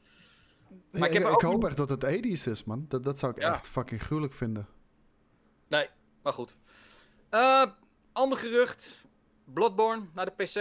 [0.90, 2.84] Maar ik ik, heb ik ook hoop niet- echt dat het 80s is, man.
[2.88, 3.52] Dat, dat zou ik Ja.
[3.52, 4.66] echt fucking gruwelijk vinden.
[5.68, 5.88] Nee,
[6.22, 6.56] maar goed.
[7.30, 7.62] Eh,
[8.12, 9.04] ander gerucht,
[9.44, 10.54] Bloodborne naar de PC.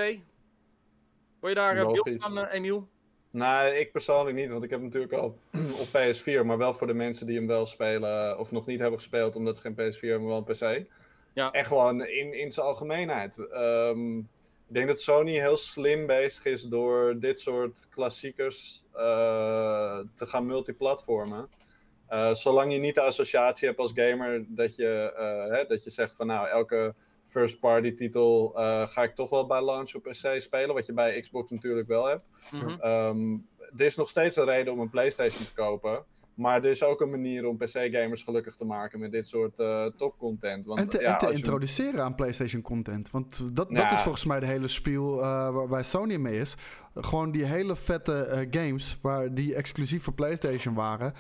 [1.40, 2.24] Word je daar uh, beeld Logisch.
[2.24, 2.88] van, Emiel?
[3.30, 5.40] Nee, ik persoonlijk niet, want ik heb hem natuurlijk al
[5.82, 9.00] op PS4, maar wel voor de mensen die hem wel spelen of nog niet hebben
[9.00, 10.92] gespeeld, omdat ze geen PS4 hebben, maar wel een PC.
[11.34, 11.52] Ja.
[11.52, 13.38] En gewoon in, in zijn algemeenheid.
[13.38, 14.18] Ehm,
[14.68, 20.46] Ik denk dat Sony heel slim bezig is door dit soort klassiekers eh, te gaan
[20.46, 21.50] multiplatformen.
[22.10, 25.90] Uh, zolang je niet de associatie hebt als gamer dat je, uh, hè, dat je
[25.90, 26.96] zegt van nou, elke
[27.26, 28.52] first party titel
[28.86, 32.06] ga ik toch wel bij launch op PC spelen, wat je bij Xbox natuurlijk wel
[32.06, 32.24] hebt.
[32.52, 33.48] Mm -hmm.
[33.78, 36.06] er is nog steeds een reden om een PlayStation te kopen.
[36.36, 39.86] Maar er is ook een manier om PC-gamers gelukkig te maken met dit soort uh,
[39.86, 40.68] top-content.
[40.68, 43.12] En te, ja, en te introduceren aan PlayStation-content.
[43.12, 46.56] Want dat, dat is volgens mij de hele spiel uh, waar, Sony mee is.
[46.96, 51.14] Gewoon die hele vette uh, games waar die exclusief voor PlayStation waren.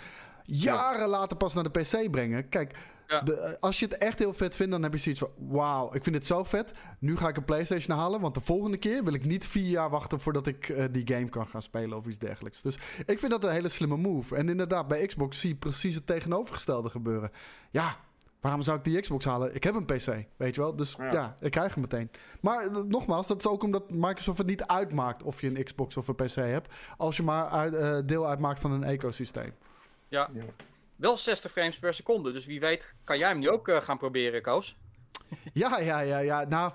[0.46, 2.50] Jaren later pas naar de PC brengen.
[2.50, 2.76] Kijk,
[3.08, 6.04] eh, als je het echt heel vet vindt, dan heb je zoiets van: wauw, ik
[6.04, 6.74] vind het zo vet.
[7.00, 8.22] Nu ga ik een PlayStation halen.
[8.22, 11.30] Want de volgende keer wil ik niet vier jaar wachten voordat ik uh, die game
[11.30, 12.62] kan gaan spelen of iets dergelijks.
[12.62, 14.36] Dus ik vind dat een hele slimme move.
[14.36, 17.32] En inderdaad, bij Xbox zie je precies het tegenovergestelde gebeuren.
[17.72, 17.98] Ja,
[18.44, 19.56] waarom zou ik die Xbox halen?
[19.56, 20.76] Ik heb een PC, weet je wel.
[20.76, 22.12] Dus ja, ik krijg hem meteen.
[22.42, 25.98] Maar uh, nogmaals, dat is ook omdat Microsoft het niet uitmaakt of je een Xbox
[25.98, 26.74] of een PC hebt.
[26.98, 29.54] Als je maar uit, uh, deel uitmaakt van een ecosysteem.
[30.08, 30.30] Ja.
[30.34, 30.44] ja.
[30.96, 32.32] Wel 60 frames per seconde.
[32.32, 34.78] Dus wie weet kan jij hem nu ook uh, gaan proberen, Koos.
[35.54, 36.44] Ja, ja, ja, ja.
[36.44, 36.72] Nou,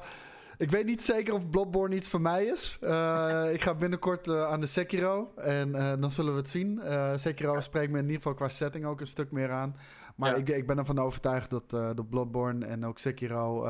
[0.57, 2.79] ik weet niet zeker of Bloodborne iets voor mij is.
[2.81, 5.33] Uh, ik ga binnenkort uh, aan de Sekiro.
[5.37, 6.81] En dan zullen we het zien.
[7.15, 7.61] Sekiro ja.
[7.61, 9.77] spreekt me in ieder geval qua setting ook een stuk meer aan.
[10.17, 10.37] Maar ja.
[10.37, 13.61] ik, ik, ben ervan overtuigd dat, dat Bloodborne en ook Sekiro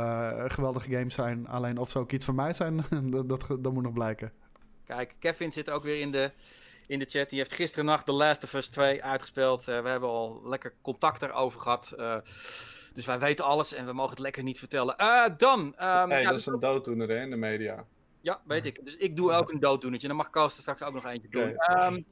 [0.49, 1.49] geweldige games zijn.
[1.49, 4.33] Alleen of ze ook iets voor mij zijn, dat, dat, dat moet nog blijken.
[4.85, 6.33] Kijk, Kevin zit ook weer in de
[6.89, 7.31] in de chat.
[7.31, 9.61] Die heeft gisteren nacht The Last of Us 2 uitgespeeld.
[9.61, 11.93] Uh, we hebben al lekker contact erover gehad.
[11.97, 12.17] Uh,
[12.95, 14.95] dus wij weten alles en we mogen het lekker niet vertellen.
[15.01, 15.61] Uh, dan...
[15.61, 15.75] Um,
[16.11, 17.85] hey, ja, dat is een dooddoener hè, in de media.
[18.21, 18.85] Ja, weet ik.
[18.85, 20.09] Dus ik doe ook een dooddoenertje.
[20.09, 21.79] Dan mag Koos er straks ook nog eentje doen.
[21.79, 22.07] Um,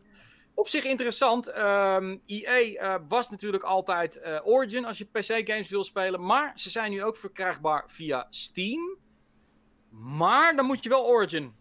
[0.54, 1.48] op zich interessant.
[1.48, 6.24] Um, ehm, EA was natuurlijk altijd Origin als je PC-games wil spelen.
[6.24, 8.98] Maar ze zijn nu ook verkrijgbaar via Steam.
[9.90, 11.54] Maar dan moet je wel Origin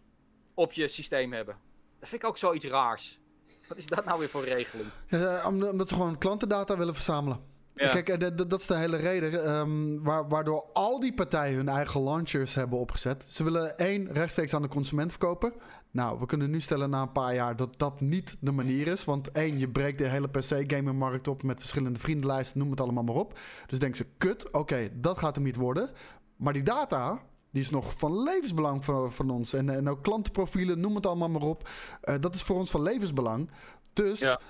[0.54, 1.65] op je systeem hebben.
[1.98, 3.20] Dat vind ik ook zoiets raars.
[3.68, 4.88] Wat is dat nou weer voor regeling?
[5.08, 7.54] Ja, omdat ze gewoon klantendata willen verzamelen.
[7.74, 7.90] Ja.
[7.90, 12.02] Kijk, eh, dat is de hele reden um, waar, waardoor al die partijen hun eigen
[12.02, 13.26] launchers hebben opgezet.
[13.28, 15.52] Ze willen één rechtstreeks aan de consument verkopen.
[15.90, 19.04] Nou, we kunnen nu stellen na een paar jaar dat dat niet de manier is.
[19.04, 23.14] Want één, je breekt de hele PC-gamingmarkt op met verschillende vriendenlijsten, noem het allemaal maar
[23.14, 23.38] op.
[23.66, 25.90] Dus denken ze, kut, oké, dat gaat hem niet worden.
[26.36, 27.20] Maar die data,
[27.50, 29.52] die is nog van levensbelang voor, van ons.
[29.52, 31.68] En, en ook klantenprofielen, noem het allemaal maar op.
[32.04, 33.50] Uh, dat is voor ons van levensbelang.
[33.92, 34.40] Dus ja.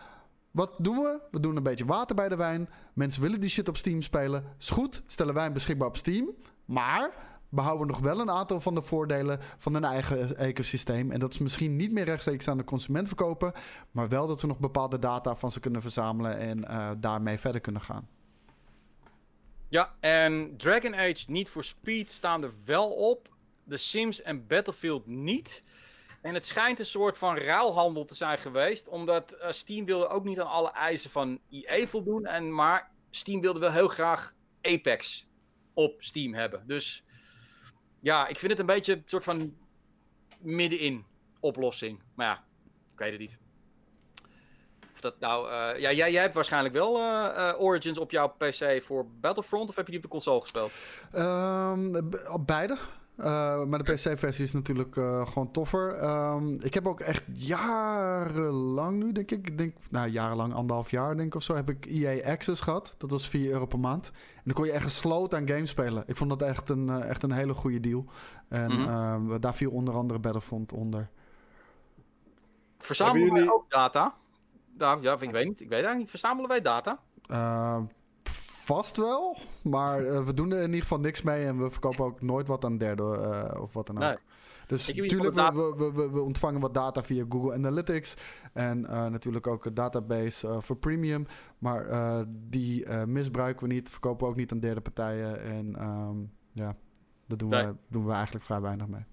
[0.50, 1.20] wat doen we?
[1.30, 2.68] We doen een beetje water bij de wijn.
[2.92, 4.44] Mensen willen die shit op Steam spelen.
[4.58, 6.30] Is goed, stellen wij hem beschikbaar op Steam.
[6.64, 7.12] Maar
[7.48, 11.10] behouden nog wel een aantal van de voordelen van een eigen ecosysteem.
[11.10, 13.52] En dat is misschien niet meer rechtstreeks aan de consument verkopen.
[13.90, 17.60] Maar wel dat we nog bepaalde data van ze kunnen verzamelen en uh, daarmee verder
[17.60, 18.08] kunnen gaan.
[19.68, 23.34] Ja, en Dragon Age niet voor Speed staan er wel op.
[23.68, 25.62] The Sims en Battlefield niet.
[26.22, 28.88] En het schijnt een soort van ruilhandel te zijn geweest.
[28.88, 32.26] Omdat uh, Steam wilde ook niet aan alle eisen van EA voldoen.
[32.26, 35.28] En, maar Steam wilde wel heel graag Apex
[35.74, 36.66] op Steam hebben.
[36.66, 37.04] Dus
[38.00, 39.56] ja, ik vind het een beetje een soort van
[40.38, 41.04] middenin
[41.40, 42.02] oplossing.
[42.14, 42.44] Maar ja,
[42.92, 43.38] ik weet het niet.
[44.96, 48.82] Of dat nou, uh, ja, jij, jij hebt waarschijnlijk wel uh, Origins op jouw PC
[48.82, 50.72] voor Battlefront, of heb je die op de console gespeeld?
[51.14, 51.96] Um,
[52.28, 52.76] op beide.
[53.18, 56.02] Uh, maar de PC-versie is natuurlijk uh, gewoon toffer.
[56.04, 61.28] Um, ik heb ook echt jarenlang nu, denk ik, denk, nou jarenlang, anderhalf jaar denk
[61.28, 62.94] ik of zo, heb ik EA Access gehad.
[62.98, 64.12] Dat was 4 euro per maand.
[64.34, 66.04] En dan kon je echt gesloten aan games spelen.
[66.06, 68.04] Ik vond dat echt een, uh, echt een hele goede deal.
[68.48, 69.40] En mm -hmm.
[69.40, 71.08] daar viel onder andere Battlefront onder.
[72.78, 74.14] Verzamelen jullie ook data?
[74.78, 75.60] Nou, ja, ik weet niet.
[75.60, 76.10] Ik weet eigenlijk niet.
[76.10, 77.00] Verzamelen wij data?
[77.30, 77.82] Uh,
[78.64, 79.36] vast wel.
[79.62, 81.46] Maar uh, we doen er in ieder geval niks mee.
[81.46, 84.02] En we verkopen ook nooit wat aan derden uh, of wat dan ook.
[84.02, 84.16] Nee.
[84.66, 88.14] Dus natuurlijk, we, we, we, we, ontvangen wat data via Google Analytics.
[88.52, 91.26] En uh, natuurlijk ook een database voor premium.
[91.58, 91.86] Maar
[92.28, 93.90] die misbruiken we niet.
[93.90, 95.42] Verkopen we ook niet aan derde partijen.
[95.42, 96.76] En um, ja,
[97.26, 97.66] daar doen, nee.
[97.66, 99.04] we, doen we eigenlijk vrij weinig mee.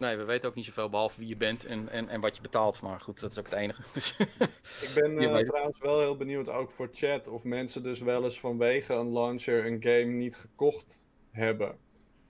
[0.00, 2.42] Nee, we weten ook niet zoveel behalve wie je bent en, en, en wat je
[2.42, 2.80] betaalt.
[2.80, 3.82] Maar goed, dat is ook het enige.
[4.86, 8.40] ik ben uh, trouwens wel heel benieuwd, ook voor chat, of mensen dus wel eens
[8.40, 11.78] vanwege een launcher een game niet gekocht hebben.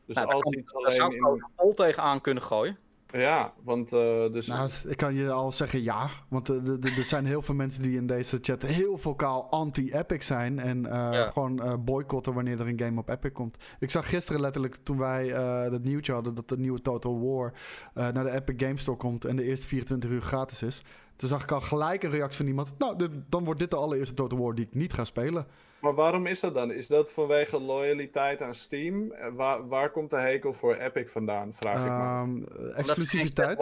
[0.07, 0.93] Dus nou, als iets alleen.
[0.93, 1.45] zou ik in...
[1.57, 2.79] al tegenaan kunnen gooien.
[3.13, 4.47] Ja, want uh, dus...
[4.47, 6.09] Nou, ik kan je al zeggen ja.
[6.29, 10.59] Want er zijn heel veel mensen die in deze chat heel vocaal anti-Epic zijn.
[10.59, 11.31] En uh, ja.
[11.31, 13.57] gewoon uh, boycotten wanneer er een game op Epic komt.
[13.79, 15.29] Ik zag gisteren letterlijk toen wij
[15.71, 16.35] dat nieuwtje hadden...
[16.35, 17.53] dat de nieuwe Total War
[17.95, 19.25] naar de Epic Game Store komt...
[19.25, 20.83] en de eerste 24 uur gratis is.
[21.17, 22.73] Toen zag ik al gelijk een reactie van iemand.
[22.79, 25.47] Nou, dit- dan wordt dit de allereerste Total War die ik niet ga spelen.
[25.81, 26.73] Maar waarom is dat dan?
[26.73, 29.13] Is dat vanwege loyaliteit aan Steam?
[29.13, 31.91] Eh, Waar, waar komt de hekel voor Epic vandaan, vraag ik me.
[31.91, 32.23] af.
[32.23, 33.59] Ehm, Omdat ze geen exclusiviteit.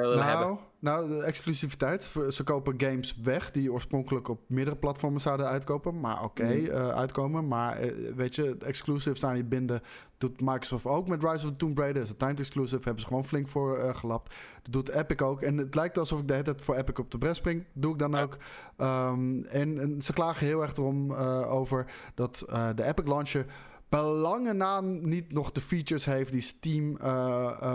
[0.00, 0.18] Hebben.
[0.18, 2.10] Nou, nou, de exclusiviteit.
[2.30, 6.00] Ze kopen games weg die oorspronkelijk op meerdere platformen zouden uitkopen.
[6.00, 6.70] Maar oké, Mhm.
[6.70, 7.48] eh, uitkomen.
[7.48, 9.80] Maar eh, weet je, exclusives aan je binden
[10.18, 12.02] doet Microsoft ook met Rise of the Tomb Raider.
[12.02, 14.34] Is een timed exclusive, hebben ze gewoon flink voor eh, gelapt.
[14.62, 15.42] Dat doet Epic ook.
[15.42, 17.64] En het lijkt alsof ik de hele tijd voor Epic op de bres spring.
[17.72, 18.22] Doe ik dan Ja.
[18.22, 18.36] ook.
[18.76, 21.12] Ehm, en, en ze klagen heel erg erom
[21.44, 22.44] over dat
[22.74, 23.46] de Epic launcher
[23.88, 26.96] belangen na niet nog de features heeft die Steam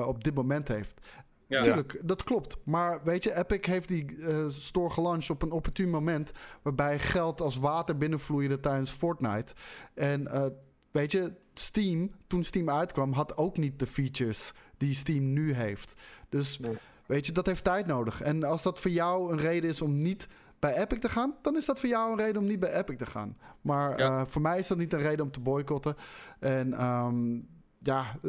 [0.06, 1.02] op dit moment heeft.
[1.48, 1.62] Ja.
[1.62, 2.58] Tuurlijk, dat klopt.
[2.64, 6.32] Maar weet je, Epic heeft die eh, store gelanceerd op een opportun moment.
[6.62, 9.54] waarbij geld als water binnenvloeide tijdens Fortnite.
[9.94, 10.46] En eh,
[10.92, 15.94] weet je, Steam, toen Steam uitkwam, had ook niet de features die Steam nu heeft.
[16.30, 16.78] Dus Nee.
[17.06, 18.22] weet je, dat heeft tijd nodig.
[18.22, 20.28] En als dat voor jou een reden is om niet
[20.60, 22.98] bij Epic te gaan, dan is dat voor jou een reden om niet bij Epic
[22.98, 23.38] te gaan.
[23.62, 24.20] Maar Ja.
[24.20, 25.96] eh, voor mij is dat niet een reden om te boycotten.
[26.40, 27.40] En ehm,
[27.80, 28.20] ja,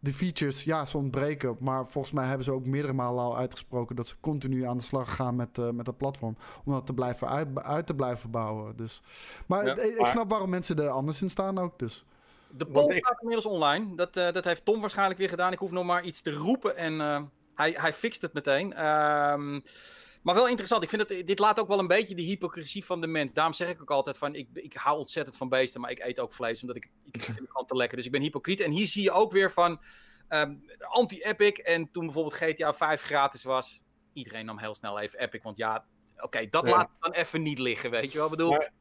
[0.00, 1.56] de features, ja, ze ontbreken.
[1.60, 4.82] Maar volgens mij hebben ze ook meerdere malen al uitgesproken dat ze continu aan de
[4.84, 6.36] slag gaan met, eh, met dat platform.
[6.64, 8.76] Om dat te blijven uit, uit te blijven bouwen.
[8.76, 9.02] Dus.
[9.46, 11.78] Maar Ja, ik, maar- snap waarom mensen er anders in staan ook.
[11.78, 12.04] Dus.
[12.50, 13.94] De poll ik- staat inmiddels online.
[13.94, 15.52] Dat, eh, dat heeft Tom waarschijnlijk weer gedaan.
[15.52, 17.22] Ik hoef nog maar iets te roepen en eh,
[17.54, 18.74] hij, hij fixt het meteen.
[18.74, 19.60] Ehm,
[20.22, 20.82] maar wel interessant.
[20.82, 23.32] Ik vind het, dit laat ook wel een beetje de hypocrisie van de mens.
[23.32, 26.20] Daarom zeg ik ook altijd van, ik, ik hou ontzettend van beesten, maar ik eet
[26.20, 27.96] ook vlees, omdat ik, ik vind het gewoon te lekker.
[27.96, 28.60] Dus ik ben hypocriet.
[28.60, 29.80] En hier zie je ook weer van
[30.28, 31.52] ehm, anti-Epic.
[31.52, 33.82] En toen bijvoorbeeld GTA 5 gratis was,
[34.12, 35.42] iedereen nam heel snel even Epic.
[35.42, 35.84] Want ja,
[36.16, 36.70] oké, dat Ja.
[36.70, 38.24] laat dan even niet liggen, weet je wel.
[38.26, 38.72] Ik bedoel, Maar-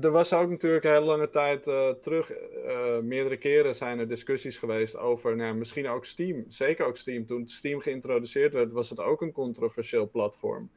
[0.00, 4.08] Er was ook natuurlijk een hele lange tijd eh, terug, eh, meerdere keren zijn er
[4.08, 6.44] discussies geweest over, nou, misschien ook Steam.
[6.48, 7.26] Zeker ook Steam.
[7.26, 10.70] Toen Steam geïntroduceerd werd, was het ook een controversieel platform.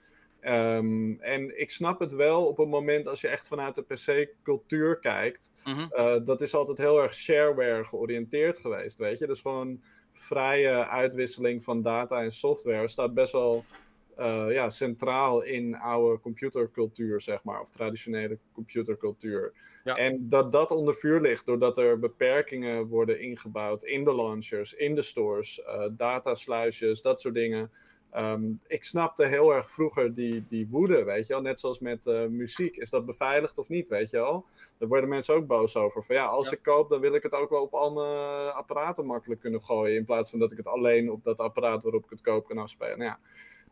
[0.44, 4.99] Ehm, en ik snap het wel op het moment als je echt vanuit de PC-cultuur
[4.99, 5.52] kijkt.
[5.65, 5.88] mhm.
[5.90, 9.28] Eh, dat is altijd heel erg shareware georiënteerd geweest, weet je.
[9.28, 9.82] Dus gewoon
[10.14, 13.65] vrije uitwisseling van data en software staat best wel
[14.15, 17.61] eh, ja, centraal in oude computercultuur, zeg maar.
[17.61, 19.53] Of traditionele computercultuur.
[19.84, 19.95] Ja.
[19.95, 24.95] En dat dat onder vuur ligt doordat er beperkingen worden ingebouwd in de launchers, in
[24.95, 27.72] de stores, eh datasluisjes, dat soort dingen.
[28.14, 31.41] Ehm, ik snapte heel erg vroeger die, die woede, weet je wel.
[31.41, 32.76] Net zoals met eh, muziek.
[32.76, 34.45] Is dat beveiligd of niet, weet je wel?
[34.77, 36.03] Daar worden mensen ook boos over.
[36.03, 36.56] Van ja, als Ja.
[36.56, 39.95] ik koop, dan wil ik het ook wel op al mijn apparaten makkelijk kunnen gooien.
[39.95, 42.57] In plaats van dat ik het alleen op dat apparaat waarop ik het koop kan
[42.57, 42.98] afspelen.
[42.98, 43.19] Nou ja.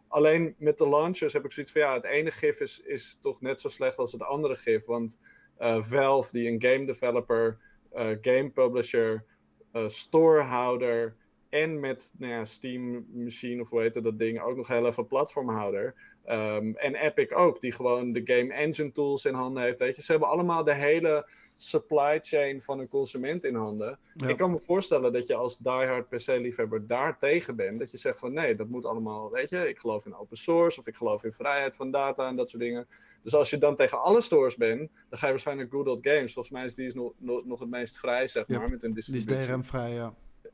[0.07, 3.41] Alleen met de launchers heb ik zoiets van ja, het ene gif is, is toch
[3.41, 4.85] net zo slecht als het andere gif.
[4.85, 5.18] Want
[5.57, 7.57] eh, Valve, die een game developer,
[7.91, 9.26] eh, game publisher,
[9.72, 11.15] eh, storehouder
[11.51, 15.07] en met nou ja, Steam Machine of hoe heet dat ding ook nog heel even
[15.07, 15.93] platformhouder.
[16.23, 19.79] Ehm, en Epic ook, die gewoon de game engine tools in handen heeft.
[19.79, 23.99] Weet je, ze hebben allemaal de hele supply chain van een consument in handen.
[24.15, 24.27] Ja.
[24.27, 27.79] Ik kan me voorstellen dat je als diehard PC-liefhebber daar tegen bent.
[27.79, 30.79] Dat je zegt van nee, dat moet allemaal, weet je, ik geloof in open source
[30.79, 32.87] of ik geloof in vrijheid van data en dat soort dingen.
[33.23, 36.33] Dus als je dan tegen alle stores bent, dan ga je waarschijnlijk Good Old Games.
[36.33, 38.83] Volgens mij is die is nog, nog, nog het meest vrij, zeg Yep, maar, met
[38.83, 39.47] een Die is distributie.
[39.51, 40.13] DRM-vrij, ja.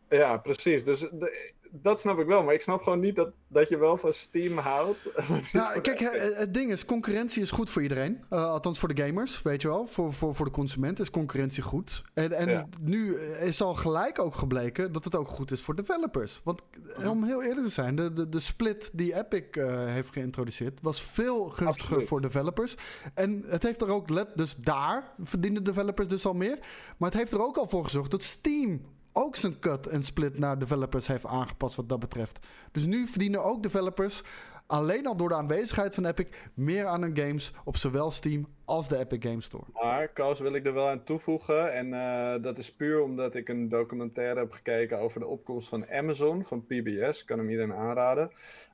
[0.09, 0.83] Ja, precies.
[0.83, 2.43] Dus de- dat snap ik wel.
[2.43, 4.97] Maar ik snap gewoon niet dat, dat je wel van Steam houdt.
[5.53, 8.23] Nou, van kijk, eh, het ding is, concurrentie is goed voor iedereen.
[8.29, 9.87] Eh, althans voor de gamers, weet je wel.
[9.87, 12.03] Voor, voor, voor de consument is concurrentie goed.
[12.13, 12.67] En, en Ja.
[12.81, 16.41] nu is al gelijk ook gebleken dat het ook goed is voor developers.
[16.43, 16.61] Want
[16.99, 20.81] eh, om heel eerlijk te zijn, de, de, de split die Epic eh, heeft geïntroduceerd...
[20.81, 22.07] was veel gunstiger Absoluut.
[22.07, 22.75] voor developers.
[23.13, 26.57] En het heeft er ook, let, dus daar verdienen developers dus al meer.
[26.97, 28.81] Maar het heeft er ook al voor gezorgd dat Steam
[29.17, 32.39] ook zijn cut en split naar developers heeft aangepast wat dat betreft.
[32.71, 34.23] Dus nu verdienen ook developers
[34.67, 38.87] alleen al door de aanwezigheid van Epic meer aan hun games op zowel Steam als
[38.87, 39.63] de Epic Game Store.
[39.73, 41.73] Maar, Koos, wil ik er wel aan toevoegen.
[41.73, 45.89] En eh, dat is puur omdat ik een documentaire heb gekeken over de opkomst van
[45.89, 47.25] Amazon, van PBS.
[47.25, 48.31] Kan hem iedereen aanraden.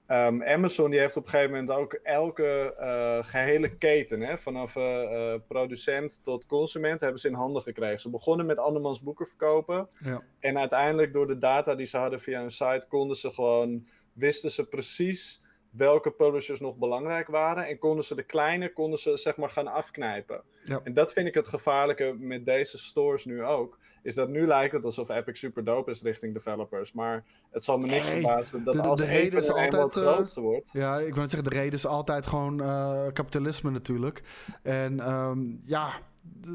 [0.08, 4.76] Ehm, Amazon die heeft op een gegeven moment ook elke eh, gehele keten, hè, vanaf
[4.76, 8.00] eh, eh, producent tot consument, hebben ze in handen gekregen.
[8.00, 9.88] Ze begonnen met andermans boeken verkopen.
[10.00, 10.24] Ja.
[10.40, 14.52] En uiteindelijk door de data die ze hadden via hun site, konden ze gewoon, wisten
[14.52, 17.68] ze precies welke publishers nog belangrijk waren.
[17.68, 20.44] En konden ze de kleine, konden ze zeg maar gaan afknijpen.
[20.64, 20.82] Ja.
[20.84, 23.80] En dat vind ik het gevaarlijke met deze stores nu ook.
[24.04, 26.94] Is dat nu lijkt het alsof Epic super dope is richting developers.
[26.94, 29.96] Maar het zal me niks Nee, verbazen dat de- de- als de reden is altijd,
[29.96, 30.70] eh, grootste wordt.
[30.72, 34.22] Ja, ik wil zeggen, de reden is altijd gewoon eh, kapitalisme natuurlijk.
[34.62, 35.94] En ehm, ja,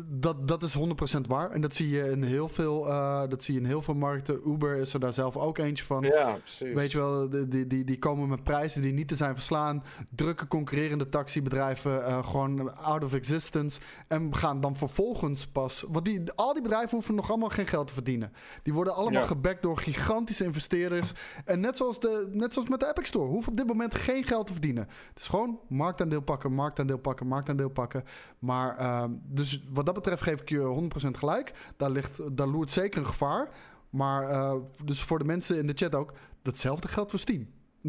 [0.06, 0.80] dat, dat is 100%
[1.28, 1.50] waar.
[1.50, 4.40] En dat zie je in heel veel, uh, dat zie je in heel veel markten.
[4.46, 6.02] Uber is er daar zelf ook eentje van.
[6.02, 6.74] Ja, precies.
[6.74, 9.84] Weet je wel, die, die, die komen met prijzen die niet te zijn verslaan.
[10.10, 13.80] Drukke concurrerende taxibedrijven uh, gewoon out of existence.
[14.08, 15.84] En gaan dan vervolgens pas.
[15.88, 18.32] Want die, al die bedrijven hoeven nog allemaal geen geld te verdienen.
[18.62, 19.26] Die worden allemaal ja.
[19.26, 21.12] gebackt door gigantische investeerders.
[21.44, 24.24] En net zoals, de, net zoals met de Epic Store, hoeven op dit moment geen
[24.24, 24.88] geld te verdienen.
[25.08, 28.04] Het is gewoon marktaandeel pakken, marktaandeel pakken, marktaandeel pakken.
[28.38, 31.52] Maar uh, dus wat dat betreft geef ik je 100% gelijk.
[31.76, 33.48] Daar, ligt, daar loert zeker een gevaar.
[33.90, 34.54] Maar uh,
[34.84, 36.12] dus voor de mensen in de chat ook,
[36.42, 37.48] datzelfde geldt voor Steam.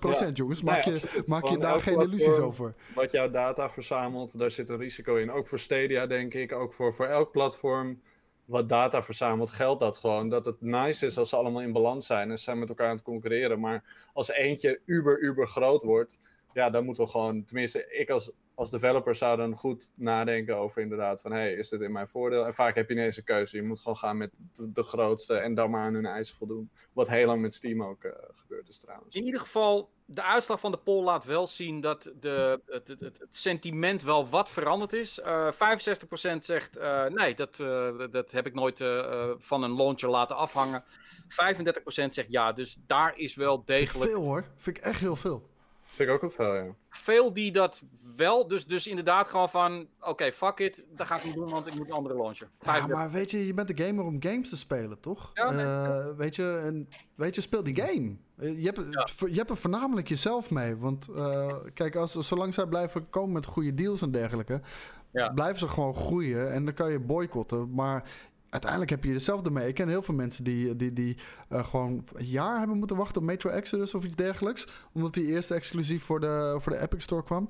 [0.00, 0.30] ja.
[0.32, 0.62] jongens.
[0.62, 2.74] Maak nee, je, maak je daar geen illusies over.
[2.94, 5.30] Wat jouw data verzamelt, daar zit een risico in.
[5.30, 6.52] Ook voor Stadia, denk ik.
[6.52, 8.00] Ook voor, voor elk platform
[8.44, 10.28] wat data verzamelt, geldt dat gewoon.
[10.28, 12.88] Dat het nice is als ze allemaal in balans zijn en ze zijn met elkaar
[12.88, 13.60] aan het concurreren.
[13.60, 16.20] Maar als eentje uber, uber groot wordt,
[16.52, 20.82] ja, dan moeten we gewoon, tenminste, ik als als developer zou dan goed nadenken over
[20.82, 21.32] inderdaad van...
[21.32, 22.46] hey, is dit in mijn voordeel?
[22.46, 23.56] En vaak heb je ineens een keuze.
[23.56, 26.70] Je moet gewoon gaan met de, grootste en dan maar aan hun eisen voldoen.
[26.92, 29.14] Wat heel lang met Steam ook uh, gebeurd is trouwens.
[29.14, 33.00] In ieder geval, de uitslag van de poll laat wel zien dat de, het, het,
[33.00, 35.18] het sentiment wel wat veranderd is.
[35.18, 35.78] Uh, eh,
[36.34, 37.56] 65% zegt uh, nee, dat,
[38.10, 38.78] dat heb ik nooit
[39.38, 40.84] van een launcher laten afhangen.
[40.84, 40.86] 35%
[41.86, 44.10] zegt ja, dus daar is wel degelijk...
[44.10, 45.50] Veel hoor, vind ik echt heel veel.
[45.92, 46.74] Vind ik ook wel veel, ja.
[46.88, 47.82] Veel die dat
[48.16, 51.66] wel, dus, dus inderdaad gewoon van, oké, fuck it, dat ga ik niet doen, want
[51.66, 52.48] ik moet een andere launcher.
[52.60, 55.30] Ja, maar weet je, je bent de gamer om games te spelen, toch?
[55.34, 58.16] Ja, nee, uh, weet, je, en, weet je, speel die game.
[58.36, 59.26] Eh, je hebt, ja.
[59.26, 63.46] je hebt er voornamelijk jezelf mee, want uh, kijk, als, zolang zij blijven komen met
[63.46, 64.60] goede deals en dergelijke,
[65.12, 65.28] ja.
[65.28, 68.10] blijven ze gewoon groeien en dan kan je boycotten, maar
[68.52, 69.68] uiteindelijk heb je hetzelfde mee.
[69.68, 71.16] Ik ken heel veel mensen die, die, die
[71.50, 74.66] uh, gewoon een jaar hebben moeten wachten op Metro Exodus of iets dergelijks.
[74.92, 77.48] Omdat die eerst exclusief voor de, voor de Epic Store kwam.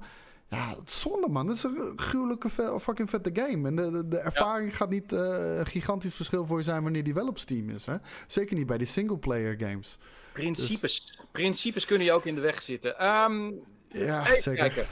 [0.48, 1.46] Ja, zonde man.
[1.46, 2.48] Dat is een gruwelijke
[2.80, 3.68] fucking vette game.
[3.68, 5.20] En de, de, ervaring gaat niet uh,
[5.58, 7.86] een gigantisch verschil voor je zijn wanneer die wel op Steam is.
[7.86, 7.96] Hè?
[8.26, 9.98] Zeker niet bij die singleplayer games.
[10.32, 11.06] Principes.
[11.06, 11.20] Dus...
[11.32, 13.06] Principes kunnen je ook in de weg zitten.
[13.06, 14.54] Um, ja, zeker.
[14.54, 14.86] Kijken.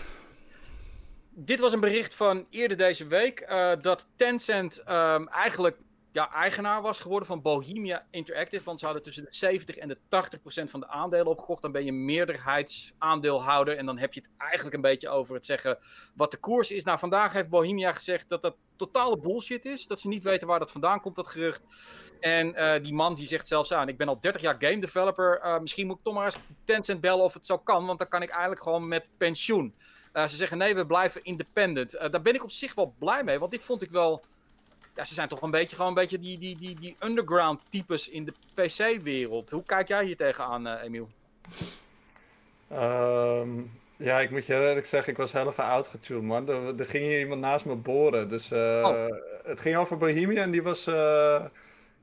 [1.31, 3.47] Dit was een bericht van eerder deze week.
[3.51, 5.77] Uh, dat Tencent um, eigenlijk
[6.13, 8.65] ja, eigenaar was geworden van Bohemia Interactive.
[8.65, 11.63] Want ze hadden tussen de 70 en de 80 procent van de aandelen opgekocht.
[11.63, 13.77] Dan ben je meerderheidsaandeelhouder.
[13.77, 15.79] En dan heb je het eigenlijk een beetje over het zeggen
[16.15, 16.85] wat de koers is.
[16.85, 19.87] Nou, vandaag heeft Bohemia gezegd dat dat totale bullshit is.
[19.87, 21.63] Dat ze niet weten waar dat vandaan komt, dat gerucht.
[22.21, 25.41] En uh, die man die zegt zelfs aan: Ik ben al 30 jaar game developer.
[25.45, 27.87] Uh, misschien moet ik toch maar eens Tencent bellen of het zo kan.
[27.87, 29.75] Want dan kan ik eigenlijk gewoon met pensioen.
[30.13, 31.91] Uh, ze zeggen: Nee, we blijven independent.
[31.91, 33.39] daar ben ik op zich wel blij mee.
[33.39, 34.25] Want dit vond ik wel
[34.95, 38.09] ja, ze zijn toch een beetje, gewoon een beetje die, die, die, die underground types
[38.09, 39.51] in de PC-wereld.
[39.51, 41.09] Hoe kijk jij hier tegenaan, uh, Emiel?
[42.73, 46.49] Um, ja, ik moet je eerlijk zeggen, ik was heel even outgetuned, man.
[46.49, 48.29] Er, er, ging hier iemand naast me boren.
[48.29, 49.07] Dus uh, oh.
[49.45, 50.87] het ging over Bohemia en die was...
[50.87, 51.45] Uh,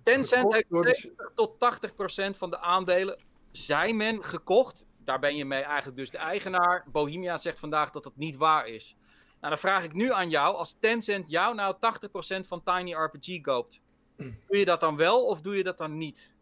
[0.03, 3.19] Tencent heeft 70 tot 80 procent van de aandelen,
[3.51, 4.85] zei men, gekocht.
[5.05, 6.85] Daar ben je mee eigenlijk dus de eigenaar.
[6.91, 8.95] Bohemia zegt vandaag dat dat niet waar is.
[9.39, 13.41] Nou, dan vraag ik nu aan jou, als Tencent jou nou 80% van Tiny RPG
[13.41, 13.81] koopt,
[14.47, 16.35] doe je dat dan wel of doe je dat dan niet?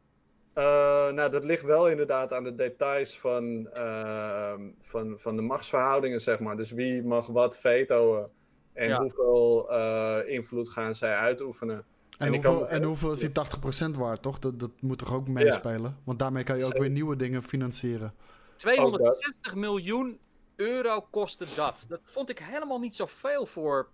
[0.55, 0.63] Uh,
[1.11, 6.39] nou, dat ligt wel inderdaad aan de details van, uh, van, van de machtsverhoudingen, zeg
[6.39, 6.57] maar.
[6.57, 8.27] Dus wie mag wat vetoen
[8.73, 11.85] en hoeveel uh, invloed gaan zij uitoefenen.
[12.17, 12.67] En, en, hoeveel, kan...
[12.67, 14.39] en hoeveel is die 80% waard, toch?
[14.39, 15.91] Dat, dat moet toch ook meespelen?
[15.91, 16.01] Ja.
[16.03, 18.13] Want daarmee kan je ook weer nieuwe dingen financieren.
[18.55, 20.19] 260 miljoen
[20.55, 21.85] euro kostte dat.
[21.87, 23.89] Dat vond ik helemaal niet zoveel voor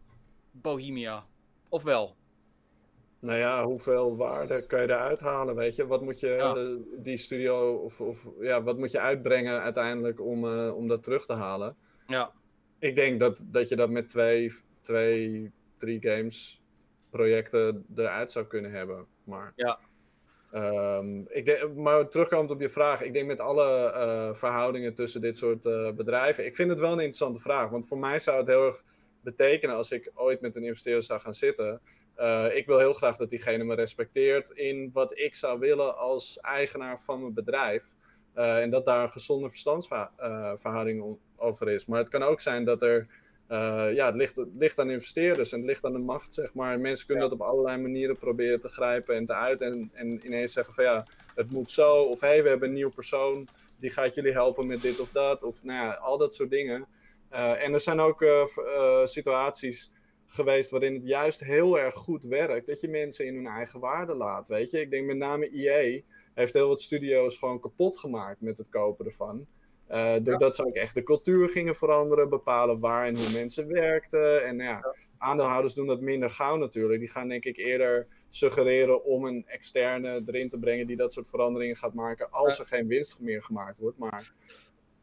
[0.51, 1.25] Bohemia.
[1.69, 2.15] Of wel?
[3.19, 5.87] Nou ja, hoeveel waarde kan je eruit halen, weet je?
[5.87, 10.45] Wat moet je uh, die studio of, of ja, wat moet je uitbrengen uiteindelijk om,
[10.45, 11.75] uh, om dat terug te halen?
[12.07, 12.31] Ja.
[12.79, 16.61] Ik denk dat, dat je dat met twee, twee, drie games
[17.09, 19.05] projecten eruit zou kunnen hebben.
[19.23, 19.79] Maar ja.
[20.53, 25.21] Um, ik denk, maar terugkomend op je vraag, ik denk met alle uh, verhoudingen tussen
[25.21, 27.69] dit soort uh, bedrijven, ik vind het wel een interessante vraag.
[27.69, 28.83] Want voor mij zou het heel erg
[29.21, 31.81] betekenen als ik ooit met een investeerder zou gaan zitten.
[32.17, 36.39] Uh, ik wil heel graag dat diegene me respecteert in wat ik zou willen als
[36.39, 37.83] eigenaar van mijn bedrijf.
[38.33, 41.85] en dat daar een gezonde verstandsverhouding over is.
[41.85, 43.07] Maar het kan ook zijn dat er
[43.51, 46.53] uh, ja, het ligt, het ligt aan investeerders en het ligt aan de macht, zeg
[46.53, 46.79] maar.
[46.79, 49.61] Mensen kunnen dat op allerlei manieren proberen te grijpen en te uit.
[49.61, 51.05] En, en ineens zeggen van ja,
[51.35, 52.01] het moet zo.
[52.03, 53.47] Of hé, hey, we hebben een nieuwe persoon,
[53.79, 55.43] die gaat jullie helpen met dit of dat.
[55.43, 56.87] Of nou ja, al dat soort dingen.
[57.31, 58.45] Uh, en er zijn ook uh,
[59.03, 59.93] situaties
[60.25, 62.67] geweest waarin het juist heel erg goed werkt.
[62.67, 64.81] Dat je mensen in hun eigen waarde laat, weet je.
[64.81, 66.01] Ik denk met name EA
[66.33, 69.47] heeft heel wat studio's gewoon kapot gemaakt met het kopen ervan.
[69.91, 74.45] Uh, doordat ze ook echt de cultuur gingen veranderen, bepalen waar en hoe mensen werkten.
[74.45, 76.99] En nou ja, aandeelhouders doen dat minder gauw natuurlijk.
[76.99, 81.29] Die gaan denk ik eerder suggereren om een externe erin te brengen die dat soort
[81.29, 83.97] veranderingen gaat maken als er geen winst meer gemaakt wordt.
[83.97, 84.31] Maar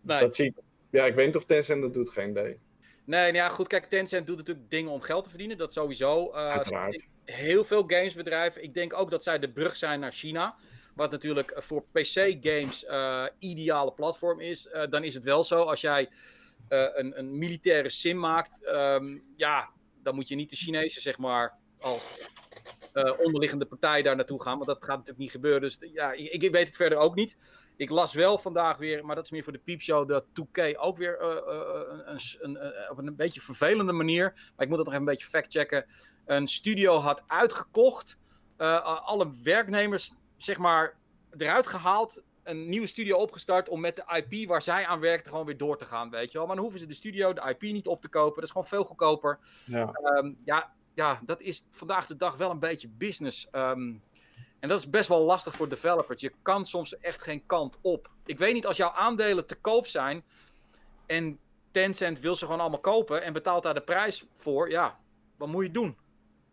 [0.01, 0.21] Nee.
[0.21, 0.55] dat zie ik.
[0.91, 2.59] Ja, ik weet niet of Tencent dat doet, geen idee.
[3.05, 6.31] Nee, nou ja, goed, kijk, Tencent doet natuurlijk dingen om geld te verdienen, dat sowieso.
[6.31, 7.09] Eh, Uiteraard.
[7.25, 8.63] Heel veel gamesbedrijven.
[8.63, 10.57] Ik denk ook dat zij de brug zijn naar China.
[10.99, 14.69] Wat natuurlijk voor PC-games eh ideale platform is.
[14.69, 16.09] Eh, dan is het wel zo, als jij
[16.69, 19.71] eh, een, een militaire sim maakt, ehm, ja,
[20.03, 22.05] dan moet je niet de Chinezen, zeg maar, als
[22.93, 24.57] eh, onderliggende partij daar naartoe gaan.
[24.57, 25.61] Want dat gaat natuurlijk niet gebeuren.
[25.61, 27.37] Dus ja, ik, ik weet het verder ook niet.
[27.77, 30.97] Ik las wel vandaag weer, maar dat is meer voor de piepshow, dat 2K ook
[30.97, 34.87] weer eh, eh, een, een, eh, op een beetje vervelende manier, maar ik moet dat
[34.87, 35.87] nog even een beetje factchecken,
[36.27, 38.19] een studio had uitgekocht,
[38.59, 40.97] eh, alle werknemers zeg maar
[41.37, 45.47] eruit gehaald, een nieuwe studio opgestart om met de IP waar zij aan werkten gewoon
[45.47, 46.47] weer door te gaan, weet je wel.
[46.47, 48.67] Maar dan hoeven ze de studio, de IP niet op te kopen, dat is gewoon
[48.67, 49.39] veel goedkoper.
[49.65, 49.93] Ja.
[49.93, 53.51] Ehm, ja, ja, dat is vandaag de dag wel een beetje business.
[53.51, 53.95] Ehm,
[54.61, 56.21] en dat is best wel lastig voor developers.
[56.21, 58.11] Je kan soms echt geen kant op.
[58.25, 60.25] Ik weet niet, als jouw aandelen te koop zijn
[61.07, 61.39] en
[61.71, 64.99] Tencent wil ze gewoon allemaal kopen en betaalt daar de prijs voor, ja,
[65.37, 65.97] wat moet je doen?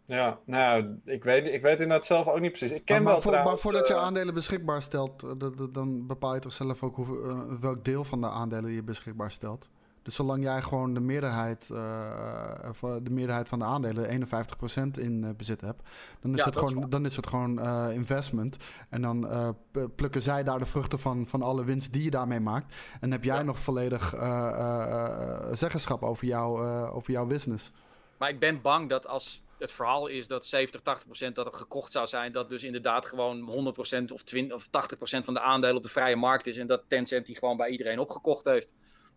[0.08, 2.72] Ja, nou, ik weet, ik weet inderdaad zelf ook niet precies.
[2.72, 5.32] Ik ken maar, wel voor- maar voordat je eh, aandelen beschikbaar stelt, eh,
[5.72, 9.32] dan bepaal je toch zelf ook hoeveel, eh, welk deel van de aandelen je beschikbaar
[9.32, 9.70] stelt.
[10.02, 15.34] Dus zolang jij gewoon de meerderheid, eh, van- de meerderheid van de aandelen, 51% in
[15.38, 15.82] bezit hebt,
[16.20, 18.58] dan is, Ja, het, gewoon, dan is het gewoon eh, investment.
[18.90, 19.50] En dan eh,
[19.96, 22.76] plukken zij daar de vruchten van, van alle winst die je daarmee maakt.
[23.00, 23.42] En heb jij Ja.
[23.44, 27.72] nog volledig eh, eh, eh, zeggenschap over, jou, eh, over jouw business.
[28.18, 31.56] Maar ik ben bang dat als het verhaal is dat 70, 80 procent dat het
[31.56, 35.34] gekocht zou zijn, dat dus inderdaad gewoon 100 procent of, 20 of 80 procent van
[35.34, 38.46] de aandelen op de vrije markt is en dat Tencent die gewoon bij iedereen opgekocht
[38.46, 38.68] heeft.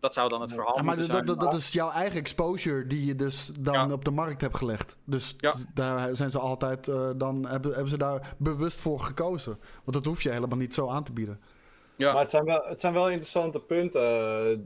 [0.00, 1.38] Dat zou dan het verhaal Ja, maar moeten dat, zijn.
[1.38, 3.92] dat, dat is jouw eigen exposure die je dus dan Ja.
[3.92, 4.96] op de markt hebt gelegd.
[5.04, 5.54] Dus Ja.
[5.74, 9.58] daar zijn ze altijd, eh, dan hebben, hebben ze daar bewust voor gekozen.
[9.84, 11.40] Want dat hoef je helemaal niet zo aan te bieden.
[11.98, 12.12] Ja.
[12.12, 14.58] Maar het zijn, wel, het zijn wel interessante punten eh,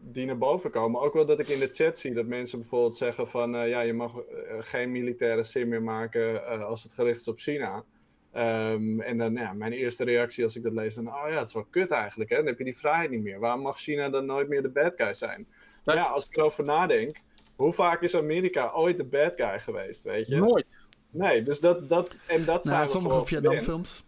[0.00, 1.00] die naar boven komen.
[1.00, 3.54] Ook wel dat ik in de chat zie dat mensen bijvoorbeeld zeggen van...
[3.54, 7.28] eh, ja, je mag eh, geen militaire sim meer maken eh, als het gericht is
[7.28, 7.84] op China.
[8.32, 11.08] Ehm, en dan, ja, mijn eerste reactie als ik dat lees, dan...
[11.08, 12.36] Oh ja, het is wel kut eigenlijk, hè.
[12.36, 13.38] Dan heb je die vrijheid niet meer.
[13.38, 15.46] Waarom mag China dan nooit meer de bad guy zijn?
[15.84, 17.16] Maar ja, als ik erover nadenk...
[17.56, 20.36] Hoe vaak is Amerika ooit de bad guy geweest, weet je?
[20.36, 20.66] Nooit.
[21.10, 21.88] Nee, dus dat...
[21.88, 23.24] dat en dat zijn Nou, we sommige.
[23.24, 24.04] Vietnamfilms.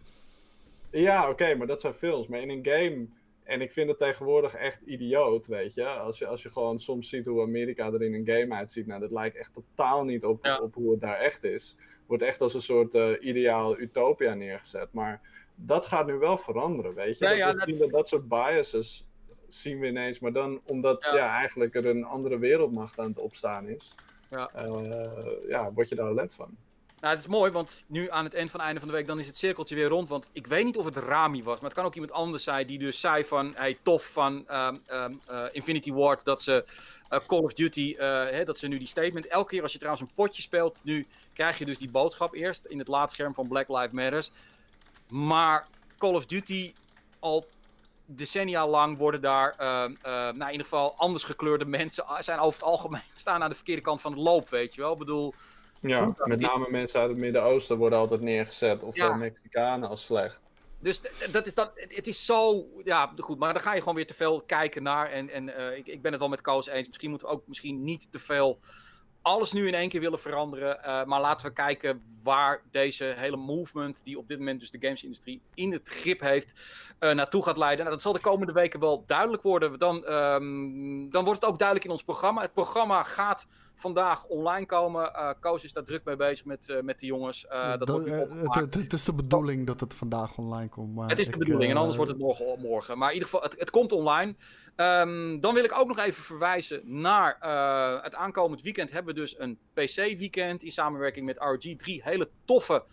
[1.01, 2.27] Ja, oké, maar dat zijn films.
[2.27, 3.07] Maar in een game.
[3.43, 5.85] En ik vind het tegenwoordig echt idioot, weet je.
[5.85, 8.87] Als je, als je gewoon soms ziet hoe Amerika er in een game uitziet.
[8.87, 10.57] Nou, dat lijkt echt totaal niet op, Ja.
[10.59, 11.75] op hoe het daar echt is.
[12.07, 14.87] Wordt echt als een soort eh, ideaal utopia neergezet.
[14.93, 15.21] Maar
[15.55, 17.23] dat gaat nu wel veranderen, weet je.
[17.25, 19.07] Ja, dat, ja, dat- zien dat, dat soort biases
[19.47, 20.19] zien we ineens.
[20.19, 21.15] Maar dan omdat Ja.
[21.15, 21.37] ja.
[21.37, 23.95] eigenlijk er een andere wereldmacht aan het opstaan is.
[24.29, 24.49] Ja.
[24.53, 26.57] eh, ja, word je daar alert van.
[27.03, 29.07] Nou, het is mooi, want nu aan het eind van het einde van de week,
[29.07, 30.09] dan is het cirkeltje weer rond.
[30.09, 32.67] Want ik weet niet of het Rami was, maar het kan ook iemand anders zijn
[32.67, 36.65] die dus zei van, hey, tof van ehm, ehm, eh, Infinity Ward dat ze
[37.09, 39.77] eh, Call of Duty, eh, hè, dat ze nu die statement, elke keer als je
[39.77, 43.47] trouwens een potje speelt, nu krijg je dus die boodschap eerst in het laadscherm van
[43.47, 44.31] Black Lives Matters.
[45.09, 45.67] Maar
[45.97, 46.73] Call of Duty
[47.19, 47.45] al
[48.05, 52.59] decennia lang worden daar, ehm, eh, nou in ieder geval anders gekleurde mensen, zijn over
[52.59, 54.91] het algemeen, staan aan de verkeerde kant van het loop, weet je wel.
[54.91, 55.33] Ik bedoel,
[55.89, 58.83] Ja, met name mensen uit het Midden-Oosten worden altijd neergezet.
[58.83, 59.09] Of Ja.
[59.09, 60.41] eh, Mexicanen als slecht.
[60.79, 61.01] Dus
[61.31, 64.13] dat is dat, het is zo, ja, goed, maar dan ga je gewoon weer te
[64.13, 65.09] veel kijken naar.
[65.09, 66.87] En, en eh, ik, ik ben het wel met Koos eens.
[66.87, 68.59] Misschien moeten we ook misschien niet te veel
[69.21, 70.83] alles nu in één keer willen veranderen.
[70.83, 74.77] eh, maar laten we kijken waar deze hele movement, die op dit moment dus de
[74.81, 76.53] gamesindustrie in het grip heeft,
[76.99, 77.79] naartoe gaat leiden.
[77.79, 79.79] Nou, dat zal de komende weken wel duidelijk worden.
[79.79, 82.41] Dan, ehm, dan wordt het ook duidelijk in ons programma.
[82.41, 83.47] Het programma gaat
[83.83, 85.13] vandaag online komen.
[85.13, 87.47] Eh Koos is daar druk mee bezig met, eh, met de jongens.
[87.47, 88.19] Eh, dat wordt eh,
[88.53, 90.95] het, het- is de bedoeling dat het vandaag online komt.
[90.95, 92.59] Maar Het is de ik, bedoeling en eh, anders wordt het morgen.
[92.59, 92.97] morgen.
[92.97, 94.35] Maar in ieder geval, het, het komt online.
[94.75, 98.91] Ehm, dan wil ik ook nog even verwijzen naar eh, het aankomend weekend.
[98.91, 101.75] Hebben we dus een PC-weekend in samenwerking met RG.
[101.77, 102.83] Drie hele toffe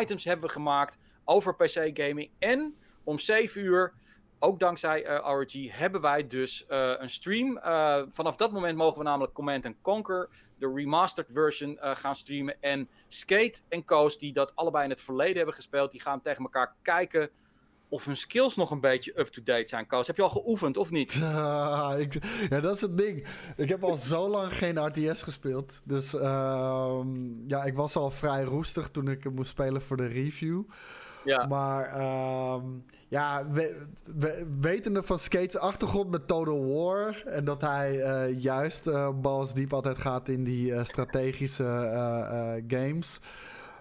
[0.00, 2.30] items hebben we gemaakt over PC-gaming.
[2.38, 3.92] En om 7 uur,
[4.38, 7.56] ook dankzij RG, hebben wij dus eh, een stream.
[7.56, 10.28] Eh, vanaf dat moment mogen we namelijk Command Conquer,
[10.58, 12.56] de remastered version, gaan streamen.
[12.60, 16.42] En Skate en Coast, die dat allebei in het verleden hebben gespeeld, die gaan tegen
[16.42, 17.30] elkaar kijken
[17.88, 19.86] of hun skills nog een beetje up-to-date zijn.
[19.86, 21.12] Koos, heb je al geoefend of niet?
[21.98, 22.18] Ik,
[22.50, 23.26] ja, dat is het ding.
[23.56, 25.82] Ik heb al zo lang geen RTS gespeeld.
[25.84, 30.62] Dus ehm, ja, ik was al vrij roestig toen ik moest spelen voor de review.
[31.28, 31.46] Ja.
[31.46, 32.64] Maar ehm,
[33.08, 33.76] ja, we,
[34.18, 37.22] we- wetende van Skates achtergrond met Total War.
[37.26, 41.64] En dat hij eh, juist eh balls diep altijd gaat in die eh, strategische
[42.68, 43.20] games.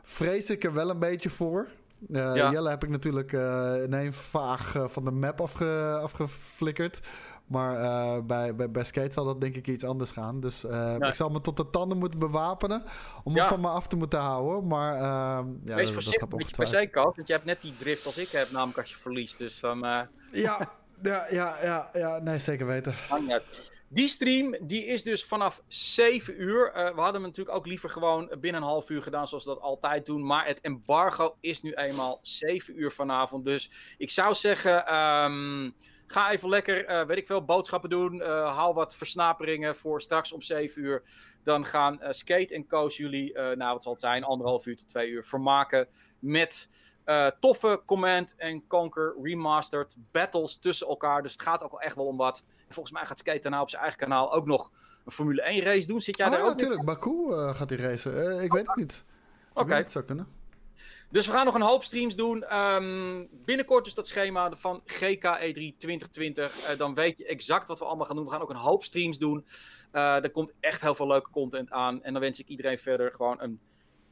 [0.03, 1.67] Vrees ik er wel een beetje voor.
[2.07, 2.51] Ja.
[2.51, 6.99] Jelle heb ik natuurlijk eh nee, vaag van de map afge, afgeflikkerd.
[7.47, 10.39] Maar eh, bij, bij, bij Skate zal dat denk ik iets anders gaan.
[10.39, 12.83] Dus eh, ik zal me tot de tanden moeten bewapenen
[13.23, 13.39] om Ja.
[13.39, 14.67] het van me af te moeten houden.
[14.67, 16.77] Maar ehm, ja, Wees dat- voorzichtig met je.
[16.87, 19.37] PC-code, want je hebt net die drift als ik heb, namelijk als je verliest.
[19.37, 19.99] Dus dan eh
[20.31, 20.71] Ja,
[21.03, 22.93] ja, ja, ja, ja, nee, zeker weten.
[23.89, 26.71] Die stream die is dus vanaf 7 uur.
[26.71, 29.49] Eh, we hadden hem natuurlijk ook liever gewoon binnen een half uur gedaan, zoals we
[29.49, 30.25] dat altijd doen.
[30.25, 33.43] Maar het embargo is nu eenmaal 7 uur vanavond.
[33.43, 35.69] Dus ik zou zeggen, ehm,
[36.07, 38.21] ga even lekker, eh, weet ik veel, boodschappen doen.
[38.21, 41.01] Eh, haal wat versnaperingen voor straks om 7 uur.
[41.43, 44.87] Dan gaan eh, Skate en Koos jullie, nou wat zal het zijn, anderhalf uur tot
[44.87, 45.87] twee uur vermaken
[46.19, 46.69] met
[47.39, 51.21] toffe Command en Conquer remastered battles tussen elkaar.
[51.21, 52.43] Dus het gaat ook wel echt wel om wat.
[52.67, 54.71] En volgens mij gaat Skate daarna op zijn eigen kanaal ook nog
[55.05, 56.01] een Formule 1 race doen.
[56.01, 56.67] Zit jij Ja, daar oh, ja, ook in?
[56.69, 56.99] natuurlijk.
[56.99, 58.43] Baku gaat hij racen.
[58.43, 59.03] Ik weet het niet.
[59.53, 59.73] Oké.
[59.75, 60.27] Het zou kunnen.
[61.09, 62.43] Dus we gaan nog een hoop streams doen.
[62.43, 66.59] Ehm, binnenkort dus dat schema van GKE3 2020.
[66.59, 68.25] Eh, dan weet je exact wat we allemaal gaan doen.
[68.25, 69.45] We gaan ook een hoop streams doen.
[69.91, 72.03] Eh, er komt echt heel veel leuke content aan.
[72.03, 73.59] En dan wens ik iedereen verder gewoon een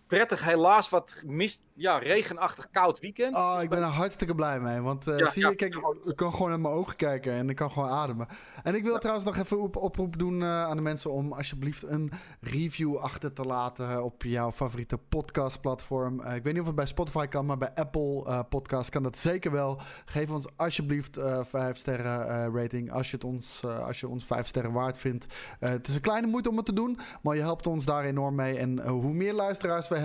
[0.08, 3.36] prettig, helaas wat mist, ja, regenachtig koud weekend.
[3.36, 4.82] Oh, ik ben er hartstikke blij mee.
[4.82, 5.50] Want eh, Ja, zie ja.
[5.50, 5.76] je, kijk,
[6.06, 8.28] ik kan gewoon naar mijn ogen kijken en ik kan gewoon ademen.
[8.64, 11.84] En ik wil trouwens nog even op oproep doen eh, aan de mensen om alsjeblieft
[11.84, 12.12] een
[12.42, 16.22] review achter te laten op jouw favoriete podcastplatform.
[16.22, 19.04] Eh, ik weet niet of het bij Spotify kan, maar bij Apple eh Podcast kan
[19.04, 19.80] dat zeker wel.
[20.06, 24.08] Geef ons alsjeblieft eh vijf sterren eh, rating als je, het ons, eh, als je
[24.08, 25.34] ons vijf sterren waard vindt.
[25.60, 28.04] Eh, het is een kleine moeite om het te doen, maar je helpt ons daar
[28.04, 28.58] enorm mee.
[28.58, 30.05] En eh, hoe meer luisteraars we hebben,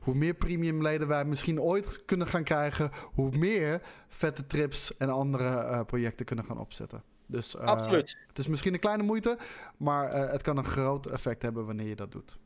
[0.00, 5.48] hoe meer premiumleden wij misschien ooit kunnen gaan krijgen, hoe meer vette trips en andere
[5.48, 7.02] eh, projecten kunnen gaan opzetten.
[7.28, 8.16] Dus eh, Absoluut.
[8.26, 9.38] het is misschien een kleine moeite,
[9.76, 12.38] maar eh, het kan een groot effect hebben wanneer je dat doet.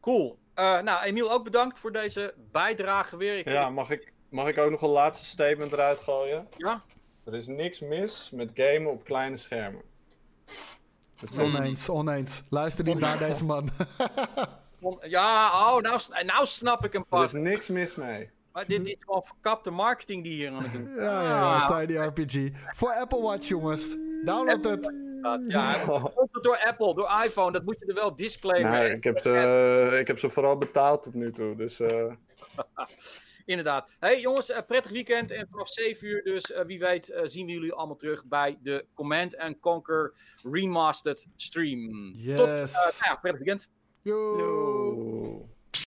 [0.00, 0.38] Cool.
[0.54, 3.38] Eh, nou, Emiel, ook bedankt voor deze bijdrage weer.
[3.38, 6.48] Ik, Ja, mag ik, mag ik ook nog een laatste statement eruit gooien?
[6.56, 6.82] ja?
[7.24, 9.82] Er is niks mis met gamen op kleine schermen.
[11.38, 12.42] Oneens, oneens.
[12.48, 13.68] Luister niet naar deze man.
[15.00, 17.24] Ja, oh, nou, nou snap ik hem Er pas.
[17.24, 18.30] is niks mis mee.
[18.52, 20.94] Maar dit is gewoon verkapte marketing die hier aan het doen.
[21.04, 22.48] ja, ja, Ah, ja, Tiny RPG.
[22.76, 23.96] Voor Apple Watch, jongens.
[24.24, 24.92] Download het.
[25.48, 25.84] Ja,
[26.40, 27.52] door Apple, door iPhone.
[27.52, 28.70] Dat moet je er wel disclaimen.
[28.70, 31.56] Nee, ik, heb ze, ik heb ze vooral betaald tot nu toe.
[31.56, 32.12] Dus eh,
[33.44, 33.90] Inderdaad.
[34.00, 35.30] Hey jongens, eh, prettig weekend.
[35.30, 38.86] En vanaf 7 uur dus, eh, wie weet, zien we jullie allemaal terug bij de
[38.94, 42.12] Command and Conquer Remastered stream.
[42.14, 42.36] Yes.
[42.36, 43.68] Tot, nou ja, prettig weekend.
[44.06, 44.14] Yo.
[44.38, 45.55] yo.